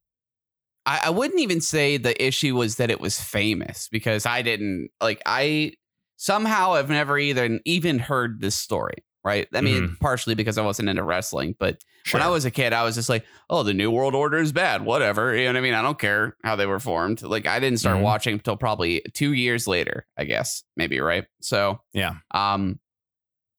I, 0.88 1.01
I 1.05 1.09
wouldn't 1.11 1.39
even 1.39 1.61
say 1.61 1.97
the 1.97 2.22
issue 2.24 2.55
was 2.55 2.78
that 2.78 2.89
it 2.89 2.99
was 2.99 3.20
famous 3.22 3.88
because 3.91 4.26
I 4.26 4.41
didn't 4.41 4.89
like 4.99 5.22
I 5.28 5.74
somehow 6.18 6.74
have 6.74 6.89
never 6.89 7.20
even 7.20 7.59
even 7.66 7.99
heard 7.99 8.41
this 8.41 8.55
story, 8.55 9.05
right? 9.26 9.48
I 9.54 9.60
mean, 9.62 9.98
partially 10.00 10.36
because 10.36 10.58
I 10.58 10.62
wasn't 10.62 10.88
into 10.88 11.04
wrestling, 11.04 11.56
but 11.60 11.84
when 12.12 12.22
I 12.22 12.30
was 12.30 12.46
a 12.46 12.52
kid, 12.52 12.72
I 12.72 12.84
was 12.84 12.94
just 12.96 13.10
like, 13.10 13.26
oh, 13.50 13.64
the 13.64 13.74
New 13.74 13.90
World 13.90 14.14
Order 14.14 14.38
is 14.38 14.52
bad, 14.52 14.84
whatever. 14.86 15.36
You 15.36 15.46
know 15.46 15.50
what 15.50 15.58
I 15.58 15.62
mean? 15.62 15.74
I 15.74 15.82
don't 15.82 15.98
care 16.00 16.38
how 16.44 16.56
they 16.56 16.68
were 16.68 16.80
formed. 16.80 17.24
Like, 17.24 17.48
I 17.48 17.60
didn't 17.60 17.80
start 17.80 17.98
Mhm. 17.98 18.02
watching 18.04 18.34
until 18.34 18.56
probably 18.56 19.02
two 19.14 19.34
years 19.34 19.68
later, 19.68 20.06
I 20.16 20.26
guess, 20.26 20.64
maybe, 20.78 21.00
right? 21.00 21.26
So, 21.42 21.82
yeah. 21.94 22.18
um, 22.32 22.80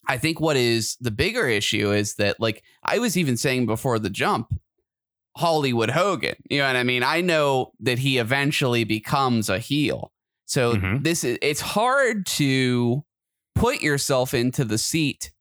I 0.08 0.16
think 0.18 0.38
what 0.38 0.56
is 0.56 0.96
the 1.00 1.10
bigger 1.10 1.48
issue 1.48 1.90
is 1.90 2.14
that, 2.14 2.38
like, 2.38 2.62
I 2.84 3.00
was 3.00 3.16
even 3.16 3.36
saying 3.36 3.66
before 3.66 3.98
the 3.98 4.08
jump, 4.10 4.54
Hollywood 5.36 5.90
Hogan. 5.90 6.36
You 6.48 6.58
know 6.58 6.66
what 6.68 6.76
I 6.76 6.82
mean? 6.84 7.02
I 7.02 7.20
know 7.20 7.72
that 7.80 7.98
he 7.98 8.18
eventually 8.18 8.84
becomes 8.84 9.48
a 9.50 9.58
heel. 9.58 10.12
So 10.46 10.76
Mhm. 10.76 11.02
this 11.02 11.24
is 11.24 11.38
it's 11.42 11.60
hard 11.60 12.24
to 12.26 13.04
put 13.56 13.82
yourself 13.82 14.32
into 14.32 14.64
the 14.64 14.78
seat, 14.78 15.32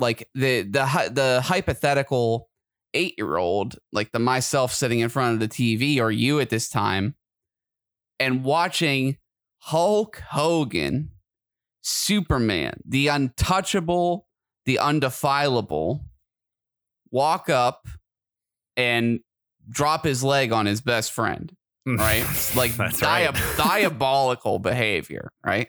like 0.00 0.28
the 0.34 0.62
the 0.62 1.10
the 1.12 1.40
hypothetical 1.44 2.48
eight 2.94 3.14
year 3.18 3.36
old, 3.36 3.76
like 3.92 4.10
the 4.12 4.18
myself 4.18 4.72
sitting 4.72 4.98
in 5.00 5.08
front 5.08 5.34
of 5.34 5.40
the 5.40 5.48
TV 5.48 6.00
or 6.00 6.10
you 6.10 6.40
at 6.40 6.50
this 6.50 6.68
time, 6.68 7.14
and 8.18 8.42
watching 8.44 9.16
Hulk 9.58 10.22
Hogan, 10.30 11.10
Superman, 11.82 12.80
the 12.86 13.08
untouchable, 13.08 14.26
the 14.66 14.78
undefilable, 14.78 16.04
walk 17.10 17.48
up 17.48 17.86
and 18.76 19.20
drop 19.68 20.04
his 20.04 20.24
leg 20.24 20.52
on 20.52 20.66
his 20.66 20.80
best 20.80 21.12
friend, 21.12 21.52
right? 21.86 22.24
It's 22.30 22.56
like 22.56 22.76
dia- 22.76 23.30
right. 23.32 23.54
diabolical 23.56 24.58
behavior, 24.58 25.30
right? 25.44 25.68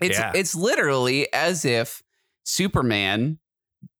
It's 0.00 0.18
Yeah. 0.18 0.32
it's 0.34 0.54
literally 0.54 1.32
as 1.32 1.64
if 1.64 2.02
Superman 2.44 3.38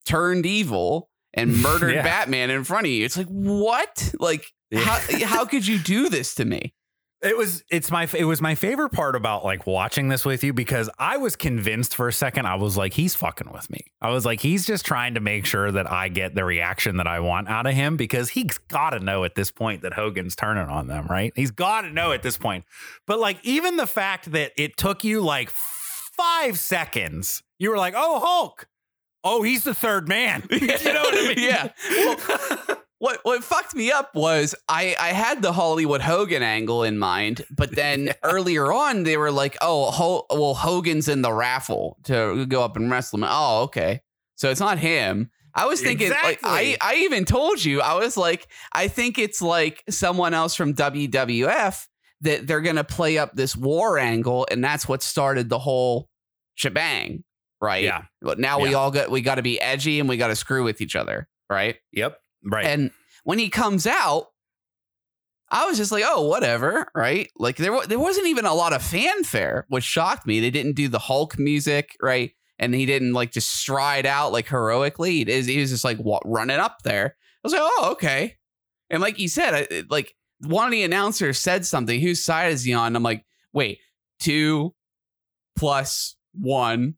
turned 0.05 0.45
evil 0.45 1.09
and 1.33 1.57
murdered 1.61 1.95
Yeah. 1.95 2.03
Batman 2.03 2.49
in 2.49 2.63
front 2.63 2.85
of 2.85 2.91
you. 2.91 3.05
It's 3.05 3.17
like 3.17 3.27
what? 3.27 4.13
Like 4.19 4.45
how 4.73 4.99
how 5.25 5.45
could 5.45 5.65
you 5.65 5.79
do 5.79 6.09
this 6.09 6.35
to 6.35 6.45
me? 6.45 6.73
It 7.21 7.37
was 7.37 7.63
it's 7.71 7.89
my 7.89 8.05
it 8.13 8.25
was 8.25 8.41
my 8.41 8.53
favorite 8.53 8.89
part 8.89 9.15
about 9.15 9.45
like 9.45 9.65
watching 9.65 10.09
this 10.09 10.25
with 10.25 10.43
you 10.43 10.51
because 10.51 10.89
I 10.99 11.15
was 11.15 11.37
convinced 11.37 11.95
for 11.95 12.09
a 12.09 12.11
second 12.11 12.47
I 12.47 12.55
was 12.55 12.75
like 12.75 12.93
he's 12.95 13.15
fucking 13.15 13.49
with 13.49 13.69
me. 13.69 13.79
I 14.01 14.09
was 14.09 14.25
like 14.25 14.41
he's 14.41 14.65
just 14.65 14.85
trying 14.85 15.13
to 15.13 15.21
make 15.21 15.45
sure 15.45 15.71
that 15.71 15.89
I 15.89 16.09
get 16.09 16.35
the 16.35 16.43
reaction 16.43 16.97
that 16.97 17.07
I 17.07 17.21
want 17.21 17.47
out 17.47 17.65
of 17.65 17.73
him 17.73 17.95
because 17.95 18.27
he's 18.27 18.57
got 18.57 18.89
to 18.89 18.99
know 18.99 19.23
at 19.23 19.35
this 19.35 19.51
point 19.51 19.83
that 19.83 19.93
Hogan's 19.93 20.35
turning 20.35 20.67
on 20.67 20.87
them, 20.87 21.07
right? 21.07 21.31
He's 21.33 21.51
got 21.51 21.81
to 21.81 21.91
know 21.91 22.11
at 22.11 22.23
this 22.23 22.37
point. 22.37 22.65
But 23.07 23.19
like 23.19 23.37
even 23.43 23.77
the 23.77 23.87
fact 23.87 24.33
that 24.33 24.51
it 24.57 24.75
took 24.75 25.05
you 25.05 25.21
like 25.21 25.49
5 25.49 26.59
seconds. 26.59 27.41
You 27.59 27.69
were 27.69 27.77
like, 27.77 27.93
"Oh, 27.95 28.19
Hulk. 28.19 28.67
Oh, 29.23 29.41
he's 29.43 29.63
the 29.63 29.73
third 29.73 30.07
man." 30.07 30.43
you 30.51 30.59
know 30.67 31.01
what 31.03 31.13
I 31.17 31.27
mean? 31.35 31.39
Yeah. 31.39 31.69
Well, 31.89 32.77
what 32.99 33.19
what 33.23 33.43
fucked 33.43 33.75
me 33.75 33.91
up 33.91 34.15
was 34.15 34.55
I 34.67 34.95
I 34.99 35.09
had 35.09 35.41
the 35.41 35.51
Hollywood 35.53 36.01
Hogan 36.01 36.41
angle 36.43 36.83
in 36.83 36.97
mind, 36.97 37.43
but 37.55 37.75
then 37.75 38.13
earlier 38.23 38.71
on 38.71 39.03
they 39.03 39.17
were 39.17 39.31
like, 39.31 39.57
oh, 39.61 39.91
Ho- 39.91 40.25
well 40.29 40.53
Hogan's 40.53 41.07
in 41.09 41.21
the 41.21 41.33
raffle 41.33 41.97
to 42.03 42.45
go 42.45 42.63
up 42.63 42.75
and 42.77 42.89
wrestle 42.89 43.19
him. 43.19 43.27
Oh, 43.29 43.63
okay, 43.63 44.01
so 44.35 44.49
it's 44.49 44.59
not 44.59 44.79
him. 44.79 45.29
I 45.55 45.67
was 45.67 45.81
thinking, 45.81 46.09
like, 46.09 46.39
I 46.43 46.77
I 46.81 46.95
even 47.03 47.25
told 47.25 47.63
you 47.63 47.79
I 47.81 47.93
was 47.95 48.17
like, 48.17 48.47
I 48.73 48.87
think 48.87 49.19
it's 49.19 49.39
like 49.41 49.83
someone 49.89 50.33
else 50.33 50.55
from 50.55 50.73
WWF 50.73 51.85
that 52.21 52.47
they're 52.47 52.61
gonna 52.61 52.83
play 52.83 53.17
up 53.17 53.35
this 53.35 53.55
war 53.55 53.99
angle, 53.99 54.47
and 54.49 54.63
that's 54.63 54.87
what 54.87 55.03
started 55.03 55.49
the 55.49 55.59
whole 55.59 56.09
shebang, 56.55 57.23
right? 57.63 57.83
Yeah. 57.83 58.03
But 58.21 58.37
now 58.39 58.59
we 58.59 58.73
all 58.73 58.91
got 58.91 59.09
we 59.09 59.21
got 59.21 59.35
to 59.35 59.41
be 59.41 59.59
edgy 59.59 59.99
and 59.99 60.07
we 60.09 60.17
got 60.17 60.27
to 60.27 60.35
screw 60.35 60.63
with 60.63 60.81
each 60.81 60.95
other, 60.95 61.27
right? 61.49 61.77
Yep. 61.93 62.19
Right. 62.45 62.65
And 62.65 62.91
when 63.23 63.39
he 63.39 63.49
comes 63.49 63.87
out, 63.87 64.27
I 65.49 65.65
was 65.65 65.77
just 65.77 65.91
like, 65.91 66.03
oh, 66.05 66.27
whatever, 66.27 66.87
right? 66.95 67.29
Like 67.37 67.57
there, 67.57 67.79
there 67.87 67.99
wasn't 67.99 68.27
even 68.27 68.45
a 68.45 68.53
lot 68.53 68.73
of 68.73 68.81
fanfare, 68.83 69.65
which 69.69 69.83
shocked 69.83 70.25
me. 70.27 70.39
They 70.39 70.49
didn't 70.51 70.75
do 70.75 70.87
the 70.87 70.99
Hulk 70.99 71.37
music, 71.39 71.95
right? 72.01 72.31
And 72.59 72.73
he 72.73 72.85
didn't 72.85 73.13
like 73.13 73.31
just 73.31 73.49
stride 73.51 74.05
out 74.05 74.31
like 74.33 74.47
heroically. 74.47 75.11
He, 75.23 75.31
is- 75.31 75.45
he 75.45 75.59
was 75.59 75.69
just 75.69 75.83
like 75.83 75.99
running 76.25 76.57
up 76.59 76.77
there. 76.83 77.15
I 77.15 77.39
was 77.43 77.53
like, 77.53 77.61
oh, 77.63 77.89
okay. 77.93 78.35
And 78.89 79.01
like 79.01 79.19
you 79.19 79.27
said, 79.27 79.53
I, 79.71 79.83
like 79.89 80.13
one 80.39 80.65
of 80.65 80.71
the 80.71 80.83
announcers 80.83 81.37
said 81.39 81.65
something. 81.65 81.99
Whose 82.01 82.23
side 82.23 82.51
is 82.51 82.63
he 82.63 82.73
on? 82.73 82.95
I'm 82.95 83.03
like, 83.03 83.23
wait, 83.53 83.79
two 84.19 84.73
plus 85.55 86.15
one. 86.33 86.95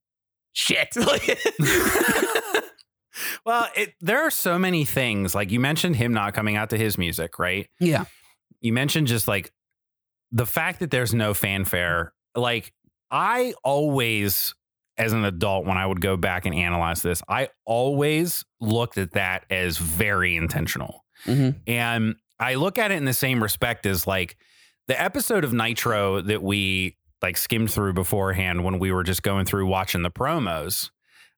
Shit. 0.56 0.88
well, 3.46 3.68
it, 3.76 3.94
there 4.02 4.22
are 4.22 4.32
so 4.32 4.58
many 4.58 4.86
things. 4.86 5.36
Like 5.36 5.52
you 5.52 5.60
mentioned 5.60 5.98
him 5.98 6.14
not 6.14 6.34
coming 6.34 6.56
out 6.56 6.72
to 6.72 6.78
his 6.78 6.98
music, 6.98 7.38
right? 7.38 7.68
yeah. 7.80 8.06
You 8.62 8.74
mentioned 8.74 9.06
just 9.06 9.28
like 9.28 9.52
the 10.32 10.48
fact 10.48 10.80
that 10.80 10.90
there's 10.90 11.14
no 11.14 11.36
fanfare. 11.36 12.14
Like 12.36 12.74
I 13.12 13.54
always, 13.64 14.56
as 14.98 15.14
an 15.14 15.24
adult, 15.24 15.68
when 15.68 15.78
I 15.78 15.86
would 15.86 16.02
go 16.02 16.18
back 16.18 16.48
and 16.48 16.56
analyze 16.56 17.04
this, 17.04 17.22
I 17.30 17.50
always 17.66 18.44
looked 18.60 18.98
at 18.98 19.12
that 19.12 19.46
as 19.52 19.78
very 19.78 20.36
intentional. 20.36 21.06
Mhm. 21.26 21.60
And 21.68 22.16
I 22.40 22.56
look 22.56 22.80
at 22.80 22.92
it 22.92 22.96
in 22.96 23.06
the 23.06 23.14
same 23.14 23.44
respect 23.44 23.86
as 23.86 24.08
like 24.08 24.36
the 24.88 25.00
episode 25.00 25.44
of 25.44 25.54
Nitro 25.54 26.22
that 26.22 26.42
we 26.42 26.98
like 27.22 27.38
skimmed 27.38 27.72
through 27.72 27.94
beforehand 27.94 28.64
when 28.64 28.80
we 28.80 28.92
were 28.92 29.04
just 29.04 29.24
going 29.24 29.46
through 29.46 29.66
watching 29.68 30.02
the 30.04 30.12
promos. 30.12 30.90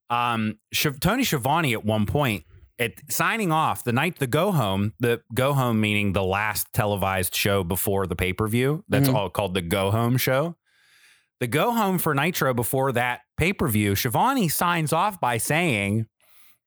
Um, 0.09 0.59
Tony 0.99 1.23
Schiavone 1.23 1.73
at 1.73 1.83
one 1.85 2.05
point 2.05 2.43
at 2.79 2.93
signing 3.09 3.51
off 3.51 3.83
the 3.83 3.91
night 3.91 4.19
the 4.19 4.27
go 4.27 4.51
home, 4.51 4.93
the 4.99 5.21
go 5.33 5.53
home 5.53 5.81
meaning 5.81 6.13
the 6.13 6.23
last 6.23 6.67
televised 6.73 7.35
show 7.35 7.63
before 7.63 8.05
the 8.07 8.15
pay 8.15 8.33
per 8.33 8.47
view. 8.47 8.83
That's 8.87 9.09
Mhm. 9.09 9.15
all 9.15 9.29
called 9.29 9.53
the 9.53 9.61
go 9.61 9.91
home 9.91 10.17
show. 10.17 10.55
The 11.39 11.47
go 11.47 11.71
home 11.71 11.97
for 11.99 12.13
Nitro 12.15 12.53
before 12.53 12.91
that 12.93 13.21
pay 13.37 13.53
per 13.53 13.67
view, 13.67 13.95
Schiavone 13.95 14.47
signs 14.47 14.91
off 14.93 15.19
by 15.19 15.37
saying, 15.37 16.07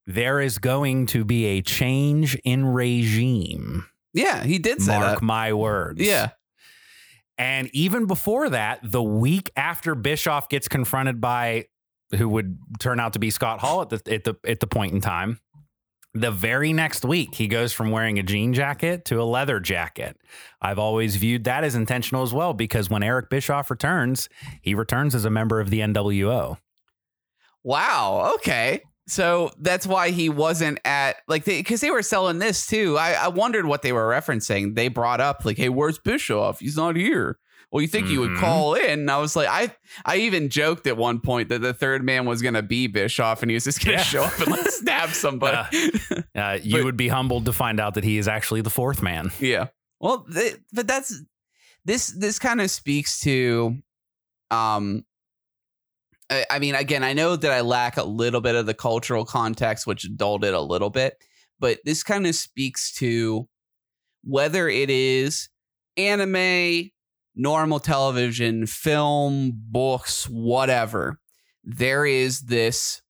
There 0.06 0.40
is 0.40 0.58
going 0.58 1.06
to 1.06 1.24
be 1.24 1.44
a 1.46 1.62
change 1.62 2.34
in 2.44 2.64
regime. 2.66 3.86
Yeah, 4.12 4.42
he 4.42 4.58
did 4.58 4.82
say 4.82 4.98
Mark 4.98 5.20
that. 5.20 5.22
my 5.24 5.52
words. 5.52 6.00
Yeah. 6.00 6.30
And 7.40 7.70
even 7.72 8.04
before 8.04 8.50
that, 8.50 8.80
the 8.82 9.02
week 9.02 9.50
after 9.56 9.94
Bischoff 9.94 10.50
gets 10.50 10.68
confronted 10.68 11.22
by 11.22 11.68
who 12.14 12.28
would 12.28 12.58
turn 12.78 13.00
out 13.00 13.14
to 13.14 13.18
be 13.18 13.30
Scott 13.30 13.60
Hall 13.60 13.80
at 13.80 13.88
the 13.88 14.12
at 14.12 14.24
the 14.24 14.34
at 14.46 14.60
the 14.60 14.66
point 14.66 14.92
in 14.92 15.00
time, 15.00 15.40
the 16.12 16.30
very 16.30 16.74
next 16.74 17.02
week 17.02 17.34
he 17.34 17.48
goes 17.48 17.72
from 17.72 17.92
wearing 17.92 18.18
a 18.18 18.22
jean 18.22 18.52
jacket 18.52 19.06
to 19.06 19.22
a 19.22 19.24
leather 19.24 19.58
jacket. 19.58 20.18
I've 20.60 20.78
always 20.78 21.16
viewed 21.16 21.44
that 21.44 21.64
as 21.64 21.74
intentional 21.74 22.22
as 22.22 22.34
well 22.34 22.52
because 22.52 22.90
when 22.90 23.02
Eric 23.02 23.30
Bischoff 23.30 23.70
returns, 23.70 24.28
he 24.60 24.74
returns 24.74 25.14
as 25.14 25.24
a 25.24 25.30
member 25.30 25.60
of 25.60 25.70
the 25.70 25.80
NWO. 25.80 26.58
Wow. 27.64 28.34
Okay. 28.34 28.82
So 29.10 29.50
that's 29.58 29.86
why 29.86 30.10
he 30.10 30.28
wasn't 30.28 30.78
at 30.84 31.16
like 31.28 31.44
because 31.44 31.80
they, 31.80 31.90
were 31.90 32.02
selling 32.02 32.38
this 32.38 32.66
too. 32.66 32.96
I, 32.96 33.12
I 33.12 33.28
wondered 33.28 33.66
what 33.66 33.82
they 33.82 33.92
were 33.92 34.08
referencing. 34.08 34.74
They 34.76 34.88
brought 34.88 35.20
up 35.20 35.44
like, 35.44 35.56
"Hey, 35.56 35.68
where's 35.68 35.98
Bischoff? 35.98 36.60
He's 36.60 36.76
not 36.76 36.96
here." 36.96 37.38
Well, 37.72 37.80
you 37.82 37.86
think 37.88 38.08
he 38.08 38.18
would 38.18 38.36
call 38.36 38.74
in? 38.74 39.00
And 39.00 39.10
I 39.10 39.18
was 39.18 39.36
like, 39.36 39.48
I 39.48 39.74
I 40.04 40.16
even 40.16 40.48
joked 40.48 40.86
at 40.88 40.96
one 40.96 41.20
point 41.20 41.48
that 41.50 41.60
the 41.60 41.72
third 41.72 42.04
man 42.04 42.24
was 42.26 42.42
gonna 42.42 42.62
be 42.62 42.86
Bischoff, 42.88 43.42
and 43.42 43.50
he 43.50 43.54
was 43.54 43.64
just 43.64 43.84
gonna 43.84 43.98
Yeah. 43.98 44.02
show 44.02 44.22
up 44.24 44.38
and 44.40 44.48
like 44.50 44.66
stab 44.68 45.08
somebody. 45.14 45.90
Uh, 46.34 46.58
you 46.62 46.76
But- 46.78 46.84
would 46.84 46.96
be 46.96 47.08
humbled 47.08 47.44
to 47.46 47.52
find 47.52 47.80
out 47.80 47.94
that 47.94 48.04
he 48.04 48.16
is 48.16 48.26
actually 48.28 48.60
the 48.62 48.70
fourth 48.70 49.02
man. 49.02 49.30
Yeah. 49.40 49.68
Well, 50.00 50.24
th- 50.32 50.56
but 50.72 50.86
that's 50.86 51.20
this 51.84 52.06
this 52.08 52.38
kind 52.38 52.60
of 52.60 52.70
speaks 52.70 53.20
to 53.20 53.76
um 54.50 55.04
I, 56.30 56.58
mean 56.60 56.74
again, 56.76 57.02
I 57.02 57.12
know 57.12 57.34
that 57.34 57.50
I 57.50 57.60
lack 57.60 57.96
a 57.96 58.04
little 58.04 58.40
bit 58.40 58.54
of 58.54 58.66
the 58.66 58.74
cultural 58.74 59.24
context 59.24 59.86
which 59.86 60.08
dulled 60.16 60.44
it 60.44 60.54
a 60.54 60.60
little 60.60 60.90
bit, 60.90 61.18
but 61.58 61.78
this 61.84 62.04
kind 62.04 62.26
of 62.26 62.34
speaks 62.34 62.92
to 62.94 63.48
whether 64.22 64.68
it 64.68 64.90
is 64.90 65.48
anime, 65.96 66.90
normal 67.34 67.80
television, 67.80 68.66
film, 68.66 69.52
books, 69.54 70.28
whatever. 70.28 71.18
There 71.64 72.06
is 72.06 72.42
this 72.42 73.02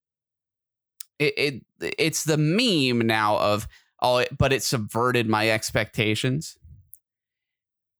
it, 1.18 1.34
it 1.36 1.94
it's 1.98 2.24
the 2.24 2.38
meme 2.38 3.06
now 3.06 3.38
of 3.38 3.68
oh, 4.02 4.24
but 4.38 4.52
it 4.52 4.62
subverted 4.62 5.28
my 5.28 5.50
expectations. 5.50 6.56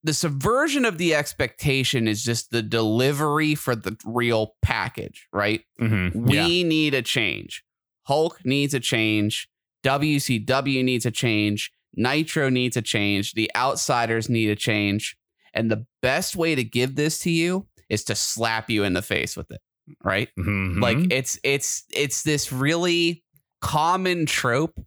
The 0.03 0.15
subversion 0.15 0.85
of 0.85 0.97
the 0.99 1.15
expectation 1.15 2.09
is 2.09 2.23
just 2.25 2.51
the 2.51 2.63
delivery 2.63 3.55
for 3.55 3.77
the 3.77 3.97
real 4.05 4.55
package, 4.63 5.27
right? 5.33 5.63
Mhm. 5.81 6.15
We 6.15 6.35
Yeah. 6.37 6.47
need 6.69 6.95
a 6.95 7.03
change. 7.03 7.63
Hulk 8.05 8.41
needs 8.45 8.73
a 8.75 8.81
change. 8.81 9.49
WCW 9.83 10.83
needs 10.83 11.05
a 11.07 11.11
change. 11.11 11.71
Nitro 11.95 12.49
needs 12.49 12.77
a 12.77 12.83
change. 12.83 13.33
The 13.35 13.51
outsiders 13.55 14.29
need 14.29 14.49
a 14.51 14.57
change. 14.57 15.17
And 15.53 15.71
the 15.71 15.87
best 16.01 16.37
way 16.37 16.55
to 16.55 16.65
give 16.65 16.95
this 16.95 17.19
to 17.21 17.31
you 17.31 17.67
is 17.89 18.05
to 18.05 18.15
slap 18.15 18.71
you 18.71 18.85
in 18.85 18.93
the 18.95 19.03
face 19.03 19.37
with 19.37 19.51
it. 19.51 19.61
right? 20.05 20.29
Mhm. 20.39 20.81
Like 20.81 20.99
it's 21.11 21.37
it's 21.43 21.83
it's 21.93 22.23
this 22.23 22.53
really 22.53 23.25
common 23.61 24.25
trope, 24.25 24.79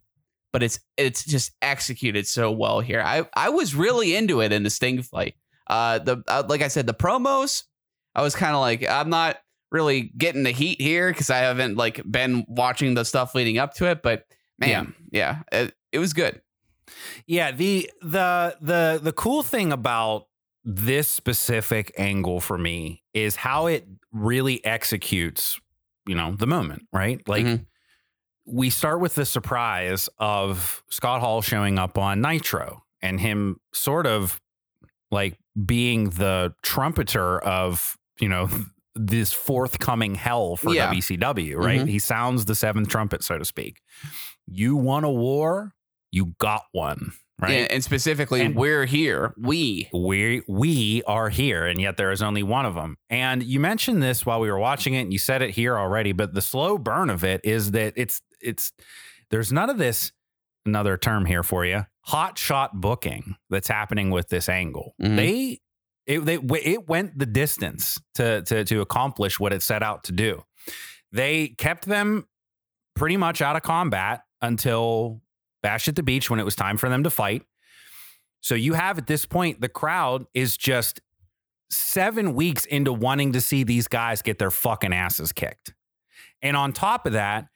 but 0.54 0.62
it's 0.62 0.78
it's 0.96 1.24
just 1.24 1.50
executed 1.60 2.26
so 2.28 2.50
well 2.52 2.78
here. 2.80 3.02
I 3.02 3.26
I 3.34 3.48
was 3.48 3.74
really 3.74 4.14
into 4.14 4.40
it 4.40 4.52
in 4.52 4.62
the 4.62 4.70
Sting 4.70 5.02
fight. 5.02 5.34
Uh, 5.66 5.98
the 5.98 6.22
uh, 6.28 6.44
like 6.48 6.62
I 6.62 6.68
said, 6.68 6.86
the 6.86 6.94
promos, 6.94 7.64
I 8.14 8.22
was 8.22 8.36
kind 8.36 8.54
of 8.54 8.60
like 8.60 8.88
I'm 8.88 9.10
not 9.10 9.38
really 9.72 10.12
getting 10.16 10.44
the 10.44 10.52
heat 10.52 10.80
here 10.80 11.10
because 11.10 11.28
I 11.28 11.38
haven't 11.38 11.76
like 11.76 12.00
been 12.08 12.44
watching 12.46 12.94
the 12.94 13.04
stuff 13.04 13.34
leading 13.34 13.58
up 13.58 13.74
to 13.74 13.90
it. 13.90 14.00
But 14.00 14.26
man, 14.60 14.94
yeah, 15.10 15.42
it, 15.50 15.74
it 15.90 15.98
was 15.98 16.12
good. 16.12 16.40
Yeah, 17.26 17.50
the 17.50 17.90
the 18.00 18.56
the 18.60 19.00
the 19.02 19.12
cool 19.12 19.42
thing 19.42 19.72
about 19.72 20.28
this 20.62 21.08
specific 21.08 21.92
angle 21.98 22.40
for 22.40 22.56
me 22.56 23.02
is 23.12 23.34
how 23.36 23.66
it 23.66 23.86
really 24.12 24.64
executes, 24.64 25.58
you 26.06 26.14
know, 26.14 26.36
the 26.38 26.46
moment, 26.46 26.82
right? 26.92 27.26
Like 27.26 27.44
Mhm. 27.44 27.66
We 28.46 28.70
start 28.70 29.00
with 29.00 29.14
the 29.14 29.24
surprise 29.24 30.08
of 30.18 30.82
Scott 30.90 31.20
Hall 31.20 31.40
showing 31.42 31.78
up 31.78 31.96
on 31.98 32.20
Nitro 32.20 32.82
and 33.00 33.18
him 33.20 33.58
sort 33.72 34.06
of 34.06 34.40
like 35.10 35.38
being 35.64 36.10
the 36.10 36.54
trumpeter 36.62 37.38
of, 37.40 37.96
you 38.20 38.28
know, 38.28 38.48
this 38.96 39.32
forthcoming 39.32 40.14
hell 40.14 40.56
for 40.56 40.72
Yeah. 40.74 40.92
WCW, 40.92 41.56
right? 41.56 41.80
Mhm. 41.80 41.88
He 41.88 41.98
sounds 41.98 42.44
the 42.44 42.54
seventh 42.54 42.88
trumpet, 42.88 43.24
so 43.24 43.38
to 43.38 43.44
speak. 43.44 43.80
You 44.46 44.76
won 44.76 45.02
a 45.04 45.10
war, 45.10 45.72
you 46.12 46.34
got 46.38 46.62
one, 46.72 47.12
right? 47.40 47.50
And, 47.52 47.70
and 47.72 47.84
specifically, 47.84 48.42
And- 48.42 48.54
we're 48.54 48.84
here. 48.84 49.34
We. 49.36 49.88
we 49.92 50.42
we 50.46 51.02
are 51.08 51.28
here 51.28 51.66
and 51.66 51.80
yet 51.80 51.96
there 51.96 52.12
is 52.12 52.22
only 52.22 52.42
one 52.44 52.66
of 52.66 52.74
them 52.76 52.96
and 53.10 53.42
you 53.42 53.58
mentioned 53.58 54.00
this 54.02 54.24
while 54.24 54.38
we 54.38 54.50
were 54.50 54.58
watching 54.60 54.94
it 54.94 55.00
and 55.02 55.12
you 55.12 55.18
said 55.18 55.42
it 55.42 55.50
here 55.50 55.76
already 55.76 56.12
but 56.12 56.34
the 56.34 56.42
slow 56.42 56.78
burn 56.78 57.10
of 57.10 57.24
it 57.24 57.40
is 57.42 57.72
that 57.72 57.94
it's 57.96 58.20
it's 58.44 58.72
there's 59.30 59.52
none 59.52 59.70
of 59.70 59.78
this 59.78 60.12
another 60.66 60.96
term 60.96 61.24
here 61.26 61.42
for 61.42 61.64
you 61.64 61.84
hot 62.02 62.38
shot 62.38 62.80
booking 62.80 63.36
that's 63.50 63.68
happening 63.68 64.10
with 64.10 64.28
this 64.28 64.48
angle 64.48 64.94
Mhm. 65.00 65.16
they 65.16 65.60
it 66.06 66.20
they 66.20 66.34
it 66.62 66.86
went 66.88 67.18
the 67.18 67.26
distance 67.26 67.98
to 68.14 68.42
to 68.42 68.64
to 68.64 68.80
accomplish 68.80 69.40
what 69.40 69.52
it 69.52 69.62
set 69.62 69.82
out 69.82 70.04
to 70.04 70.12
do 70.12 70.42
they 71.12 71.48
kept 71.48 71.86
them 71.86 72.26
pretty 72.94 73.16
much 73.16 73.40
out 73.42 73.56
of 73.56 73.62
combat 73.62 74.22
until 74.42 75.20
Bash 75.62 75.88
at 75.88 75.96
the 75.96 76.02
Beach 76.02 76.28
when 76.28 76.38
it 76.40 76.44
was 76.44 76.54
time 76.54 76.76
for 76.76 76.88
them 76.90 77.04
to 77.04 77.10
fight. 77.10 77.42
So 78.42 78.54
you 78.54 78.74
have 78.74 78.98
at 78.98 79.06
this 79.06 79.24
point, 79.24 79.60
the 79.62 79.68
crowd 79.70 80.26
is 80.34 80.56
just 80.56 81.00
seven 81.70 82.34
weeks 82.34 82.66
into 82.66 82.92
wanting 82.92 83.32
to 83.32 83.40
see 83.40 83.64
these 83.64 83.88
guys 83.88 84.20
get 84.22 84.38
their 84.38 84.50
fucking 84.50 84.92
asses 84.92 85.32
kicked. 85.32 85.72
And 86.42 86.56
on 86.56 86.72
top 86.72 87.06
of 87.06 87.14
that, 87.14 87.46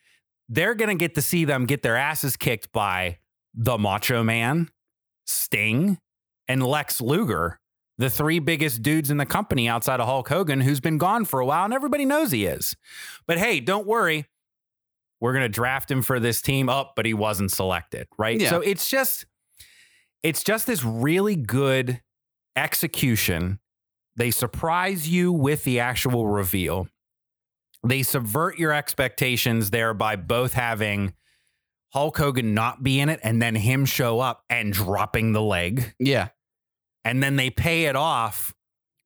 they're 0.49 0.75
going 0.75 0.89
to 0.89 0.95
get 0.95 1.15
to 1.15 1.21
see 1.21 1.45
them 1.45 1.65
get 1.65 1.83
their 1.83 1.95
asses 1.95 2.35
kicked 2.35 2.71
by 2.71 3.19
the 3.53 3.77
Macho 3.77 4.23
Man, 4.23 4.69
Sting, 5.25 5.99
and 6.47 6.65
Lex 6.65 6.99
Luger, 6.99 7.59
the 7.97 8.09
three 8.09 8.39
biggest 8.39 8.81
dudes 8.81 9.11
in 9.11 9.17
the 9.17 9.25
company 9.25 9.69
outside 9.69 9.99
of 9.99 10.07
Hulk 10.07 10.27
Hogan, 10.27 10.61
who's 10.61 10.79
been 10.79 10.97
gone 10.97 11.25
for 11.25 11.39
a 11.39 11.45
while 11.45 11.65
and 11.65 11.73
everybody 11.73 12.05
knows 12.05 12.31
he 12.31 12.45
is. 12.45 12.75
But 13.27 13.37
hey, 13.37 13.59
don't 13.59 13.85
worry. 13.85 14.25
We're 15.21 15.33
going 15.33 15.43
to 15.43 15.49
draft 15.49 15.91
him 15.91 16.01
for 16.01 16.19
this 16.19 16.41
team 16.41 16.69
up, 16.69 16.93
but 16.95 17.05
he 17.05 17.13
wasn't 17.13 17.51
selected, 17.51 18.07
right? 18.17 18.39
Yeah. 18.39 18.49
So 18.49 18.61
it's 18.61 18.89
just 18.89 19.25
it's 20.23 20.43
just 20.43 20.65
this 20.65 20.83
really 20.83 21.35
good 21.35 22.01
execution. 22.55 23.59
They 24.15 24.31
surprise 24.31 25.07
you 25.09 25.31
with 25.31 25.63
the 25.63 25.79
actual 25.79 26.27
reveal. 26.27 26.87
They 27.87 28.03
subvert 28.03 28.57
your 28.59 28.73
expectations 28.73 29.69
there 29.71 29.93
by 29.93 30.15
both 30.15 30.53
having 30.53 31.13
Hulk 31.93 32.17
Hogan 32.17 32.53
not 32.53 32.83
be 32.83 32.99
in 32.99 33.09
it 33.09 33.19
and 33.23 33.41
then 33.41 33.55
him 33.55 33.85
show 33.85 34.19
up 34.19 34.43
and 34.49 34.71
dropping 34.73 35.31
the 35.31 35.41
leg. 35.41 35.93
Yeah. 35.99 36.29
And 37.05 37.23
then 37.23 37.35
they 37.37 37.49
pay 37.49 37.85
it 37.85 37.95
off 37.95 38.53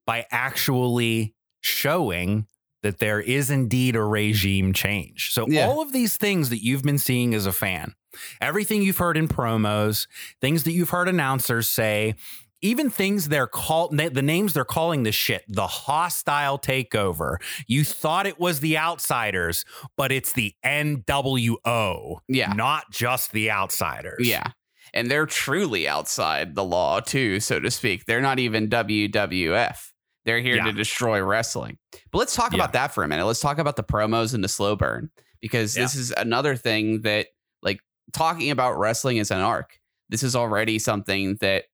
by 0.06 0.26
actually 0.32 1.36
showing 1.62 2.48
that 2.82 3.00
there 3.00 3.22
is 3.22 3.50
indeed 3.50 3.96
a 3.96 4.04
regime 4.04 4.74
change. 4.74 5.32
So, 5.32 5.48
Yeah. 5.48 5.68
all 5.68 5.82
of 5.82 5.94
these 5.94 6.18
things 6.18 6.50
that 6.50 6.62
you've 6.62 6.84
been 6.84 6.98
seeing 6.98 7.34
as 7.34 7.46
a 7.46 7.54
fan, 7.54 7.94
everything 8.42 8.82
you've 8.82 8.98
heard 8.98 9.16
in 9.16 9.30
promos, 9.30 10.08
things 10.42 10.64
that 10.66 10.74
you've 10.74 10.90
heard 10.90 11.08
announcers 11.08 11.70
say, 11.70 12.16
even 12.64 12.90
things 12.90 13.30
they're 13.30 13.46
called, 13.46 13.96
the 13.96 14.22
names 14.22 14.54
they're 14.54 14.66
calling 14.66 15.04
this 15.04 15.14
shit, 15.14 15.44
the 15.48 15.68
hostile 15.68 16.58
takeover. 16.58 17.36
You 17.68 17.84
thought 17.84 18.26
it 18.26 18.40
was 18.40 18.62
the 18.62 18.78
outsiders, 18.78 19.66
but 19.98 20.12
it's 20.12 20.32
the 20.34 20.56
NWO, 20.66 22.18
Yeah. 22.28 22.54
not 22.54 22.92
just 22.92 23.32
the 23.34 23.52
outsiders. 23.52 24.28
Yeah. 24.28 24.48
And 24.94 25.10
they're 25.12 25.26
truly 25.26 25.88
outside 25.88 26.56
the 26.56 26.64
law, 26.64 27.00
too, 27.00 27.40
so 27.40 27.60
to 27.60 27.70
speak. 27.70 28.06
They're 28.06 28.22
not 28.22 28.40
even 28.40 28.70
WWF. 28.70 29.92
They're 30.26 30.40
here 30.40 30.56
Yeah. 30.58 30.66
to 30.66 30.72
destroy 30.72 31.22
wrestling. 31.22 31.78
But 32.12 32.20
let's 32.20 32.36
talk 32.36 32.54
Yeah. 32.54 32.58
about 32.60 32.74
that 32.74 32.94
for 32.94 33.04
a 33.04 33.08
minute. 33.08 33.26
Let's 33.26 33.40
talk 33.42 33.58
about 33.58 33.76
the 33.76 33.84
promos 33.84 34.34
and 34.34 34.44
the 34.44 34.48
slow 34.48 34.76
burn 34.76 35.10
because 35.42 35.74
this 35.74 35.96
is 35.96 36.12
another 36.12 36.56
thing 36.56 37.02
that, 37.02 37.28
like, 37.62 37.80
talking 38.14 38.52
about 38.52 38.78
wrestling 38.78 39.20
as 39.20 39.32
an 39.32 39.40
arc, 39.42 39.80
this 40.10 40.24
is 40.24 40.36
already 40.36 40.80
something 40.80 41.36
that 41.42 41.66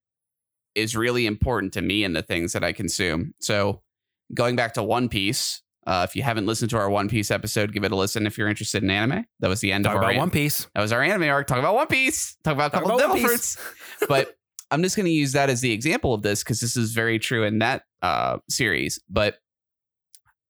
is 0.75 0.95
really 0.95 1.25
important 1.25 1.73
to 1.73 1.81
me 1.81 2.03
and 2.03 2.15
the 2.15 2.21
things 2.21 2.53
that 2.53 2.63
I 2.63 2.73
consume. 2.73 3.33
So, 3.39 3.81
going 4.33 4.55
back 4.55 4.73
to 4.75 4.83
One 4.83 5.09
Piece, 5.09 5.61
uh, 5.87 6.05
if 6.07 6.15
you 6.15 6.23
haven't 6.23 6.45
listened 6.45 6.69
to 6.71 6.77
our 6.77 6.89
One 6.89 7.09
Piece 7.09 7.31
episode, 7.31 7.73
give 7.73 7.83
it 7.83 7.91
a 7.91 7.95
listen 7.95 8.27
if 8.27 8.37
you're 8.37 8.47
interested 8.47 8.83
in 8.83 8.89
anime. 8.89 9.25
That 9.39 9.47
was 9.47 9.59
the 9.61 9.71
end 9.71 9.85
Talk 9.85 9.95
of 9.95 10.03
our 10.03 10.15
One 10.15 10.29
Piece. 10.29 10.67
that 10.75 10.81
was 10.81 10.91
our 10.91 11.01
anime 11.01 11.29
arc. 11.29 11.47
Talk 11.47 11.59
about 11.59 11.75
One 11.75 11.87
Piece. 11.87 12.35
Talk 12.43 12.53
about 12.53 12.67
a 12.67 12.71
couple 12.71 12.91
about 12.91 13.05
of 13.05 13.15
devil 13.15 13.27
fruits. 13.27 13.57
but 14.07 14.35
I'm 14.71 14.83
just 14.83 14.95
going 14.95 15.05
to 15.05 15.11
use 15.11 15.31
that 15.31 15.49
as 15.49 15.61
the 15.61 15.71
example 15.71 16.13
of 16.13 16.21
this 16.21 16.43
because 16.43 16.59
this 16.59 16.77
is 16.77 16.91
very 16.91 17.17
true 17.17 17.43
in 17.43 17.59
that 17.59 17.83
uh, 18.01 18.37
series. 18.49 18.99
But 19.09 19.39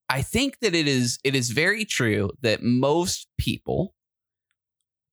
I 0.10 0.22
think 0.22 0.60
that 0.60 0.76
it 0.76 0.88
is 0.88 1.20
it 1.24 1.36
is 1.36 1.52
very 1.52 1.86
true 1.86 2.32
that 2.42 2.64
most 2.64 3.28
people 3.38 3.94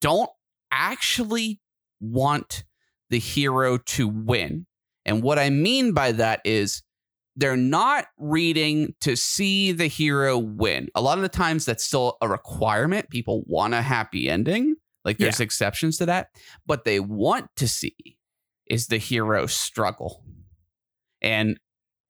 don't 0.01 0.31
actually 0.73 1.61
want 2.01 2.65
the 3.11 3.19
hero 3.19 3.79
to 3.79 4.09
win. 4.09 4.67
And 5.07 5.23
what 5.23 5.39
I 5.39 5.49
mean 5.49 5.93
by 5.93 6.13
that 6.13 6.43
is 6.45 6.83
they're 7.37 7.57
not 7.57 8.07
reading 8.19 8.95
to 9.01 9.17
see 9.17 9.73
the 9.73 9.87
hero 9.87 10.37
win. 10.37 10.89
A 10.95 11.01
lot 11.01 11.17
of 11.17 11.23
the 11.23 11.29
times 11.29 11.65
that's 11.65 11.85
still 11.85 12.19
a 12.21 12.29
requirement. 12.29 13.09
People 13.09 13.43
want 13.47 13.73
a 13.73 13.81
happy 13.83 14.29
ending. 14.29 14.77
Like 15.05 15.19
there's 15.19 15.41
exceptions 15.41 15.99
to 15.99 16.07
that. 16.07 16.29
But 16.67 16.85
they 16.85 17.01
want 17.01 17.47
to 17.57 17.69
see 17.69 17.95
is 18.67 18.89
the 18.89 18.99
hero 18.99 19.47
struggle. 19.47 20.25
And 21.23 21.59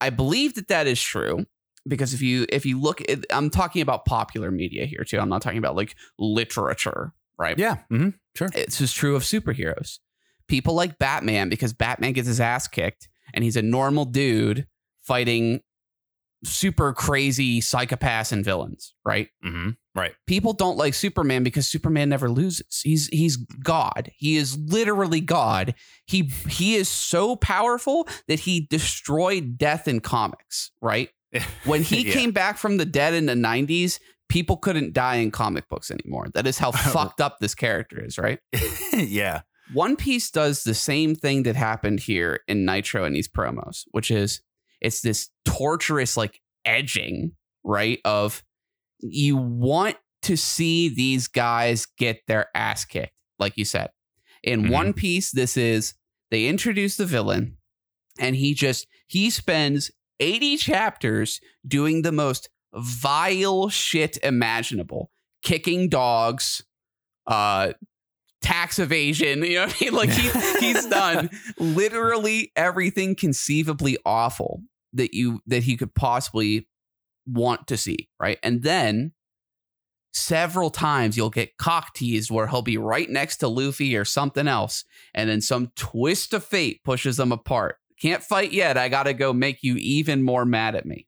I 0.01 0.11
believe 0.11 0.55
that 0.55 0.69
that 0.69 0.87
is 0.87 1.01
true 1.01 1.45
because 1.87 2.15
if 2.15 2.23
you 2.23 2.47
if 2.49 2.65
you 2.67 2.81
look 2.81 3.01
at 3.09 3.25
I'm 3.31 3.51
talking 3.51 3.83
about 3.83 4.05
popular 4.05 4.51
media 4.51 4.87
here 4.87 5.05
too. 5.05 5.19
I'm 5.19 5.29
not 5.29 5.43
talking 5.43 5.59
about 5.59 5.77
like 5.77 5.95
literature, 6.19 7.13
right? 7.39 7.59
Yeah. 7.59 7.79
hmm 7.91 8.11
Sure. 8.35 8.49
It's 8.55 8.79
just 8.79 8.97
true 8.97 9.17
of 9.17 9.23
superheroes. 9.23 9.99
People 10.49 10.75
like 10.75 10.99
Batman 10.99 11.49
because 11.49 11.73
Batman 11.73 12.13
gets 12.13 12.29
his 12.29 12.41
ass 12.41 12.69
kicked 12.69 13.09
and 13.35 13.43
he's 13.45 13.57
a 13.57 13.63
normal 13.63 14.05
dude 14.05 14.67
fighting 15.03 15.61
super 16.45 16.93
crazy 16.93 17.61
psychopaths 17.61 18.31
and 18.33 18.45
villains, 18.45 18.95
right? 19.05 19.29
hmm 19.43 19.71
Right. 19.95 20.13
People 20.27 20.53
don't 20.53 20.77
like 20.77 20.93
Superman 20.93 21.43
because 21.43 21.67
Superman 21.67 22.11
never 22.11 22.29
loses. 22.29 22.83
He's 22.85 23.07
he's 23.09 23.39
God. 23.39 24.11
He 24.19 24.37
is 24.37 24.55
literally 24.59 25.23
God. 25.23 25.75
He 26.07 26.31
he 26.49 26.75
is 26.75 26.87
so 26.91 27.35
powerful 27.35 28.07
that 28.29 28.41
he 28.41 28.67
destroyed 28.69 29.57
death 29.57 29.89
in 29.89 30.01
comics, 30.01 30.71
right? 30.83 31.09
When 31.65 31.83
he 31.83 32.07
Yeah. 32.09 32.13
came 32.13 32.31
back 32.33 32.59
from 32.59 32.77
the 32.77 32.85
dead 32.85 33.15
in 33.15 33.25
the 33.25 33.33
90s, 33.35 33.99
people 34.29 34.59
couldn't 34.59 34.93
die 34.93 35.17
in 35.17 35.31
comic 35.31 35.67
books 35.71 35.91
anymore. 35.91 36.27
That 36.35 36.47
is 36.47 36.59
how 36.59 36.71
fucked 36.93 37.23
up 37.23 37.39
this 37.41 37.55
character 37.55 37.99
is, 38.05 38.19
right? 38.19 38.39
yeah. 38.93 39.41
One 39.73 39.97
Piece 39.97 40.31
does 40.31 40.63
the 40.63 40.75
same 40.75 41.15
thing 41.15 41.43
that 41.45 41.57
happened 41.57 42.01
here 42.01 42.41
in 42.47 42.65
Nitro 42.65 43.05
in 43.05 43.13
these 43.13 43.29
promos, 43.29 43.85
which 43.91 44.11
is 44.11 44.41
it's 44.81 45.01
this 45.01 45.31
torturous 45.45 46.17
like 46.17 46.41
edging, 46.65 47.33
right? 47.65 48.01
Of 48.05 48.45
you 49.01 49.37
want 49.37 49.97
to 50.23 50.37
see 50.37 50.89
these 50.89 51.29
guys 51.29 51.87
get 51.99 52.21
their 52.27 52.47
ass 52.55 52.85
kicked, 52.85 53.13
like 53.39 53.57
you 53.57 53.65
said. 53.65 53.91
In 54.43 54.65
Mhm. 54.65 54.71
One 54.71 54.93
Piece, 54.93 55.31
this 55.33 55.57
is 55.57 55.95
they 56.31 56.47
introduce 56.47 56.97
the 56.97 57.07
villain, 57.07 57.57
and 58.19 58.37
he 58.37 58.55
just 58.55 58.87
he 59.09 59.31
spends 59.31 59.91
80 60.21 60.57
chapters 60.57 61.41
doing 61.67 62.03
the 62.03 62.13
most 62.13 62.49
vile 62.75 63.69
shit 63.69 64.19
imaginable, 64.23 65.11
kicking 65.43 65.89
dogs, 65.89 66.65
uh 67.27 67.73
tax 68.43 68.79
evasion, 68.79 69.43
you 69.43 69.55
know 69.55 69.67
what 69.67 69.77
I 69.81 69.85
mean? 69.85 69.95
Like 69.95 70.11
he, 70.11 70.31
he's 70.67 70.87
done 70.87 71.31
literally 71.59 72.53
everything 72.57 73.15
conceivably 73.15 73.99
awful 74.05 74.63
that 74.93 75.15
you 75.15 75.41
that 75.47 75.63
he 75.63 75.77
could 75.77 75.95
possibly 75.95 76.69
want 77.27 77.67
to 77.69 77.77
see, 77.77 78.09
right? 78.21 78.39
And 78.43 78.63
then 78.63 79.13
several 80.13 80.71
times 80.71 81.17
you'll 81.17 81.31
get 81.31 81.59
cock 81.59 81.95
teased 81.95 82.31
where 82.31 82.47
he'll 82.47 82.63
be 82.63 82.79
right 82.79 83.11
next 83.11 83.39
to 83.39 83.49
Luffy 83.49 83.97
or 83.97 84.05
something 84.05 84.49
else, 84.49 84.85
and 85.15 85.29
then 85.29 85.41
some 85.41 85.73
twist 85.77 86.33
of 86.33 86.45
fate 86.45 86.83
pushes 86.85 87.17
them 87.17 87.33
apart. 87.33 87.77
Can't 88.01 88.23
fight 88.23 88.53
yet. 88.53 88.77
I 88.77 88.89
got 88.89 89.05
to 89.05 89.15
go 89.15 89.33
make 89.33 89.63
you 89.63 89.77
even 89.77 90.23
more 90.23 90.45
mad 90.45 90.75
at 90.75 90.87
me. 90.87 91.07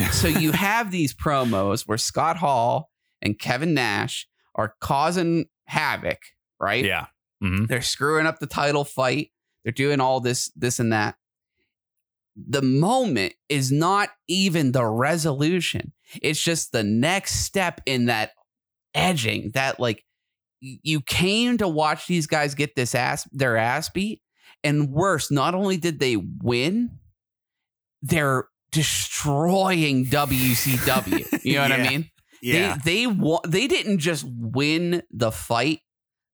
so 0.12 0.28
you 0.28 0.52
have 0.52 0.90
these 0.90 1.14
promos 1.14 1.82
where 1.86 1.98
Scott 1.98 2.36
Hall 2.36 2.90
and 3.22 3.38
Kevin 3.38 3.74
Nash 3.74 4.28
are 4.54 4.74
causing 4.80 5.46
havoc, 5.66 6.18
right? 6.60 6.84
Yeah. 6.84 7.06
Mhm. 7.42 7.68
They're 7.68 7.82
screwing 7.82 8.26
up 8.26 8.38
the 8.38 8.46
title 8.46 8.84
fight. 8.84 9.30
They're 9.64 9.72
doing 9.72 10.00
all 10.00 10.20
this, 10.20 10.50
this 10.56 10.78
and 10.78 10.92
that. 10.92 11.16
The 12.36 12.62
moment 12.62 13.34
is 13.48 13.72
not 13.72 14.10
even 14.28 14.72
the 14.72 14.84
resolution. 14.86 15.92
It's 16.22 16.40
just 16.42 16.72
the 16.72 16.84
next 16.84 17.44
step 17.44 17.80
in 17.86 18.06
that 18.06 18.32
edging 18.94 19.50
that 19.54 19.80
like 19.80 20.04
you 20.60 21.00
came 21.00 21.58
to 21.58 21.68
watch 21.68 22.06
these 22.06 22.26
guys 22.26 22.54
get 22.54 22.74
this 22.76 22.94
ass 22.94 23.28
their 23.32 23.56
ass 23.56 23.88
beat. 23.88 24.20
And 24.64 24.90
worse, 24.90 25.30
not 25.30 25.54
only 25.54 25.76
did 25.76 25.98
they 26.00 26.16
win, 26.16 26.98
they're 28.02 28.48
destroying 28.72 30.06
WCW. 30.06 31.24
You 31.44 31.54
know 31.54 31.62
what 31.62 31.72
I 31.72 31.88
mean? 31.88 32.10
Yeah. 32.42 32.76
They 32.84 32.96
they 33.02 33.06
wa- 33.06 33.40
they 33.46 33.66
didn't 33.66 33.98
just 33.98 34.24
win 34.28 35.02
the 35.10 35.30
fight. 35.30 35.80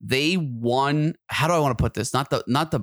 They 0.02 0.36
won. 0.36 1.14
How 1.28 1.46
do 1.46 1.52
I 1.54 1.58
want 1.60 1.76
to 1.78 1.82
put 1.82 1.94
this? 1.94 2.12
Not 2.12 2.30
the 2.30 2.42
not 2.46 2.70
the. 2.70 2.80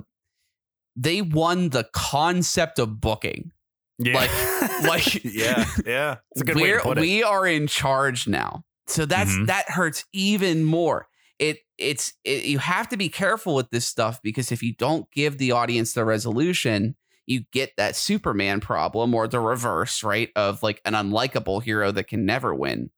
They 0.96 1.22
won 1.22 1.68
the 1.68 1.88
concept 1.92 2.78
of 2.78 3.00
booking. 3.00 3.52
yeah. 3.98 4.14
like- 4.14 4.82
like- 4.84 5.24
yeah. 5.24 5.64
Yeah. 5.86 6.16
It's 6.32 6.40
a 6.40 6.44
good 6.44 6.56
way 6.56 6.62
We're, 6.62 6.78
to 6.78 6.82
put 6.84 6.98
it. 6.98 7.00
we 7.02 7.22
are 7.22 7.46
in 7.46 7.66
charge 7.66 8.26
now. 8.26 8.64
So 8.86 9.04
that's 9.06 9.30
Mhm. 9.32 9.46
that 9.46 9.68
hurts 9.70 10.04
even 10.12 10.64
more. 10.64 11.06
It 11.38 11.58
it's 11.78 12.12
it, 12.24 12.44
you 12.44 12.58
have 12.58 12.88
to 12.88 12.96
be 12.96 13.08
careful 13.08 13.54
with 13.54 13.70
this 13.70 13.86
stuff 13.86 14.20
because 14.22 14.50
if 14.52 14.62
you 14.62 14.74
don't 14.74 15.10
give 15.12 15.38
the 15.38 15.52
audience 15.52 15.92
the 15.92 16.04
resolution, 16.04 16.96
you 17.26 17.44
get 17.52 17.72
that 17.76 17.94
Superman 17.94 18.60
problem 18.60 19.14
or 19.14 19.28
the 19.28 19.38
reverse, 19.40 20.02
right? 20.02 20.30
Of 20.34 20.62
like 20.62 20.80
an 20.84 20.94
unlikable 20.94 21.62
hero 21.62 21.92
that 21.92 22.08
can 22.08 22.26
never 22.26 22.54
win. 22.54 22.90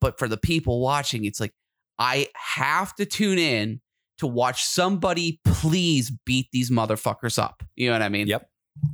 But 0.00 0.18
for 0.18 0.28
the 0.28 0.36
people 0.38 0.80
watching, 0.80 1.24
it's 1.24 1.40
like 1.40 1.52
I 2.00 2.26
have 2.34 2.94
to 2.96 3.06
tune 3.06 3.38
in 3.38 3.80
to 4.18 4.26
watch 4.26 4.64
somebody 4.64 5.40
please 5.44 6.10
beat 6.26 6.48
these 6.52 6.70
motherfuckers 6.70 7.38
up. 7.40 7.62
You 7.76 7.88
know 7.88 7.92
what 7.94 8.02
I 8.02 8.08
mean? 8.08 8.26
Yep. 8.26 8.48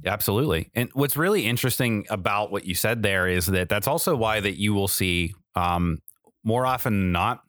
Absolutely. 0.04 0.70
And 0.74 0.90
what's 0.94 1.16
really 1.16 1.46
interesting 1.46 2.06
about 2.10 2.50
what 2.50 2.64
you 2.64 2.74
said 2.74 3.02
there 3.02 3.26
is 3.28 3.46
that 3.46 3.68
that's 3.68 3.86
also 3.86 4.16
why 4.16 4.40
that 4.40 4.58
you 4.58 4.74
will 4.74 4.88
see 4.88 5.34
um, 5.54 5.98
more 6.44 6.66
often 6.66 6.92
than 6.94 7.12
not, 7.12 7.42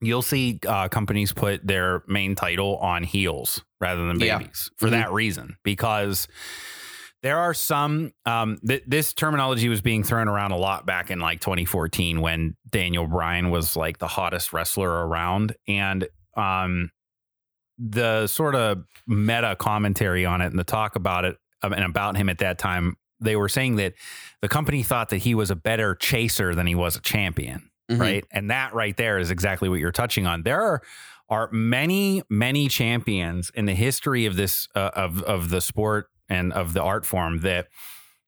you'll 0.00 0.22
see 0.22 0.58
uh, 0.66 0.88
companies 0.88 1.32
put 1.32 1.66
their 1.66 2.02
main 2.06 2.34
title 2.34 2.76
on 2.78 3.02
heels 3.02 3.62
rather 3.80 4.06
than 4.06 4.18
Yeah. 4.20 4.38
babies 4.38 4.70
for 4.78 4.88
Mhm. 4.88 4.92
that 4.92 5.12
reason, 5.12 5.56
because 5.64 6.26
there 7.22 7.38
are 7.38 7.52
some, 7.54 8.12
um, 8.26 8.58
th- 8.66 8.84
this 8.86 9.12
terminology 9.12 9.68
was 9.68 9.80
being 9.82 10.02
thrown 10.04 10.28
around 10.28 10.52
a 10.52 10.56
lot 10.56 10.86
back 10.86 11.10
in 11.10 11.18
like 11.20 11.40
2014 11.40 12.20
when 12.20 12.56
Daniel 12.68 13.06
Bryan 13.06 13.50
was 13.50 13.76
like 13.76 13.98
the 13.98 14.08
hottest 14.08 14.52
wrestler 14.52 14.88
around. 14.90 15.54
And, 15.68 16.08
um, 16.36 16.90
the 17.78 18.26
sort 18.26 18.54
of 18.54 18.84
meta 19.06 19.56
commentary 19.58 20.26
on 20.26 20.42
it 20.42 20.46
and 20.46 20.58
the 20.58 20.64
talk 20.64 20.96
about 20.96 21.24
it 21.24 21.36
um, 21.62 21.72
and 21.72 21.84
about 21.84 22.16
him 22.16 22.28
at 22.28 22.38
that 22.38 22.58
time, 22.58 22.96
they 23.20 23.36
were 23.36 23.48
saying 23.48 23.76
that 23.76 23.94
the 24.42 24.48
company 24.48 24.82
thought 24.82 25.08
that 25.10 25.18
he 25.18 25.34
was 25.34 25.50
a 25.50 25.56
better 25.56 25.94
chaser 25.94 26.54
than 26.54 26.66
he 26.66 26.74
was 26.74 26.96
a 26.96 27.00
champion, 27.00 27.70
Mhm. 27.90 27.98
right? 28.00 28.24
And 28.32 28.50
that 28.50 28.74
right 28.74 28.96
there 28.96 29.18
is 29.18 29.30
exactly 29.30 29.68
what 29.68 29.78
you're 29.80 29.92
touching 29.92 30.26
on. 30.26 30.42
There 30.42 30.60
are 30.62 30.82
are 31.30 31.48
many 31.52 32.22
many 32.28 32.68
champions 32.68 33.50
in 33.54 33.64
the 33.64 33.74
history 33.74 34.26
of 34.26 34.34
this 34.36 34.66
uh, 34.74 34.90
of 34.94 35.22
of 35.22 35.48
the 35.48 35.60
sport 35.60 36.09
and 36.30 36.52
of 36.54 36.72
the 36.72 36.82
art 36.82 37.04
form 37.04 37.40
that 37.40 37.68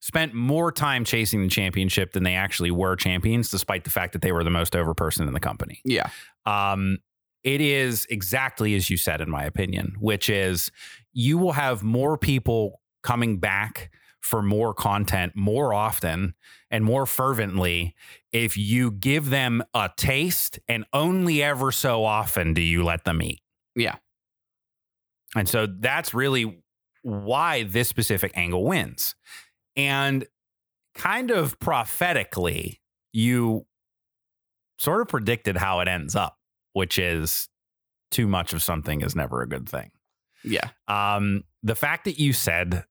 spent 0.00 0.34
more 0.34 0.70
time 0.72 1.05
chasing 1.05 1.42
the 1.42 1.48
championship 1.48 2.12
than 2.12 2.24
they 2.24 2.34
actually 2.34 2.70
were 2.72 2.96
champions 2.96 3.48
despite 3.50 3.84
the 3.84 3.90
fact 3.90 4.12
that 4.12 4.20
they 4.20 4.32
were 4.32 4.44
the 4.44 4.50
most 4.50 4.74
over 4.76 4.92
person 4.94 5.26
in 5.28 5.32
the 5.32 5.40
company 5.40 5.80
Yeah. 5.84 6.11
um, 6.44 6.98
it 7.44 7.61
is 7.61 8.07
exactly 8.09 8.74
as 8.76 8.88
you 8.88 8.96
said, 8.96 9.20
in 9.20 9.28
my 9.28 9.42
opinion, 9.44 9.96
which 9.98 10.28
is 10.28 10.70
you 11.12 11.38
will 11.38 11.53
have 11.53 11.82
more 11.82 12.16
people 12.16 12.80
coming 13.03 13.38
back 13.40 13.90
for 14.20 14.40
more 14.42 14.72
content 14.72 15.32
more 15.34 15.74
often 15.74 16.34
and 16.70 16.84
more 16.84 17.05
fervently 17.05 17.96
if 18.30 18.57
you 18.57 18.92
give 18.92 19.30
them 19.30 19.61
a 19.74 19.90
taste 19.96 20.61
and 20.68 20.84
only 20.92 21.42
ever 21.42 21.72
so 21.72 22.05
often 22.05 22.55
do 22.55 22.61
you 22.62 22.84
let 22.84 23.05
them 23.05 23.20
eat. 23.20 23.40
Yeah. 23.74 23.96
And 25.34 25.48
so 25.48 25.66
that's 25.66 26.14
really 26.14 26.61
why 27.03 27.64
this 27.64 27.88
specific 27.88 28.32
angle 28.34 28.64
wins. 28.64 29.14
And 29.76 30.26
kind 30.94 31.30
of 31.30 31.59
prophetically, 31.59 32.80
you 33.12 33.66
sort 34.78 35.00
of 35.00 35.09
predicted 35.09 35.57
how 35.57 35.80
it 35.80 35.88
ends 35.88 36.16
up, 36.16 36.38
which 36.72 36.98
is 36.98 37.48
too 38.11 38.26
much 38.26 38.53
of 38.53 38.62
something 38.62 39.00
is 39.00 39.14
never 39.14 39.42
a 39.42 39.48
good 39.48 39.68
thing. 39.68 39.90
Yeah. 40.44 40.68
Um, 40.88 41.44
the 41.62 41.74
fact 41.74 42.05
that 42.05 42.18
you 42.18 42.32
said, 42.32 42.84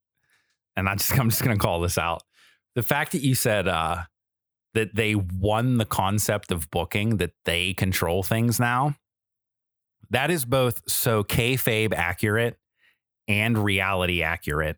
and 0.76 0.88
I 0.88 0.96
just 0.96 1.12
I'm 1.20 1.30
just 1.30 1.44
gonna 1.44 1.58
call 1.58 1.82
this 1.82 1.98
out, 1.98 2.24
the 2.76 2.84
fact 2.84 3.12
that 3.12 3.22
you 3.22 3.36
said 3.36 3.68
uh 3.68 4.04
that 4.74 4.96
they 4.96 5.16
won 5.16 5.78
the 5.78 5.86
concept 5.86 6.50
of 6.50 6.70
booking, 6.72 7.18
that 7.18 7.32
they 7.44 7.74
control 7.74 8.24
things 8.24 8.58
now, 8.58 8.96
that 10.10 10.32
is 10.32 10.46
both 10.46 10.82
so 10.88 11.26
kayfabe 11.26 11.94
accurate 11.94 12.58
and 13.32 13.58
reality 13.58 14.22
accurate, 14.22 14.78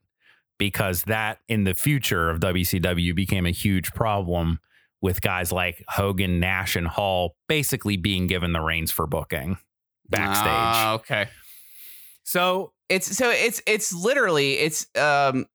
because 0.57 1.03
that 1.03 1.39
in 1.49 1.63
the 1.63 1.73
future 1.73 2.29
of 2.29 2.39
WCW 2.39 3.15
became 3.15 3.45
a 3.45 3.51
huge 3.51 3.93
problem 3.93 4.59
with 5.01 5.21
guys 5.21 5.51
like 5.51 5.83
Hogan, 5.89 6.39
Nash, 6.39 6.75
and 6.75 6.87
Hall 6.87 7.35
basically 7.49 7.97
being 7.97 8.27
given 8.27 8.53
the 8.53 8.61
reins 8.61 8.91
for 8.91 9.05
booking 9.05 9.57
backstage. 10.09 10.47
Ah, 10.47 10.93
okay. 10.93 11.27
so 12.23 12.71
It's 12.89 13.17
so 13.17 13.29
it's 13.29 13.61
it's 13.67 13.91
literally 13.93 14.53
it's 14.53 14.87
um 14.97 15.45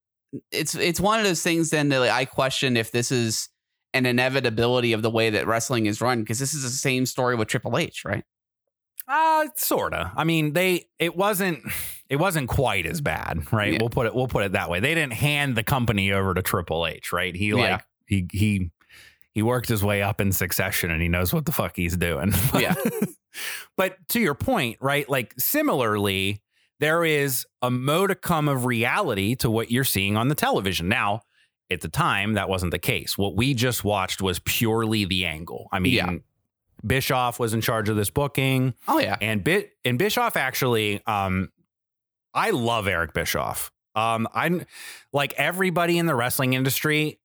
it's 0.52 0.74
it's 0.74 1.00
one 1.00 1.18
of 1.18 1.24
those 1.24 1.42
things 1.42 1.70
then 1.70 1.88
that 1.90 2.02
I 2.10 2.24
question 2.24 2.76
if 2.76 2.90
this 2.90 3.10
is 3.10 3.48
an 3.94 4.04
inevitability 4.04 4.92
of 4.92 5.02
the 5.02 5.10
way 5.10 5.30
that 5.30 5.46
wrestling 5.46 5.86
is 5.86 6.00
run 6.00 6.20
because 6.20 6.38
this 6.38 6.52
is 6.52 6.62
the 6.62 6.68
same 6.68 7.06
story 7.06 7.34
with 7.36 7.48
Triple 7.48 7.78
H, 7.78 8.04
right? 8.04 8.24
Uh 9.08 9.46
sorta. 9.56 10.12
I 10.16 10.24
mean, 10.24 10.52
they 10.52 10.86
it 10.98 11.16
wasn't 11.16 11.60
it 12.10 12.16
wasn't 12.16 12.48
quite 12.48 12.84
as 12.86 13.00
bad, 13.00 13.50
right? 13.52 13.72
Yeah. 13.72 13.78
We'll 13.80 13.88
put 13.90 14.06
it 14.06 14.14
we'll 14.14 14.28
put 14.28 14.44
it 14.44 14.52
that 14.52 14.68
way. 14.70 14.80
They 14.80 14.94
didn't 14.94 15.14
hand 15.14 15.56
the 15.56 15.62
company 15.62 16.12
over 16.12 16.34
to 16.34 16.42
Triple 16.42 16.86
H, 16.86 17.12
right? 17.12 17.34
He 17.34 17.54
like 17.54 17.68
Yeah. 17.70 17.80
he 18.06 18.26
he 18.32 18.70
he 19.32 19.42
worked 19.42 19.68
his 19.68 19.82
way 19.82 20.02
up 20.02 20.20
in 20.20 20.32
succession 20.32 20.90
and 20.90 21.00
he 21.00 21.08
knows 21.08 21.32
what 21.32 21.46
the 21.46 21.52
fuck 21.52 21.76
he's 21.76 21.96
doing. 21.96 22.32
Yeah. 22.54 22.74
but 23.76 23.96
to 24.08 24.20
your 24.20 24.34
point, 24.34 24.76
right? 24.80 25.08
Like 25.08 25.34
similarly, 25.38 26.42
there 26.80 27.04
is 27.04 27.46
a 27.62 27.70
modicum 27.70 28.48
of 28.48 28.64
reality 28.64 29.34
to 29.36 29.50
what 29.50 29.70
you're 29.70 29.84
seeing 29.84 30.16
on 30.16 30.28
the 30.28 30.34
television. 30.34 30.88
Now, 30.88 31.22
at 31.70 31.80
the 31.82 31.88
time, 31.88 32.34
that 32.34 32.48
wasn't 32.48 32.72
the 32.72 32.78
case. 32.78 33.16
What 33.18 33.36
we 33.36 33.54
just 33.54 33.84
watched 33.84 34.20
was 34.22 34.38
purely 34.40 35.04
the 35.04 35.24
angle. 35.26 35.68
I 35.72 35.78
mean, 35.78 35.92
Yeah. 35.94 36.14
Bischoff 36.86 37.38
was 37.38 37.54
in 37.54 37.60
charge 37.60 37.88
of 37.88 37.96
this 37.96 38.10
booking. 38.10 38.74
Oh 38.86 38.98
yeah. 38.98 39.16
And 39.20 39.42
Bit 39.42 39.72
and 39.84 39.98
Bischoff 39.98 40.36
actually, 40.36 41.04
um, 41.06 41.50
I 42.34 42.50
love 42.50 42.86
Eric 42.86 43.12
Bischoff. 43.14 43.70
Um, 43.94 44.28
I'm 44.32 44.64
like 45.12 45.32
everybody 45.34 45.98
in 45.98 46.06
the 46.06 46.14
wrestling 46.14 46.52
industry, 46.52 47.18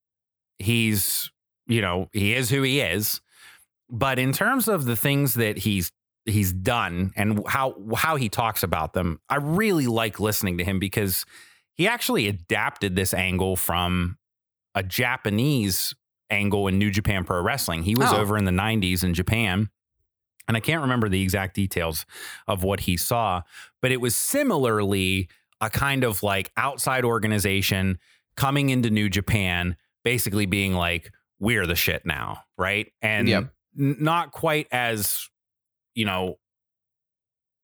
he's 0.59 1.29
you 1.67 1.81
know 1.81 2.09
he 2.13 2.33
is 2.33 2.49
who 2.49 2.61
he 2.63 2.79
is. 2.79 3.21
But 3.89 4.17
in 4.17 4.31
terms 4.31 4.67
of 4.67 4.85
the 4.85 4.95
things 4.95 5.35
that 5.35 5.59
he's 5.59 5.91
he's 6.25 6.51
done 6.51 7.11
and 7.15 7.45
how 7.47 7.75
how 7.95 8.15
he 8.15 8.29
talks 8.29 8.63
about 8.63 8.93
them, 8.93 9.19
I 9.29 9.35
really 9.35 9.87
like 9.87 10.19
listening 10.19 10.57
to 10.57 10.63
him 10.63 10.79
because 10.79 11.25
he 11.75 11.87
actually 11.87 12.27
adapted 12.27 12.95
this 12.95 13.13
angle 13.13 13.55
from 13.55 14.17
a 14.75 14.83
Japanese 14.83 15.93
angle 16.33 16.67
in 16.67 16.77
New 16.77 16.91
Japan 16.91 17.23
Pro 17.23 17.41
Wrestling. 17.41 17.83
He 17.83 17.95
was 17.95 18.11
Oh. 18.11 18.17
over 18.17 18.37
in 18.37 18.45
the 18.45 18.51
90s 18.51 19.03
in 19.03 19.13
Japan. 19.13 19.69
And 20.47 20.57
I 20.57 20.59
can't 20.59 20.81
remember 20.81 21.07
the 21.07 21.21
exact 21.21 21.55
details 21.55 22.05
of 22.47 22.63
what 22.63 22.81
he 22.81 22.97
saw, 22.97 23.43
but 23.81 23.91
it 23.93 24.01
was 24.01 24.13
similarly 24.15 25.29
a 25.61 25.69
kind 25.69 26.03
of 26.03 26.21
like 26.23 26.51
outside 26.57 27.05
organization 27.05 27.97
coming 28.35 28.69
into 28.69 28.89
New 28.89 29.07
Japan, 29.07 29.77
basically 30.03 30.45
being 30.45 30.73
like, 30.73 31.11
we're 31.39 31.65
the 31.65 31.75
shit 31.75 32.05
now. 32.05 32.41
Right. 32.57 32.91
And 33.01 33.29
Yep. 33.29 33.53
n- 33.79 33.95
not 33.99 34.31
quite 34.31 34.67
as, 34.71 35.29
you 35.95 36.03
know, 36.05 36.39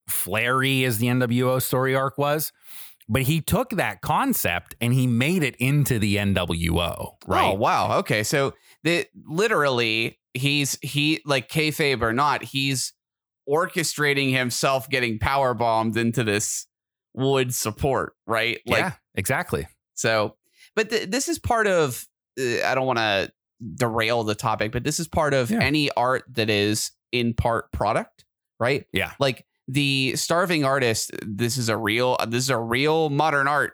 flary 0.10 0.84
as 0.86 0.98
the 1.00 1.08
NWO 1.08 1.60
story 1.62 1.96
arc 1.96 2.18
was, 2.18 2.52
but 3.10 3.24
he 3.24 3.42
took 3.42 3.72
that 3.72 4.02
concept 4.02 4.76
and 4.80 4.94
he 4.94 5.08
made 5.08 5.44
it 5.44 5.56
into 5.58 6.00
the 6.00 6.16
NWO, 6.18 7.16
right? 7.28 7.52
Oh 7.52 7.56
wow. 7.56 7.98
Okay, 8.00 8.24
so 8.24 8.54
the 8.84 9.06
literally 9.26 10.20
he's 10.34 10.78
he 10.82 11.22
like 11.26 11.50
kayfabe 11.50 12.02
or 12.02 12.14
not, 12.14 12.44
he's 12.44 12.94
orchestrating 13.50 14.32
himself 14.32 14.90
getting 14.90 15.20
power 15.20 15.54
bombed 15.54 15.98
into 15.98 16.24
this 16.24 16.68
wood 17.14 17.54
support, 17.54 18.14
right? 18.28 18.60
Like 18.66 18.80
yeah, 18.80 18.92
exactly. 19.16 19.68
so. 19.96 20.36
But 20.76 20.92
th- 20.92 21.10
this 21.10 21.28
is 21.28 21.40
part 21.40 21.68
of. 21.68 22.08
Uh, 22.40 22.64
I 22.64 22.76
don't 22.76 22.86
want 22.86 23.00
to 23.00 23.32
derail 23.76 24.24
the 24.24 24.36
topic, 24.36 24.72
but 24.72 24.84
this 24.84 25.00
is 25.00 25.08
part 25.08 25.34
of 25.34 25.50
Yeah. 25.52 25.60
any 25.62 25.90
art 25.98 26.24
that 26.36 26.50
is 26.50 26.92
in 27.12 27.34
part 27.34 27.72
product, 27.74 28.24
right? 28.60 28.86
Yeah. 28.94 29.12
Like 29.20 29.46
the 29.70 30.16
starving 30.16 30.66
artist. 30.66 31.12
This 31.26 31.58
is 31.58 31.70
a 31.70 31.78
real. 31.78 32.18
This 32.28 32.44
is 32.44 32.50
a 32.50 32.58
real 32.58 33.10
modern 33.10 33.48
art 33.48 33.74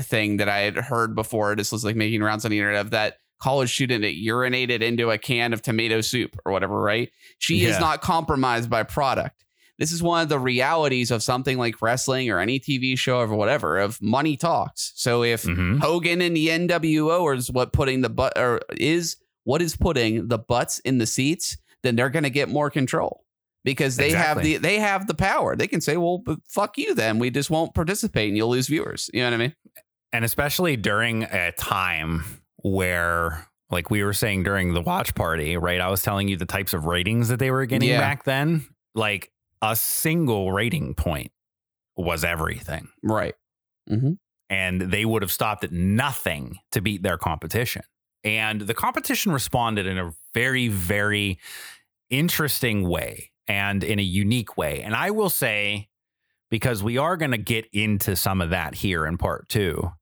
thing 0.00 0.38
that 0.38 0.48
I 0.48 0.60
had 0.60 0.76
heard 0.76 1.14
before. 1.14 1.56
This 1.56 1.72
was 1.72 1.84
like 1.84 1.96
making 1.96 2.22
rounds 2.22 2.44
on 2.44 2.50
the 2.50 2.58
internet 2.58 2.80
of 2.80 2.90
that 2.90 3.16
college 3.42 3.72
student 3.72 4.02
that 4.02 4.14
urinated 4.16 4.80
into 4.82 5.10
a 5.10 5.18
can 5.18 5.52
of 5.52 5.62
tomato 5.62 6.00
soup 6.00 6.36
or 6.44 6.52
whatever, 6.52 6.80
right? 6.80 7.10
She 7.38 7.64
is 7.64 7.78
not 7.80 8.00
compromised 8.00 8.70
by 8.70 8.82
product. 8.84 9.44
This 9.78 9.92
is 9.92 10.02
one 10.02 10.22
of 10.22 10.28
the 10.28 10.40
realities 10.40 11.10
of 11.12 11.22
something 11.22 11.56
like 11.56 11.80
wrestling 11.80 12.30
or 12.30 12.40
any 12.40 12.58
TV 12.58 12.98
show 12.98 13.18
or 13.20 13.28
whatever 13.36 13.78
of 13.78 14.00
money 14.02 14.36
talks. 14.36 14.92
So 14.96 15.22
if 15.22 15.44
Mhm. 15.44 15.80
Hogan 15.80 16.20
and 16.20 16.36
the 16.36 16.48
NWO 16.50 17.36
is 17.36 17.50
what 17.50 17.72
putting 17.72 18.00
the 18.00 18.08
butt 18.08 18.36
or 18.36 18.60
is 18.76 19.16
what 19.44 19.62
is 19.62 19.76
putting 19.76 20.28
the 20.28 20.38
butts 20.38 20.80
in 20.80 20.98
the 20.98 21.06
seats, 21.06 21.56
then 21.84 21.94
they're 21.94 22.10
going 22.10 22.24
to 22.24 22.30
get 22.30 22.48
more 22.48 22.70
control 22.70 23.24
because 23.64 23.96
they 23.96 24.10
have 24.12 24.42
the 24.42 24.56
they 24.58 24.78
have 24.78 25.06
the 25.06 25.14
power. 25.14 25.56
They 25.56 25.66
can 25.68 25.80
say, 25.80 25.96
"Well, 25.96 26.18
but 26.18 26.38
fuck 26.48 26.78
you, 26.78 26.94
then 26.94 27.18
we 27.18 27.30
just 27.30 27.50
won't 27.50 27.74
participate 27.74 28.28
and 28.28 28.36
you'll 28.36 28.50
lose 28.50 28.68
viewers." 28.68 29.10
You 29.12 29.20
know 29.20 29.26
what 29.26 29.34
I 29.34 29.36
mean? 29.38 29.54
And 30.12 30.24
especially 30.24 30.76
during 30.76 31.24
a 31.24 31.52
time 31.52 32.24
where, 32.62 33.46
like 33.70 33.90
we 33.90 34.02
were 34.02 34.12
saying 34.14 34.42
during 34.42 34.72
the 34.74 34.80
watch 34.80 35.14
party, 35.14 35.56
right? 35.56 35.80
I 35.80 35.88
was 35.88 36.02
telling 36.02 36.28
you 36.28 36.36
the 36.36 36.46
types 36.46 36.72
of 36.72 36.86
ratings 36.86 37.28
that 37.28 37.38
they 37.38 37.50
were 37.50 37.66
getting 37.66 37.88
Yeah. 37.90 38.00
back 38.00 38.24
then. 38.24 38.66
Like 38.94 39.30
a 39.60 39.76
single 39.76 40.50
rating 40.52 40.94
point 40.94 41.30
was 41.96 42.24
everything. 42.24 42.88
Right. 43.02 43.34
Mm-hmm. 43.90 44.12
and 44.50 44.80
they 44.80 45.04
would 45.04 45.20
have 45.22 45.30
stopped 45.32 45.64
at 45.64 45.72
nothing 45.72 46.58
to 46.72 46.80
beat 46.80 47.02
their 47.02 47.18
competition. 47.18 47.82
And 48.24 48.62
the 48.62 48.74
competition 48.74 49.32
responded 49.32 49.86
in 49.86 49.98
a 49.98 50.12
very, 50.34 50.68
very 50.68 51.38
interesting 52.10 52.88
way 52.88 53.30
and 53.48 53.82
in 53.82 53.98
a 53.98 54.02
unique 54.02 54.56
way. 54.56 54.82
And 54.82 54.94
I 54.94 55.10
will 55.10 55.30
say, 55.30 55.88
because 56.50 56.82
we 56.82 56.98
are 56.98 57.16
going 57.16 57.32
to 57.32 57.38
get 57.38 57.66
into 57.72 58.14
some 58.14 58.40
of 58.40 58.50
that 58.50 58.76
here 58.76 59.06
in 59.06 59.18
part 59.18 59.48
two, 59.48 59.92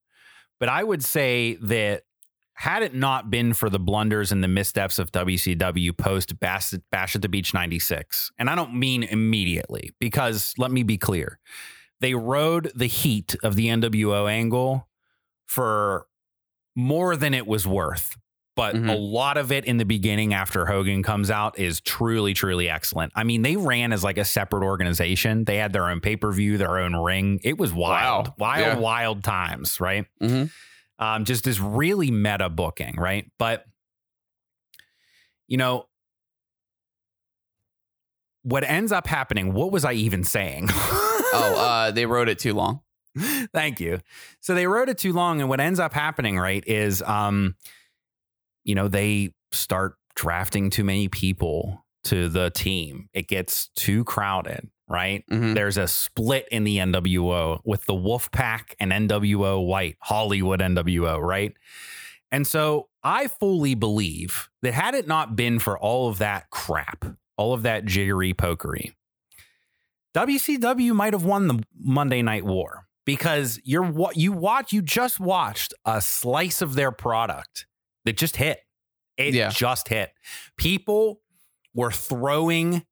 but 0.59 0.68
I 0.68 0.82
would 0.84 1.05
say 1.05 1.55
that 1.62 2.03
had 2.55 2.82
it 2.82 2.94
not 2.94 3.30
been 3.30 3.53
for 3.53 3.68
the 3.68 3.78
blunders 3.78 4.32
and 4.32 4.42
the 4.42 4.49
missteps 4.49 4.99
of 4.99 5.12
WCW 5.12 5.97
post 5.97 6.40
Bash, 6.40 6.72
Bash 6.90 7.14
at 7.14 7.22
the 7.22 7.28
Beach 7.28 7.53
96, 7.53 8.32
and 8.38 8.49
I 8.49 8.55
don't 8.55 8.74
mean 8.74 9.03
immediately, 9.03 9.90
because 10.01 10.55
let 10.57 10.70
me 10.70 10.82
be 10.82 10.97
clear 10.97 11.38
they 12.01 12.14
rode 12.14 12.72
the 12.74 12.86
heat 12.86 13.36
of 13.42 13.57
the 13.57 13.66
NWO 13.68 14.30
angle 14.30 14.88
for 15.47 16.07
more 16.74 17.16
than 17.16 17.34
it 17.34 17.47
was 17.47 17.66
worth. 17.66 18.16
But 18.57 18.75
Mhm. 18.75 18.91
a 18.91 18.97
lot 18.97 19.37
of 19.37 19.53
it 19.53 19.67
in 19.67 19.77
the 19.77 19.85
beginning 19.85 20.33
after 20.33 20.65
Hogan 20.65 21.03
comes 21.03 21.31
out 21.31 21.59
is 21.59 21.81
truly, 21.83 22.33
truly 22.33 22.71
excellent. 22.71 23.13
I 23.15 23.23
mean, 23.23 23.43
they 23.43 23.57
ran 23.57 23.93
as 23.93 24.03
like 24.03 24.17
a 24.17 24.25
separate 24.25 24.65
organization. 24.65 25.45
They 25.45 25.59
had 25.59 25.75
their 25.75 25.89
own 25.91 26.01
pay 26.01 26.17
per 26.17 26.33
view, 26.33 26.57
their 26.57 26.79
own 26.79 26.97
ring. 26.97 27.39
It 27.45 27.59
was 27.59 27.73
wild, 27.75 28.29
Wow. 28.29 28.35
wild, 28.39 28.61
Yeah. 28.67 28.79
wild 28.79 29.23
times, 29.25 29.79
right? 29.79 30.07
Mhm. 30.23 30.51
Um, 30.99 31.25
just 31.27 31.45
this 31.45 31.61
really 31.61 32.11
meta 32.11 32.49
booking, 32.49 32.97
right? 32.97 33.31
But, 33.39 33.67
you 35.47 35.59
know, 35.59 35.87
what 38.43 38.65
ends 38.65 38.91
up 38.93 39.07
happening, 39.07 39.53
what 39.53 39.71
was 39.73 39.85
I 39.85 39.93
even 39.93 40.25
saying? 40.25 40.69
Oh, 40.71 41.55
uh, 41.59 41.91
they 41.91 42.07
rode 42.07 42.29
it 42.31 42.39
too 42.39 42.55
long. 42.55 42.81
Thank 43.53 43.81
you. 43.81 44.01
So 44.41 44.55
they 44.55 44.67
rode 44.67 44.89
it 44.89 44.97
too 44.99 45.13
long, 45.13 45.41
and 45.41 45.49
what 45.51 45.61
ends 45.61 45.81
up 45.81 45.93
happening, 45.93 46.39
right, 46.39 46.65
is 46.67 47.03
um, 47.03 47.57
you 48.67 48.75
know, 48.75 48.89
they 48.89 49.33
start 49.53 49.95
drafting 50.14 50.69
too 50.71 50.85
many 50.85 51.09
people 51.09 51.87
to 52.05 52.29
the 52.29 52.51
team. 52.51 53.09
It 53.14 53.29
gets 53.29 53.69
too 53.69 54.05
crowded, 54.05 54.69
right? 54.89 55.25
Mhm. 55.31 55.55
There's 55.55 55.79
a 55.79 55.87
split 55.89 56.49
in 56.51 56.64
the 56.64 56.79
NWO 56.79 57.61
with 57.64 57.87
the 57.87 57.95
Wolfpac 57.95 58.75
and 58.81 58.93
NWO 58.93 59.61
White, 59.64 59.97
Hollywood 60.03 60.61
NWO, 60.61 61.19
right? 61.21 61.55
And 62.33 62.47
so 62.47 62.89
I 63.03 63.29
fully 63.29 63.75
believe 63.75 64.49
that 64.62 64.75
had 64.75 64.95
it 64.95 65.07
not 65.07 65.37
been 65.37 65.59
for 65.61 65.79
all 65.79 66.09
of 66.09 66.19
that 66.19 66.51
crap, 66.51 67.05
all 67.37 67.55
of 67.55 67.62
that 67.62 67.85
jiggery 67.85 68.35
pokery, 68.35 68.95
WCW 70.14 70.93
might 70.95 71.12
have 71.12 71.25
won 71.25 71.47
the 71.47 71.62
Monday 71.79 72.23
Night 72.23 72.45
War 72.45 72.87
because 73.05 73.61
you're 73.64 73.83
what 73.85 74.17
you 74.17 74.33
watch 74.33 74.73
you 74.73 74.83
just 74.83 75.21
watched 75.21 75.75
a 75.85 76.01
slice 76.01 76.62
of 76.62 76.75
their 76.75 76.91
product 76.91 77.67
that 78.07 78.17
just 78.17 78.37
hit. 78.37 78.61
It 79.19 79.35
Yeah. 79.35 79.51
just 79.51 79.89
hit. 79.89 80.13
People 80.57 81.21
were 81.75 81.93
throwing 81.93 82.85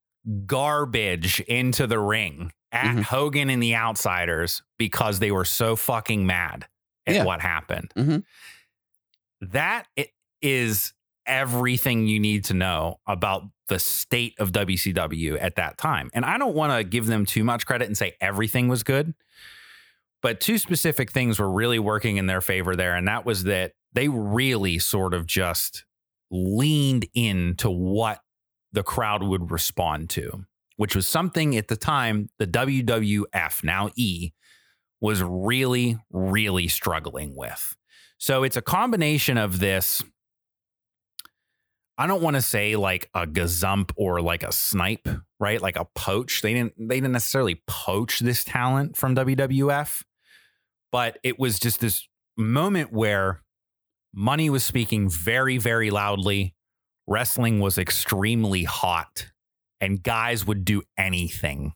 garbage 0.47 1.41
into 1.41 1.87
the 1.87 1.99
ring 1.99 2.53
at 2.73 2.97
Mhm. 2.97 3.03
Hogan 3.03 3.51
and 3.51 3.63
the 3.63 3.75
Outsiders 3.75 4.63
because 4.79 5.19
they 5.19 5.31
were 5.31 5.45
so 5.45 5.77
fucking 5.77 6.27
mad 6.27 6.67
at 7.07 7.17
Yeah. 7.17 7.25
what 7.25 7.41
happened. 7.41 7.93
Mhm. 7.97 8.25
That 9.41 9.87
is 10.43 10.93
everything 11.27 12.07
you 12.07 12.21
need 12.21 12.45
to 12.45 12.55
know 12.55 13.01
about 13.07 13.45
the 13.69 13.79
state 13.79 14.35
of 14.39 14.53
WCW 14.53 15.39
at 15.39 15.57
that 15.57 15.79
time. 15.79 16.11
And 16.13 16.25
I 16.25 16.37
don't 16.37 16.55
want 16.55 16.73
to 16.79 16.85
give 16.85 17.07
them 17.07 17.25
too 17.25 17.45
much 17.45 17.65
credit 17.67 17.87
and 17.87 17.97
say 17.97 18.15
everything 18.21 18.69
was 18.69 18.83
good, 18.83 19.15
but 20.21 20.41
two 20.41 20.59
specific 20.59 21.11
things 21.11 21.39
were 21.39 21.51
really 21.51 21.79
working 21.79 22.17
in 22.19 22.27
their 22.27 22.41
favor 22.43 22.77
there. 22.77 22.95
And 22.95 23.09
that 23.09 23.25
was 23.25 23.45
that 23.45 23.73
they 23.95 24.09
really 24.09 24.79
sort 24.79 25.15
of 25.15 25.27
just 25.27 25.85
leaned 26.31 27.07
into 27.15 27.71
what 27.71 28.21
the 28.73 28.83
crowd 28.83 29.23
would 29.23 29.51
respond 29.51 30.11
to, 30.11 30.45
which 30.77 30.97
was 30.97 31.07
something 31.07 31.57
at 31.57 31.69
the 31.69 31.77
time 31.77 32.29
the 32.39 32.47
WWF, 32.47 33.63
now 33.63 33.91
E, 33.95 34.33
was 35.01 35.23
really, 35.23 35.99
really 36.11 36.67
struggling 36.67 37.35
with. 37.37 37.77
So 38.19 38.43
it's 38.43 38.57
a 38.57 38.63
combination 38.63 39.39
of 39.39 39.61
this. 39.61 40.03
I 41.97 42.09
don't 42.09 42.23
want 42.23 42.35
to 42.35 42.43
say 42.43 42.75
like 42.75 43.09
a 43.15 43.27
gazump 43.27 43.93
or 43.97 44.21
like 44.21 44.43
a 44.43 44.51
snipe, 44.51 45.09
right? 45.39 45.61
Like 45.61 45.77
a 45.77 45.85
poach. 45.95 46.43
They 46.43 46.55
didn't 46.55 46.75
they 46.77 46.97
didn't 46.97 47.13
necessarily 47.13 47.63
poach 47.69 48.19
this 48.19 48.43
talent 48.43 48.97
from 48.97 49.15
WWF, 49.15 50.03
but 50.91 51.19
it 51.23 51.39
was 51.39 51.61
just 51.61 51.81
this 51.81 52.09
moment 52.37 52.93
where 52.93 53.44
money 54.15 54.49
was 54.49 54.65
speaking 54.65 55.09
very, 55.11 55.59
very 55.59 55.91
loudly. 55.91 56.55
Wrestling 57.07 57.61
was 57.61 57.77
extremely 57.77 58.65
hot, 58.65 59.27
and 59.81 60.03
guys 60.03 60.47
would 60.47 60.65
do 60.65 60.83
anything 60.97 61.75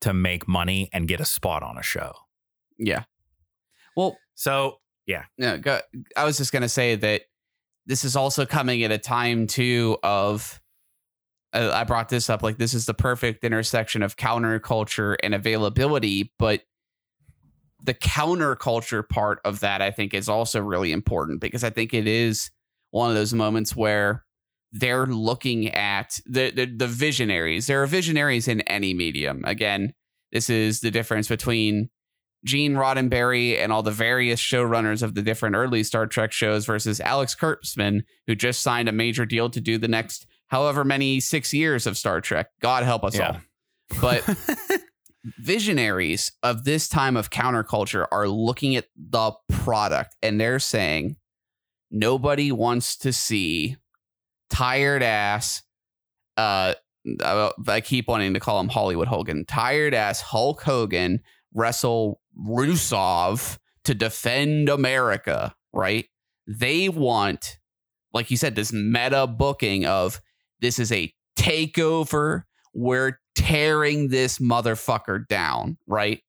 to 0.00 0.14
make 0.14 0.48
money 0.48 0.88
and 0.92 1.06
get 1.06 1.20
a 1.20 1.24
spot 1.24 1.62
on 1.62 1.76
a 1.76 1.82
show. 1.82 2.12
Yeah. 2.78 3.04
Well, 3.96 4.16
So 4.34 4.78
yeah. 5.06 5.24
no, 5.36 5.58
go, 5.58 5.80
I 6.16 6.24
was 6.24 6.38
just 6.38 6.52
gonna 6.52 6.68
say 6.68 6.94
that 6.96 7.22
this 7.86 8.04
is 8.04 8.16
also 8.16 8.46
coming 8.46 8.82
at 8.84 8.92
a 8.92 8.98
time 8.98 9.46
too 9.46 9.98
of. 10.02 10.60
Uh, 11.52 11.72
I 11.74 11.82
brought 11.82 12.08
this 12.08 12.30
up 12.30 12.44
like 12.44 12.58
this 12.58 12.74
is 12.74 12.86
the 12.86 12.94
perfect 12.94 13.42
intersection 13.44 14.04
of 14.04 14.16
counterculture 14.16 15.16
and 15.20 15.34
availability, 15.34 16.32
but 16.38 16.62
the 17.84 17.94
counterculture 17.94 19.08
part 19.08 19.40
of 19.44 19.60
that 19.60 19.80
I 19.82 19.90
think 19.90 20.14
is 20.14 20.28
also 20.28 20.60
really 20.60 20.92
important 20.92 21.40
because 21.40 21.64
I 21.64 21.70
think 21.70 21.94
it 21.94 22.06
is 22.06 22.50
one 22.90 23.08
of 23.10 23.16
those 23.16 23.32
moments 23.34 23.74
where 23.76 24.24
they're 24.72 25.06
looking 25.06 25.68
at 25.68 26.20
the 26.26 26.50
the, 26.50 26.66
the 26.66 26.86
visionaries. 26.86 27.66
There 27.66 27.82
are 27.82 27.86
visionaries 27.86 28.48
in 28.48 28.60
any 28.62 28.94
medium. 28.94 29.42
Again, 29.44 29.92
this 30.32 30.48
is 30.50 30.80
the 30.80 30.90
difference 30.90 31.28
between 31.28 31.90
Gene 32.44 32.74
Roddenberry 32.74 33.58
and 33.58 33.72
all 33.72 33.82
the 33.82 33.90
various 33.90 34.40
showrunners 34.40 35.02
of 35.02 35.14
the 35.14 35.22
different 35.22 35.56
early 35.56 35.82
Star 35.82 36.06
Trek 36.06 36.32
shows 36.32 36.64
versus 36.66 37.00
Alex 37.00 37.34
Kurtzman, 37.34 38.02
who 38.26 38.34
just 38.34 38.62
signed 38.62 38.88
a 38.88 38.92
major 38.92 39.26
deal 39.26 39.50
to 39.50 39.60
do 39.60 39.76
the 39.76 39.88
next 39.88 40.26
however 40.48 40.84
many 40.84 41.20
six 41.20 41.52
years 41.52 41.86
of 41.86 41.98
Star 41.98 42.20
Trek. 42.20 42.48
God 42.60 42.84
help 42.84 43.04
us 43.04 43.14
Yeah. 43.16 43.40
all. 43.92 44.00
But 44.00 44.24
visionaries 45.38 46.32
of 46.42 46.64
this 46.64 46.88
time 46.88 47.16
of 47.16 47.30
counterculture 47.30 48.06
are 48.10 48.28
looking 48.28 48.76
at 48.76 48.86
the 48.96 49.32
product 49.50 50.16
and 50.22 50.40
they're 50.40 50.58
saying 50.58 51.16
nobody 51.90 52.50
wants 52.50 52.96
to 52.96 53.12
see 53.12 53.76
tired 54.48 55.02
ass 55.02 55.62
uh 56.36 56.74
I 57.66 57.80
keep 57.80 58.08
wanting 58.08 58.34
to 58.34 58.40
call 58.40 58.60
him 58.60 58.68
Hollywood 58.68 59.08
Hogan. 59.08 59.44
Tired 59.46 59.94
ass 59.94 60.20
Hulk 60.20 60.62
Hogan 60.62 61.20
wrestle 61.54 62.20
Rusev 62.38 63.58
to 63.84 63.94
defend 63.94 64.68
America, 64.68 65.54
right? 65.72 66.06
They 66.46 66.88
want, 66.88 67.58
like 68.12 68.30
you 68.30 68.36
said, 68.36 68.54
this 68.54 68.72
meta 68.72 69.26
booking 69.26 69.86
of 69.86 70.20
this 70.60 70.78
is 70.78 70.92
a 70.92 71.12
takeover. 71.38 72.42
We're 72.74 73.18
tearing 73.40 74.08
this 74.08 74.38
motherfucker 74.38 75.26
down, 75.26 75.78
right? 75.86 76.20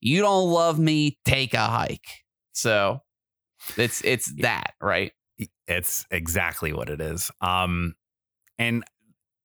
You 0.00 0.20
don't 0.20 0.50
love 0.50 0.78
me, 0.78 1.18
take 1.24 1.54
a 1.54 1.66
hike. 1.66 2.22
So 2.52 3.00
it's 3.76 4.04
it's 4.04 4.32
that, 4.40 4.74
right? 4.80 5.12
It's 5.66 6.06
exactly 6.10 6.72
what 6.72 6.88
it 6.88 7.00
is. 7.00 7.30
Um, 7.40 7.94
and 8.58 8.84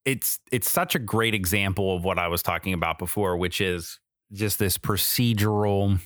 it's 0.05 0.39
it's 0.51 0.69
such 0.69 0.95
a 0.95 0.99
great 0.99 1.33
example 1.33 1.95
of 1.95 2.03
what 2.03 2.19
I 2.19 2.27
was 2.27 2.43
talking 2.43 2.73
about 2.73 2.99
before, 2.99 3.37
which 3.37 3.59
is 3.59 3.99
just 4.31 4.59
this 4.59 4.77
procedural 4.77 5.99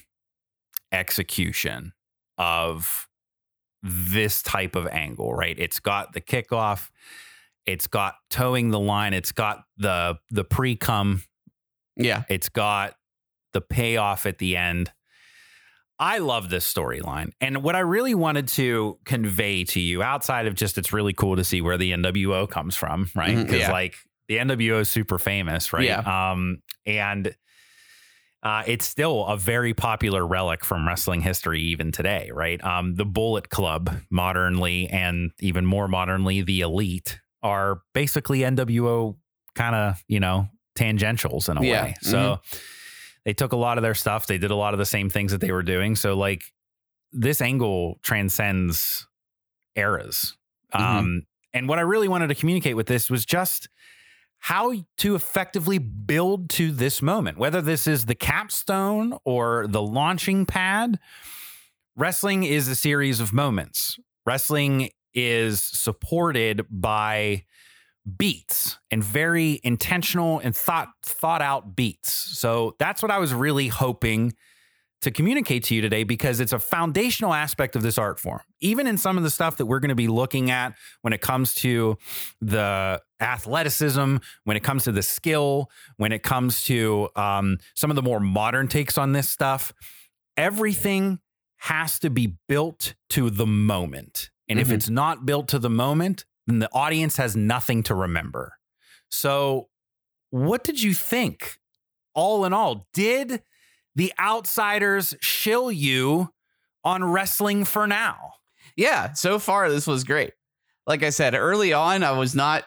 execution 0.91 1.93
of 2.37 3.07
this 3.81 4.41
type 4.41 4.75
of 4.75 4.87
angle, 4.87 5.33
right? 5.33 5.57
It's 5.59 5.79
got 5.79 6.13
the 6.13 6.21
kickoff, 6.21 6.89
it's 7.65 7.87
got 7.87 8.15
towing 8.29 8.69
the 8.69 8.79
line, 8.79 9.13
it's 9.13 9.31
got 9.31 9.63
the 9.77 10.17
the 10.29 10.43
pre-cum, 10.43 11.23
Yeah. 11.95 12.23
it's 12.29 12.49
got 12.49 12.95
the 13.53 13.61
payoff 13.61 14.25
at 14.25 14.37
the 14.37 14.57
end. 14.57 14.91
I 15.99 16.17
love 16.17 16.49
this 16.49 16.71
storyline. 16.71 17.31
And 17.39 17.63
what 17.63 17.75
I 17.75 17.79
really 17.79 18.15
wanted 18.15 18.47
to 18.49 18.97
convey 19.05 19.63
to 19.65 19.79
you 19.79 20.01
outside 20.03 20.47
of 20.47 20.55
just 20.55 20.77
it's 20.77 20.91
really 20.91 21.13
cool 21.13 21.35
to 21.35 21.43
see 21.43 21.61
where 21.61 21.77
the 21.77 21.91
NWO 21.91 22.49
comes 22.49 22.75
from, 22.75 23.09
right? 23.15 23.35
Because 23.37 23.61
yeah. 23.61 23.71
like 23.71 23.95
the 24.27 24.37
NWO 24.37 24.81
is 24.81 24.89
super 24.89 25.17
famous, 25.17 25.71
right? 25.71 25.85
Yeah. 25.85 26.31
Um 26.31 26.61
and 26.85 27.35
uh, 28.43 28.61
it's 28.67 28.85
still 28.85 29.25
a 29.25 29.37
very 29.37 29.73
popular 29.73 30.27
relic 30.27 30.65
from 30.65 30.85
wrestling 30.85 31.21
history 31.21 31.61
even 31.61 31.93
today, 31.93 32.29
right? 32.33 32.61
Um, 32.61 32.95
the 32.95 33.05
Bullet 33.05 33.49
Club, 33.49 33.89
modernly 34.09 34.89
and 34.89 35.31
even 35.39 35.65
more 35.65 35.87
modernly, 35.87 36.41
the 36.41 36.59
Elite, 36.59 37.21
are 37.43 37.81
basically 37.93 38.39
NWO 38.39 39.15
kind 39.55 39.75
of, 39.75 40.03
you 40.07 40.19
know, 40.19 40.47
tangentials 40.75 41.49
in 41.49 41.57
a 41.57 41.63
Yeah. 41.63 41.83
way. 41.83 41.95
So 42.01 42.39
they 43.25 43.33
took 43.33 43.51
a 43.51 43.57
lot 43.57 43.77
of 43.77 43.81
their 43.83 43.93
stuff. 43.93 44.25
They 44.25 44.37
did 44.39 44.49
a 44.51 44.55
lot 44.55 44.73
of 44.73 44.79
the 44.79 44.85
same 44.85 45.09
things 45.09 45.31
that 45.31 45.41
they 45.41 45.51
were 45.51 45.61
doing. 45.63 45.95
So 45.95 46.15
like 46.15 46.43
this 47.11 47.41
angle 47.41 47.99
transcends 48.01 49.07
eras. 49.75 50.35
Mhm. 50.73 50.79
Um, 50.79 51.21
and 51.53 51.67
what 51.69 51.77
I 51.77 51.83
really 51.83 52.07
wanted 52.07 52.27
to 52.27 52.35
communicate 52.35 52.75
with 52.75 52.87
this 52.87 53.09
was 53.09 53.25
just 53.25 53.69
how 54.39 54.73
to 54.97 55.15
effectively 55.15 55.77
build 55.77 56.49
to 56.49 56.71
this 56.71 57.01
moment, 57.01 57.37
whether 57.37 57.61
this 57.61 57.87
is 57.87 58.05
the 58.05 58.15
capstone 58.15 59.17
or 59.23 59.67
the 59.67 59.81
launching 59.81 60.45
pad. 60.45 60.99
Wrestling 61.95 62.43
is 62.43 62.67
a 62.67 62.75
series 62.75 63.19
of 63.19 63.31
moments. 63.31 63.99
Wrestling 64.25 64.89
is 65.13 65.61
supported 65.61 66.65
by 66.69 67.43
beats 68.17 68.77
and 68.91 69.03
very 69.03 69.59
intentional 69.63 70.39
and 70.39 70.55
thought 70.55 70.89
thought 71.03 71.41
out 71.41 71.75
beats. 71.75 72.11
So 72.11 72.75
that's 72.79 73.01
what 73.01 73.11
I 73.11 73.19
was 73.19 73.33
really 73.33 73.69
hoping 73.69 74.33
to 75.03 75.11
communicate 75.11 75.63
to 75.65 75.75
you 75.75 75.81
today 75.81 76.03
because 76.03 76.39
it's 76.39 76.53
a 76.53 76.59
foundational 76.59 77.33
aspect 77.33 77.75
of 77.75 77.81
this 77.81 77.97
art 77.97 78.19
form. 78.19 78.39
Even 78.61 78.87
in 78.87 78.97
some 78.97 79.17
of 79.17 79.23
the 79.23 79.29
stuff 79.29 79.57
that 79.57 79.65
we're 79.65 79.81
going 79.81 79.89
to 79.89 79.95
be 79.95 80.07
looking 80.07 80.49
at 80.49 80.75
when 81.01 81.11
it 81.11 81.19
comes 81.19 81.53
to 81.55 81.97
the 82.39 83.01
athleticism, 83.19 84.17
when 84.45 84.57
it 84.57 84.63
comes 84.63 84.85
to 84.85 84.93
the 84.93 85.01
skill, 85.01 85.69
when 85.97 86.13
it 86.13 86.23
comes 86.23 86.63
to 86.63 87.09
um, 87.17 87.57
some 87.75 87.91
of 87.91 87.95
the 87.97 88.01
more 88.01 88.21
modern 88.21 88.69
takes 88.69 88.97
on 88.97 89.11
this 89.11 89.29
stuff, 89.29 89.73
everything 90.37 91.19
has 91.57 91.99
to 91.99 92.09
be 92.09 92.35
built 92.47 92.93
to 93.09 93.29
the 93.29 93.45
moment. 93.45 94.29
And 94.49 94.59
if 94.59 94.67
Mhm. 94.67 94.73
it's 94.73 94.89
not 94.89 95.25
built 95.25 95.47
to 95.49 95.59
the 95.59 95.69
moment, 95.69 96.25
then 96.47 96.59
the 96.59 96.69
audience 96.73 97.17
has 97.17 97.35
nothing 97.35 97.83
to 97.83 97.95
remember. 97.95 98.57
So, 99.09 99.69
what 100.29 100.63
did 100.63 100.81
you 100.81 100.93
think? 100.93 101.59
All 102.15 102.45
in 102.45 102.53
all, 102.53 102.87
did 102.93 103.43
the 103.95 104.13
outsiders 104.19 105.15
shill 105.21 105.71
you 105.71 106.33
on 106.83 107.03
wrestling 107.05 107.63
for 107.65 107.87
now? 107.87 108.33
Yeah, 108.75 109.13
so 109.13 109.39
far 109.39 109.69
this 109.69 109.87
was 109.87 110.03
great. 110.03 110.33
Like 110.85 111.03
I 111.03 111.09
said 111.11 111.33
early 111.35 111.73
on, 111.73 112.03
I 112.03 112.11
was 112.11 112.35
not. 112.35 112.65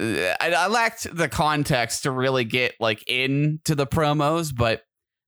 uh, 0.00 0.34
I, 0.40 0.52
I 0.52 0.66
lacked 0.68 1.14
the 1.14 1.28
context 1.28 2.04
to 2.04 2.10
really 2.10 2.44
get 2.44 2.74
like 2.80 3.02
into 3.06 3.74
the 3.74 3.86
promos, 3.86 4.54
but 4.54 4.82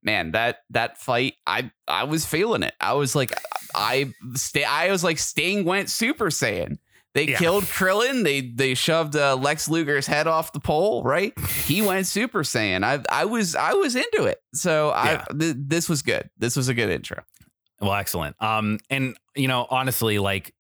man, 0.05 0.33
that 0.33 0.59
that 0.71 0.99
fight, 0.99 1.35
I 1.47 1.71
I 1.89 2.05
was 2.05 2.25
feeling 2.27 2.63
it. 2.63 2.75
I 2.81 2.93
was 2.93 3.15
like, 3.17 3.33
I 3.75 4.13
stay. 4.35 4.65
I 4.65 4.91
was 4.91 5.03
like, 5.03 5.19
Sting 5.19 5.65
went 5.65 5.91
Super 5.91 6.27
Saiyan. 6.27 6.79
They 7.15 7.29
Yeah. 7.29 7.39
killed 7.39 7.65
Krillin. 7.65 8.25
They 8.25 8.41
they 8.41 8.75
shoved 8.75 9.15
uh, 9.17 9.37
Lex 9.37 9.69
Luger's 9.69 10.07
head 10.07 10.27
off 10.27 10.53
the 10.53 10.61
pole. 10.61 11.03
Right, 11.05 11.33
he 11.65 11.81
went 11.81 12.07
Super 12.07 12.43
Saiyan. 12.43 12.85
I 12.85 13.03
I 13.09 13.25
was 13.25 13.55
I 13.55 13.73
was 13.75 13.95
into 13.97 14.25
it. 14.25 14.39
So 14.53 14.89
Yeah. 14.89 15.25
I 15.29 15.33
th- 15.33 15.57
this 15.59 15.89
was 15.89 16.03
good. 16.03 16.29
This 16.39 16.57
was 16.57 16.69
a 16.69 16.75
good 16.75 16.91
intro. 16.91 17.23
Well, 17.81 17.95
excellent. 17.95 18.35
Um, 18.43 18.79
and 18.91 19.17
you 19.37 19.47
know, 19.49 19.67
honestly, 19.71 20.19
like 20.19 20.55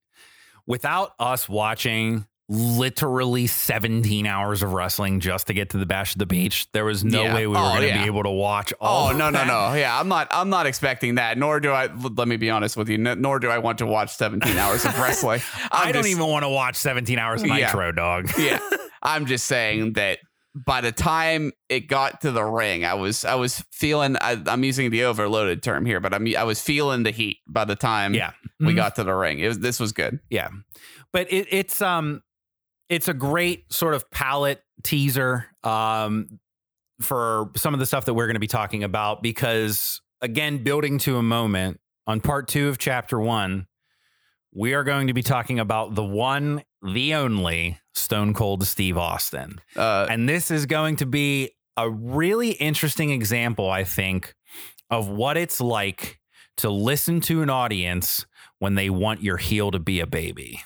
without 0.66 1.10
us 1.18 1.48
watching 1.48 2.26
literally 2.48 3.46
17 3.46 4.26
hours 4.26 4.62
of 4.62 4.72
wrestling 4.72 5.20
just 5.20 5.46
to 5.46 5.54
get 5.54 5.70
to 5.70 5.78
the 5.78 5.86
bash 5.86 6.14
of 6.14 6.18
the 6.18 6.26
beach, 6.26 6.70
there 6.72 6.84
was 6.84 7.02
no 7.04 7.22
Yeah. 7.24 7.34
way 7.34 7.46
we 7.46 7.52
were 7.54 7.58
Oh, 7.58 7.68
going 7.70 7.80
to 7.82 7.86
yeah. 7.88 7.98
be 8.02 8.06
able 8.06 8.22
to 8.24 8.30
watch 8.30 8.72
all. 8.80 9.08
Oh 9.08 9.12
no 9.12 9.30
no 9.30 9.38
that. 9.38 9.46
no! 9.46 9.74
Yeah, 9.74 9.98
I'm 9.98 10.08
not. 10.08 10.28
I'm 10.30 10.50
not 10.50 10.66
expecting 10.66 11.14
that. 11.16 11.38
Nor 11.38 11.60
do 11.60 11.70
I. 11.72 11.86
Let 11.86 12.28
me 12.28 12.36
be 12.36 12.50
honest 12.50 12.76
with 12.76 12.88
you. 12.88 12.98
Nor 12.98 13.38
do 13.38 13.48
I 13.50 13.58
want 13.58 13.78
to 13.78 13.86
watch 13.86 14.14
17 14.14 14.56
hours 14.56 14.84
of 14.84 14.98
wrestling. 14.98 15.40
I 15.72 15.84
I'm 15.86 15.92
don't 15.92 16.06
even 16.06 16.26
want 16.26 16.44
to 16.44 16.48
watch 16.50 16.76
17 16.76 17.18
hours 17.18 17.42
of 17.42 17.48
Yeah. 17.48 17.66
Nitro, 17.66 17.92
dog. 17.92 18.30
Yeah, 18.38 18.58
I'm 19.02 19.26
just 19.26 19.46
saying 19.46 19.94
that 19.94 20.18
by 20.54 20.80
the 20.82 20.92
time 20.92 21.50
it 21.68 21.88
got 21.88 22.20
to 22.20 22.30
the 22.30 22.44
ring, 22.44 22.84
I 22.84 22.94
was 22.94 23.24
I 23.24 23.36
was 23.36 23.64
feeling. 23.72 24.16
I, 24.20 24.40
I'm 24.46 24.64
using 24.64 24.90
the 24.90 25.04
overloaded 25.04 25.62
term 25.62 25.86
here, 25.86 25.98
but 26.00 26.12
I'm 26.12 26.26
I 26.36 26.44
was 26.44 26.60
feeling 26.60 27.04
the 27.04 27.10
heat 27.10 27.38
by 27.48 27.64
the 27.64 27.74
time 27.76 28.12
Yeah. 28.14 28.32
we 28.60 28.72
Mhm. 28.72 28.76
got 28.76 28.96
to 28.96 29.04
the 29.04 29.14
ring. 29.14 29.38
It 29.38 29.48
was 29.48 29.58
this 29.60 29.80
was 29.80 29.92
good. 29.92 30.20
Yeah. 30.28 30.48
But 31.12 31.32
it, 31.32 31.46
it's 31.50 31.80
um 31.80 32.22
it's 32.88 33.08
a 33.08 33.14
great 33.14 33.72
sort 33.72 33.94
of 33.94 34.10
palate 34.10 34.62
teaser 34.82 35.46
um 35.62 36.26
for 37.00 37.50
some 37.56 37.74
of 37.74 37.80
the 37.80 37.86
stuff 37.86 38.04
that 38.04 38.14
we're 38.14 38.26
going 38.26 38.34
to 38.34 38.40
be 38.40 38.46
talking 38.46 38.84
about 38.84 39.22
because 39.22 40.00
again 40.20 40.58
building 40.62 40.98
to 40.98 41.16
a 41.16 41.22
moment 41.22 41.80
on 42.06 42.20
part 42.20 42.46
2 42.48 42.68
of 42.68 42.78
chapter 42.78 43.18
1 43.18 43.66
we 44.54 44.74
are 44.74 44.84
going 44.84 45.08
to 45.08 45.12
be 45.12 45.22
talking 45.22 45.58
about 45.58 45.94
the 45.94 46.04
one 46.04 46.62
the 46.82 47.14
only 47.14 47.78
Stone 47.94 48.34
Cold 48.34 48.66
Steve 48.66 48.98
Austin. 48.98 49.58
Uh, 49.74 50.06
And 50.10 50.28
this 50.28 50.50
is 50.50 50.66
going 50.66 50.96
to 50.96 51.06
be 51.06 51.50
a 51.76 51.88
really 51.90 52.50
interesting 52.50 53.10
example 53.10 53.70
I 53.70 53.84
think 53.84 54.34
of 54.90 55.08
what 55.08 55.36
it's 55.36 55.60
like 55.60 56.20
to 56.58 56.70
listen 56.70 57.20
to 57.22 57.42
an 57.42 57.50
audience 57.50 58.26
when 58.58 58.74
they 58.74 58.90
want 58.90 59.22
your 59.22 59.38
heel 59.38 59.70
to 59.72 59.78
be 59.78 59.98
a 60.00 60.06
baby. 60.06 60.60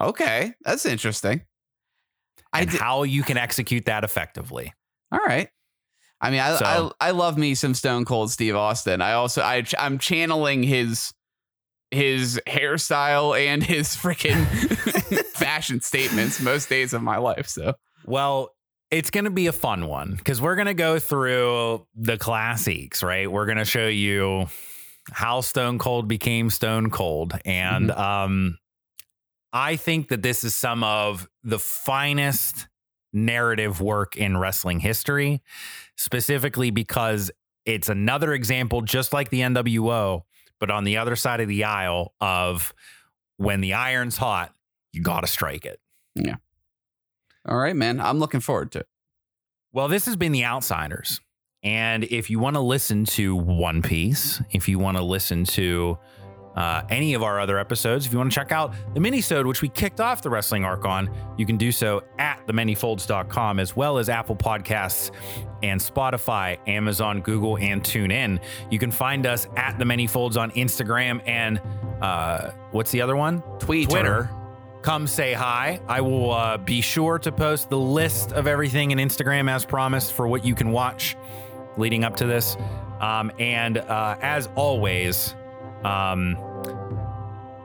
Okay, 0.00 0.54
that's 0.62 0.86
interesting. 0.86 1.42
I 2.52 2.62
and 2.62 2.70
did, 2.70 2.80
how 2.80 3.02
you 3.02 3.22
can 3.22 3.36
execute 3.36 3.86
that 3.86 4.04
effectively. 4.04 4.72
All 5.12 5.20
right. 5.26 5.48
I 6.20 6.30
mean, 6.30 6.40
I, 6.40 6.56
So- 6.56 6.92
I 7.00 7.08
I 7.08 7.10
love 7.10 7.36
me 7.36 7.54
some 7.54 7.74
Stone 7.74 8.04
Cold 8.04 8.30
Steve 8.30 8.56
Austin. 8.56 9.02
I 9.02 9.12
also 9.14 9.42
I 9.42 9.64
I'm 9.78 9.98
channeling 9.98 10.62
his 10.62 11.12
his 11.90 12.40
hairstyle 12.46 13.38
and 13.38 13.62
his 13.62 13.88
freaking 13.88 14.44
fashion 15.34 15.80
statements 15.80 16.40
most 16.40 16.68
days 16.68 16.92
of 16.92 17.02
my 17.02 17.18
life. 17.18 17.46
So 17.48 17.74
Well, 18.04 18.50
it's 18.90 19.10
going 19.10 19.24
to 19.24 19.30
be 19.30 19.46
a 19.46 19.52
fun 19.52 19.86
one 19.86 20.14
because 20.16 20.40
we're 20.40 20.56
going 20.56 20.66
to 20.66 20.74
go 20.74 20.98
through 20.98 21.86
the 21.94 22.16
classics, 22.16 23.02
right? 23.02 23.30
We're 23.30 23.46
going 23.46 23.58
to 23.58 23.64
show 23.64 23.86
you 23.86 24.46
how 25.12 25.40
Stone 25.40 25.78
Cold 25.78 26.08
became 26.08 26.50
Stone 26.50 26.90
Cold. 26.90 27.34
And 27.44 27.90
um, 27.90 28.56
I 29.54 29.76
think 29.76 30.08
that 30.08 30.22
this 30.22 30.42
is 30.42 30.52
some 30.54 30.82
of 30.82 31.28
the 31.44 31.60
finest 31.60 32.66
narrative 33.12 33.80
work 33.80 34.16
in 34.16 34.36
wrestling 34.36 34.80
history, 34.80 35.40
specifically 35.96 36.72
because 36.72 37.30
it's 37.64 37.88
another 37.88 38.34
example, 38.34 38.82
just 38.82 39.12
like 39.12 39.30
the 39.30 39.40
NWO, 39.40 40.22
but 40.58 40.70
on 40.70 40.82
the 40.82 40.96
other 40.96 41.14
side 41.14 41.40
of 41.40 41.46
the 41.46 41.62
aisle 41.62 42.14
of 42.20 42.74
when 43.36 43.60
the 43.60 43.74
iron's 43.74 44.16
hot, 44.16 44.52
you 44.92 45.02
got 45.02 45.20
to 45.20 45.28
strike 45.28 45.64
it. 45.64 45.78
Yeah. 46.16 46.36
All 47.46 47.56
right, 47.56 47.76
man, 47.76 48.00
I'm 48.00 48.18
looking 48.18 48.40
forward 48.40 48.72
to 48.72 48.80
it. 48.80 48.88
Well, 49.72 49.86
this 49.86 50.06
has 50.06 50.16
been 50.16 50.32
The 50.32 50.44
Outsiders. 50.44 51.20
And 51.62 52.04
if 52.04 52.28
you 52.28 52.38
want 52.38 52.56
to 52.56 52.60
listen 52.60 53.04
to 53.06 53.36
One 53.36 53.82
Piece, 53.82 54.42
if 54.50 54.68
you 54.68 54.78
want 54.78 54.96
to 54.96 55.02
listen 55.02 55.44
to 55.44 55.98
uh, 56.56 56.82
any 56.88 57.14
of 57.14 57.22
our 57.22 57.40
other 57.40 57.58
episodes. 57.58 58.06
If 58.06 58.12
you 58.12 58.18
want 58.18 58.30
to 58.30 58.34
check 58.34 58.52
out 58.52 58.74
the 58.94 59.00
minisode, 59.00 59.46
which 59.46 59.62
we 59.62 59.68
kicked 59.68 60.00
off 60.00 60.22
the 60.22 60.30
wrestling 60.30 60.64
arc 60.64 60.84
on, 60.84 61.10
you 61.36 61.46
can 61.46 61.56
do 61.56 61.72
so 61.72 62.02
at 62.18 62.46
themanyfolds.com 62.46 63.58
as 63.58 63.74
well 63.76 63.98
as 63.98 64.08
Apple 64.08 64.36
Podcasts 64.36 65.10
and 65.62 65.80
Spotify, 65.80 66.58
Amazon, 66.68 67.20
Google, 67.20 67.58
and 67.58 67.82
TuneIn. 67.82 68.40
You 68.70 68.78
can 68.78 68.90
find 68.90 69.26
us 69.26 69.48
at 69.56 69.78
the 69.78 69.84
Many 69.84 70.06
Folds 70.06 70.36
on 70.36 70.50
Instagram 70.52 71.20
and 71.26 71.60
uh, 72.00 72.50
what's 72.70 72.90
the 72.90 73.00
other 73.00 73.16
one? 73.16 73.42
Twitter. 73.58 73.86
Twitter. 73.90 74.30
Come 74.82 75.06
say 75.06 75.32
hi. 75.32 75.80
I 75.88 76.02
will 76.02 76.30
uh, 76.30 76.58
be 76.58 76.82
sure 76.82 77.18
to 77.20 77.32
post 77.32 77.70
the 77.70 77.78
list 77.78 78.32
of 78.32 78.46
everything 78.46 78.90
in 78.90 78.98
Instagram 78.98 79.50
as 79.50 79.64
promised 79.64 80.12
for 80.12 80.28
what 80.28 80.44
you 80.44 80.54
can 80.54 80.72
watch 80.72 81.16
leading 81.78 82.04
up 82.04 82.16
to 82.16 82.26
this. 82.26 82.56
Um, 83.00 83.32
and 83.38 83.78
uh, 83.78 84.16
as 84.20 84.48
always, 84.54 85.34
um, 85.84 86.36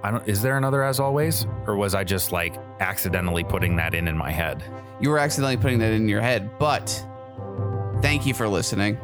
I 0.03 0.11
don't. 0.11 0.28
Is 0.28 0.41
there 0.41 0.57
another 0.57 0.84
as 0.84 0.99
always, 0.99 1.45
or 1.67 1.76
was 1.76 1.93
I 1.95 2.03
just 2.03 2.32
like 2.32 2.55
accidentally 2.80 3.43
putting 3.43 3.76
that 3.78 3.93
in 3.93 4.07
in 4.07 4.17
my 4.17 4.32
head? 4.32 4.63
You 5.01 5.09
were 5.09 5.20
accidentally 5.20 5.57
putting 5.57 5.80
that 5.80 5.91
in 5.93 6.07
your 6.09 6.22
head, 6.22 6.57
but 6.59 6.88
thank 8.01 8.26
you 8.26 8.34
for 8.34 8.47
listening. 8.47 8.97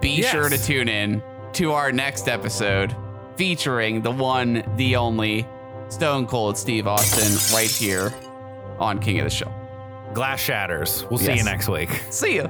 Be 0.00 0.16
Yes. 0.20 0.30
sure 0.32 0.48
to 0.48 0.58
tune 0.62 0.88
in 0.88 1.22
to 1.54 1.72
our 1.72 1.92
next 1.92 2.28
episode 2.28 2.94
featuring 3.36 4.02
the 4.02 4.10
one, 4.10 4.62
the 4.76 4.96
only 4.96 5.46
Stone 5.88 6.26
Cold 6.26 6.56
Steve 6.58 6.86
Austin 6.86 7.54
right 7.56 7.70
here 7.70 8.12
on 8.78 8.98
King 8.98 9.18
of 9.18 9.24
the 9.24 9.30
Show. 9.30 9.52
Glass 10.12 10.40
shatters. 10.40 11.04
We'll 11.10 11.18
see 11.18 11.34
you 11.36 11.44
next 11.44 11.68
week. 11.68 11.90
See 12.10 12.36
ya. 12.36 12.48